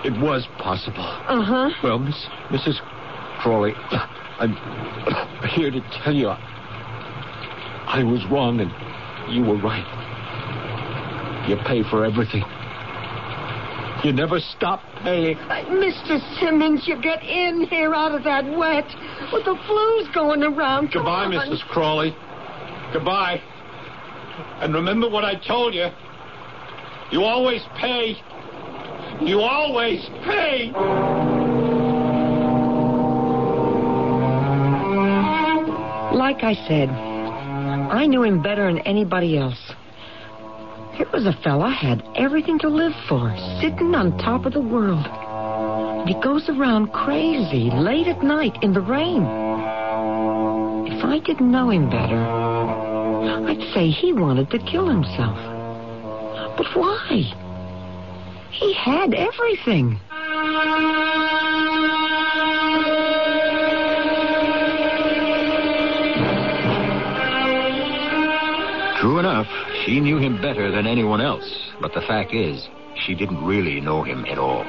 it 0.04 0.12
was 0.20 0.46
possible. 0.58 1.04
Uh 1.04 1.42
huh. 1.42 1.70
Well, 1.82 1.98
Miss 1.98 2.26
Mrs. 2.50 2.80
Crawley, 3.40 3.72
I'm 4.38 4.56
here 5.48 5.70
to 5.70 5.80
tell 6.04 6.14
you 6.14 6.28
I, 6.28 6.38
I 7.86 8.04
was 8.04 8.24
wrong 8.30 8.60
and 8.60 8.70
you 9.32 9.42
were 9.42 9.56
right. 9.56 9.86
You 11.48 11.56
pay 11.66 11.82
for 11.82 12.04
everything. 12.04 12.44
You 14.04 14.12
never 14.12 14.38
stop 14.38 14.80
paying. 15.02 15.36
Mr. 15.36 16.18
Simmons, 16.38 16.86
you 16.86 17.00
get 17.02 17.22
in 17.22 17.66
here 17.68 17.94
out 17.94 18.14
of 18.14 18.22
that 18.24 18.44
wet. 18.44 18.86
With 19.32 19.44
the 19.44 19.58
flu's 19.66 20.08
going 20.14 20.42
around. 20.42 20.92
Goodbye. 20.92 21.26
Mrs. 21.26 21.66
Crawley. 21.66 22.14
Goodbye. 22.92 23.42
And 24.60 24.72
remember 24.72 25.08
what 25.08 25.24
I 25.24 25.34
told 25.34 25.74
you. 25.74 25.88
You 27.10 27.24
always 27.24 27.62
pay. 27.80 28.14
You 29.20 29.40
always 29.40 30.06
pay. 30.24 30.70
Like 36.14 36.44
I 36.44 36.54
said, 36.68 36.88
I 36.88 38.06
knew 38.06 38.22
him 38.22 38.42
better 38.42 38.66
than 38.72 38.78
anybody 38.80 39.38
else. 39.38 39.72
Here 40.98 41.06
was 41.12 41.26
a 41.26 41.42
fella 41.44 41.70
had 41.70 42.02
everything 42.16 42.58
to 42.58 42.68
live 42.68 42.92
for, 43.08 43.32
sitting 43.60 43.94
on 43.94 44.18
top 44.18 44.46
of 44.46 44.52
the 44.52 44.60
world. 44.60 45.06
He 46.08 46.14
goes 46.20 46.48
around 46.48 46.88
crazy 46.92 47.70
late 47.72 48.08
at 48.08 48.24
night 48.24 48.58
in 48.62 48.72
the 48.72 48.80
rain. 48.80 49.22
If 50.90 51.04
I 51.04 51.20
didn't 51.24 51.52
know 51.52 51.70
him 51.70 51.88
better, 51.88 52.18
I'd 52.18 53.72
say 53.72 53.90
he 53.90 54.12
wanted 54.12 54.50
to 54.50 54.58
kill 54.58 54.88
himself. 54.88 55.38
But 56.56 56.66
why? 56.74 57.30
He 58.50 58.74
had 58.74 59.14
everything. 59.14 60.00
True 69.00 69.20
enough, 69.20 69.46
she 69.88 70.00
knew 70.00 70.18
him 70.18 70.38
better 70.42 70.70
than 70.70 70.86
anyone 70.86 71.22
else. 71.22 71.72
But 71.80 71.94
the 71.94 72.02
fact 72.02 72.34
is, 72.34 72.68
she 72.94 73.14
didn't 73.14 73.42
really 73.42 73.80
know 73.80 74.02
him 74.02 74.26
at 74.26 74.38
all. 74.38 74.64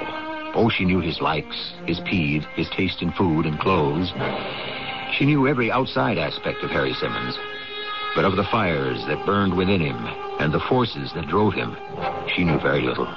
Oh, 0.56 0.70
she 0.70 0.86
knew 0.86 1.02
his 1.02 1.20
likes, 1.20 1.74
his 1.86 2.00
peeve, 2.00 2.46
his 2.56 2.70
taste 2.70 3.02
in 3.02 3.12
food 3.12 3.46
and 3.46 3.60
clothes. 3.60 4.14
She 5.18 5.26
knew 5.26 5.46
every 5.46 5.72
outside 5.72 6.18
aspect 6.18 6.64
of 6.64 6.72
Harry 6.72 6.94
Simmons. 6.94 7.38
But 8.16 8.24
of 8.24 8.38
the 8.38 8.46
fires 8.46 9.06
that 9.08 9.26
burned 9.26 9.58
within 9.58 9.82
him 9.82 9.98
and 10.40 10.54
the 10.54 10.66
forces 10.70 11.12
that 11.14 11.28
drove 11.28 11.54
him, 11.54 11.76
she 12.34 12.46
knew 12.46 12.58
very 12.58 12.82
little. 12.82 13.08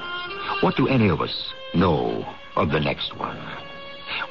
What 0.60 0.76
do 0.76 0.88
any 0.88 1.08
of 1.08 1.20
us 1.20 1.52
know 1.72 2.26
of 2.56 2.70
the 2.70 2.80
next 2.80 3.16
one? 3.16 3.38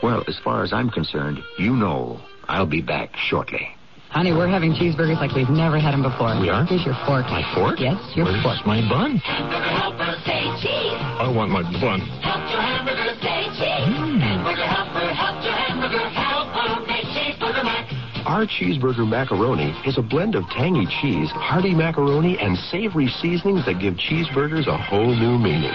Well, 0.04 0.26
as 0.28 0.38
far 0.44 0.64
as 0.64 0.74
I'm 0.74 0.90
concerned, 0.90 1.42
you 1.58 1.74
know 1.74 2.20
I'll 2.50 2.66
be 2.66 2.82
back 2.82 3.16
shortly. 3.16 3.70
Honey, 4.12 4.34
we're 4.34 4.48
having 4.52 4.74
cheeseburgers 4.76 5.18
like 5.24 5.32
we've 5.32 5.50
never 5.50 5.80
had 5.80 5.94
them 5.96 6.04
before. 6.04 6.36
We 6.40 6.50
are? 6.52 6.66
Here's 6.68 6.84
your 6.84 6.96
fork. 7.08 7.26
My 7.32 7.48
fork? 7.56 7.80
Yes, 7.80 7.96
your 8.14 8.26
Where's 8.28 8.44
fork. 8.44 8.60
my 8.68 8.84
bun? 8.92 9.18
Helper, 9.24 10.12
say 10.28 10.44
cheese. 10.60 11.00
I 11.00 11.32
want 11.32 11.50
my 11.50 11.64
bun. 11.80 12.04
Help 12.20 12.44
your 12.52 12.60
hamburger, 12.60 13.16
say 13.24 13.48
cheese. 13.56 13.88
Hamburger 14.20 14.68
helper, 14.68 15.08
help 15.16 15.40
your 15.48 15.56
hamburger. 15.56 16.04
Helper, 16.12 16.84
make 16.92 17.08
cheeseburger 17.16 17.64
mac. 17.64 17.88
Our 18.28 18.44
cheeseburger 18.46 19.08
macaroni 19.08 19.72
is 19.88 19.98
a 19.98 20.02
blend 20.04 20.36
of 20.36 20.44
tangy 20.52 20.86
cheese, 21.02 21.32
hearty 21.32 21.74
macaroni, 21.74 22.38
and 22.38 22.58
savory 22.70 23.08
seasonings 23.08 23.64
that 23.66 23.80
give 23.80 23.96
cheeseburgers 23.96 24.68
a 24.68 24.76
whole 24.78 25.16
new 25.16 25.40
meaning. 25.40 25.72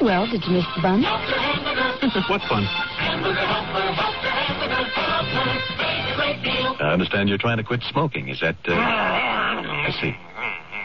Well, 0.00 0.24
did 0.32 0.42
you 0.48 0.56
miss 0.56 0.66
the 0.74 0.80
bun? 0.82 1.02
help 1.04 1.20
what 2.32 2.40
fun? 2.48 2.64
Hamburger 2.96 3.36
helper, 3.36 3.84
help 4.00 4.16
your 4.24 4.32
hamburger. 4.32 4.80
Helper, 4.96 5.71
I 6.82 6.92
understand 6.92 7.28
you're 7.28 7.38
trying 7.38 7.58
to 7.58 7.64
quit 7.64 7.82
smoking. 7.90 8.28
Is 8.28 8.40
that, 8.40 8.56
uh... 8.66 8.72
I 8.74 9.90
see. 10.00 10.16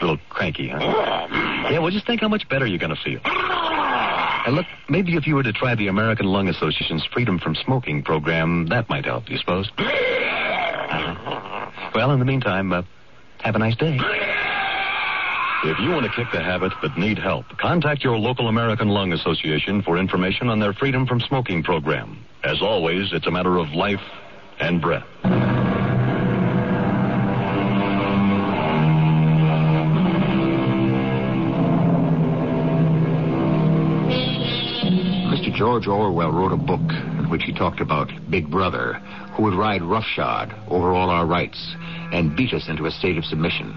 little 0.00 0.18
cranky, 0.28 0.68
huh? 0.68 0.78
Yeah, 1.70 1.80
well, 1.80 1.90
just 1.90 2.06
think 2.06 2.20
how 2.20 2.28
much 2.28 2.48
better 2.48 2.66
you're 2.66 2.78
going 2.78 2.94
to 2.94 3.02
feel. 3.02 3.20
And 3.24 4.54
look, 4.54 4.66
maybe 4.88 5.16
if 5.16 5.26
you 5.26 5.34
were 5.34 5.42
to 5.42 5.52
try 5.52 5.74
the 5.74 5.88
American 5.88 6.26
Lung 6.26 6.48
Association's 6.48 7.04
Freedom 7.12 7.38
from 7.38 7.54
Smoking 7.54 8.02
program, 8.02 8.66
that 8.68 8.88
might 8.88 9.04
help, 9.04 9.28
you 9.28 9.36
suppose? 9.38 9.70
Uh-huh. 9.76 11.70
Well, 11.94 12.12
in 12.12 12.18
the 12.20 12.24
meantime, 12.24 12.72
uh, 12.72 12.82
have 13.40 13.56
a 13.56 13.58
nice 13.58 13.76
day. 13.76 13.98
If 15.64 15.78
you 15.80 15.90
want 15.90 16.06
to 16.06 16.12
kick 16.12 16.28
the 16.32 16.40
habit 16.40 16.72
but 16.80 16.96
need 16.96 17.18
help, 17.18 17.46
contact 17.58 18.04
your 18.04 18.16
local 18.16 18.46
American 18.46 18.88
Lung 18.88 19.12
Association 19.12 19.82
for 19.82 19.98
information 19.98 20.48
on 20.48 20.60
their 20.60 20.72
Freedom 20.72 21.04
from 21.06 21.20
Smoking 21.20 21.64
program. 21.64 22.24
As 22.44 22.62
always, 22.62 23.12
it's 23.12 23.26
a 23.26 23.30
matter 23.32 23.58
of 23.58 23.72
life 23.72 24.00
and 24.60 24.80
breath. 24.80 25.04
George 35.78 35.96
Orwell 35.96 36.32
wrote 36.32 36.50
a 36.50 36.56
book 36.56 36.90
in 36.90 37.30
which 37.30 37.44
he 37.44 37.52
talked 37.52 37.80
about 37.80 38.10
Big 38.28 38.50
Brother, 38.50 38.94
who 39.34 39.44
would 39.44 39.54
ride 39.54 39.80
roughshod 39.80 40.52
over 40.66 40.92
all 40.92 41.08
our 41.08 41.24
rights 41.24 41.76
and 42.12 42.36
beat 42.36 42.52
us 42.52 42.68
into 42.68 42.86
a 42.86 42.90
state 42.90 43.16
of 43.16 43.24
submission. 43.24 43.72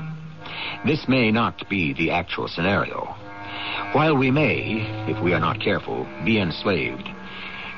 This 0.83 1.07
may 1.07 1.29
not 1.29 1.69
be 1.69 1.93
the 1.93 2.09
actual 2.09 2.47
scenario. 2.47 3.05
While 3.91 4.17
we 4.17 4.31
may, 4.31 4.81
if 5.07 5.23
we 5.23 5.35
are 5.35 5.39
not 5.39 5.61
careful, 5.61 6.07
be 6.25 6.39
enslaved, 6.39 7.07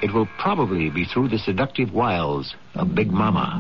it 0.02 0.14
will 0.14 0.30
probably 0.40 0.90
be 0.90 1.04
through 1.04 1.28
the 1.28 1.38
seductive 1.40 1.92
wiles 1.92 2.56
of 2.76 2.96
Big 2.96 3.12
Mama, 3.12 3.60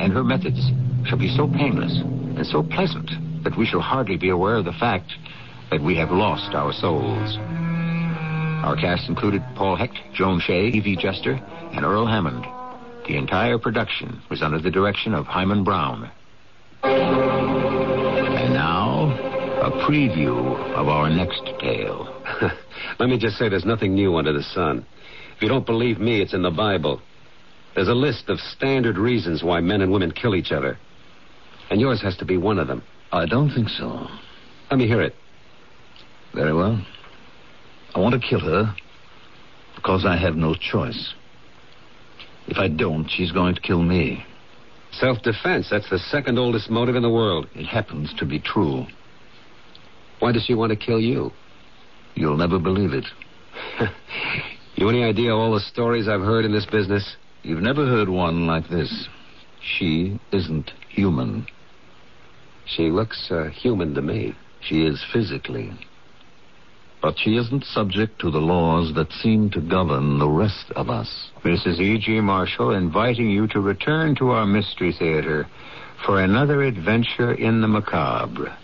and 0.00 0.12
her 0.12 0.24
methods 0.24 0.72
shall 1.06 1.18
be 1.18 1.32
so 1.36 1.46
painless 1.46 1.96
and 2.00 2.44
so 2.44 2.64
pleasant 2.64 3.08
that 3.44 3.56
we 3.56 3.66
shall 3.66 3.80
hardly 3.80 4.16
be 4.16 4.30
aware 4.30 4.56
of 4.56 4.64
the 4.64 4.72
fact 4.72 5.12
that 5.70 5.80
we 5.80 5.94
have 5.94 6.10
lost 6.10 6.56
our 6.56 6.72
souls. 6.72 7.38
Our 8.62 8.76
cast 8.76 9.08
included 9.08 9.42
Paul 9.56 9.74
Hecht, 9.76 9.98
Joan 10.14 10.38
Shay, 10.40 10.68
Evie 10.68 10.96
Juster, 10.96 11.32
and 11.72 11.84
Earl 11.84 12.06
Hammond. 12.06 12.44
The 13.08 13.16
entire 13.16 13.58
production 13.58 14.22
was 14.30 14.40
under 14.40 14.60
the 14.60 14.70
direction 14.70 15.14
of 15.14 15.26
Himan 15.26 15.64
Brown. 15.64 16.08
And 16.84 18.54
now, 18.54 19.10
a 19.62 19.70
preview 19.88 20.56
of 20.74 20.86
our 20.86 21.10
next 21.10 21.42
tale. 21.60 22.22
Let 23.00 23.08
me 23.08 23.18
just 23.18 23.36
say 23.36 23.48
there's 23.48 23.64
nothing 23.64 23.94
new 23.96 24.16
under 24.16 24.32
the 24.32 24.44
sun. 24.44 24.86
If 25.34 25.42
you 25.42 25.48
don't 25.48 25.66
believe 25.66 25.98
me, 25.98 26.22
it's 26.22 26.34
in 26.34 26.42
the 26.42 26.50
Bible. 26.50 27.02
There's 27.74 27.88
a 27.88 27.94
list 27.94 28.28
of 28.28 28.38
standard 28.38 28.96
reasons 28.96 29.42
why 29.42 29.60
men 29.60 29.80
and 29.80 29.90
women 29.90 30.12
kill 30.12 30.36
each 30.36 30.52
other. 30.52 30.78
And 31.70 31.80
yours 31.80 32.00
has 32.02 32.16
to 32.18 32.24
be 32.24 32.36
one 32.36 32.60
of 32.60 32.68
them. 32.68 32.84
I 33.10 33.26
don't 33.26 33.50
think 33.50 33.68
so. 33.68 34.06
Let 34.70 34.78
me 34.78 34.86
hear 34.86 35.02
it. 35.02 35.16
Very 36.32 36.52
well. 36.54 36.80
I 37.94 38.00
want 38.00 38.20
to 38.20 38.28
kill 38.28 38.40
her 38.40 38.74
because 39.76 40.04
I 40.06 40.16
have 40.16 40.36
no 40.36 40.54
choice. 40.54 41.14
If 42.46 42.58
I 42.58 42.68
don't, 42.68 43.08
she's 43.08 43.32
going 43.32 43.54
to 43.54 43.60
kill 43.60 43.82
me. 43.82 44.24
Self 44.92 45.22
defense, 45.22 45.68
that's 45.70 45.88
the 45.88 45.98
second 45.98 46.38
oldest 46.38 46.70
motive 46.70 46.96
in 46.96 47.02
the 47.02 47.10
world. 47.10 47.48
It 47.54 47.66
happens 47.66 48.12
to 48.18 48.26
be 48.26 48.38
true. 48.38 48.86
Why 50.18 50.32
does 50.32 50.44
she 50.44 50.54
want 50.54 50.70
to 50.70 50.76
kill 50.76 51.00
you? 51.00 51.32
You'll 52.14 52.36
never 52.36 52.58
believe 52.58 52.92
it. 52.92 53.06
you 54.74 54.88
any 54.88 55.02
idea 55.02 55.32
of 55.32 55.38
all 55.38 55.54
the 55.54 55.60
stories 55.60 56.08
I've 56.08 56.20
heard 56.20 56.44
in 56.44 56.52
this 56.52 56.66
business? 56.66 57.16
You've 57.42 57.62
never 57.62 57.86
heard 57.86 58.08
one 58.08 58.46
like 58.46 58.68
this. 58.68 59.08
She 59.60 60.20
isn't 60.30 60.70
human. 60.88 61.46
She 62.66 62.90
looks 62.90 63.30
uh, 63.30 63.48
human 63.48 63.94
to 63.94 64.02
me. 64.02 64.34
She 64.60 64.82
is 64.82 65.04
physically. 65.12 65.72
But 67.02 67.18
she 67.18 67.36
isn't 67.36 67.64
subject 67.64 68.20
to 68.20 68.30
the 68.30 68.38
laws 68.38 68.94
that 68.94 69.12
seem 69.12 69.50
to 69.50 69.60
govern 69.60 70.20
the 70.20 70.28
rest 70.28 70.70
of 70.76 70.88
us. 70.88 71.30
Mrs. 71.44 71.80
E.G. 71.80 72.20
Marshall 72.20 72.70
inviting 72.70 73.28
you 73.28 73.48
to 73.48 73.60
return 73.60 74.14
to 74.16 74.30
our 74.30 74.46
Mystery 74.46 74.94
Theater 74.96 75.48
for 76.06 76.22
another 76.22 76.62
adventure 76.62 77.34
in 77.34 77.60
the 77.60 77.68
macabre. 77.68 78.56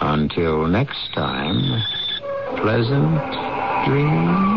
Until 0.00 0.66
next 0.68 1.12
time, 1.14 1.82
pleasant 2.56 3.18
dreams. 3.86 4.55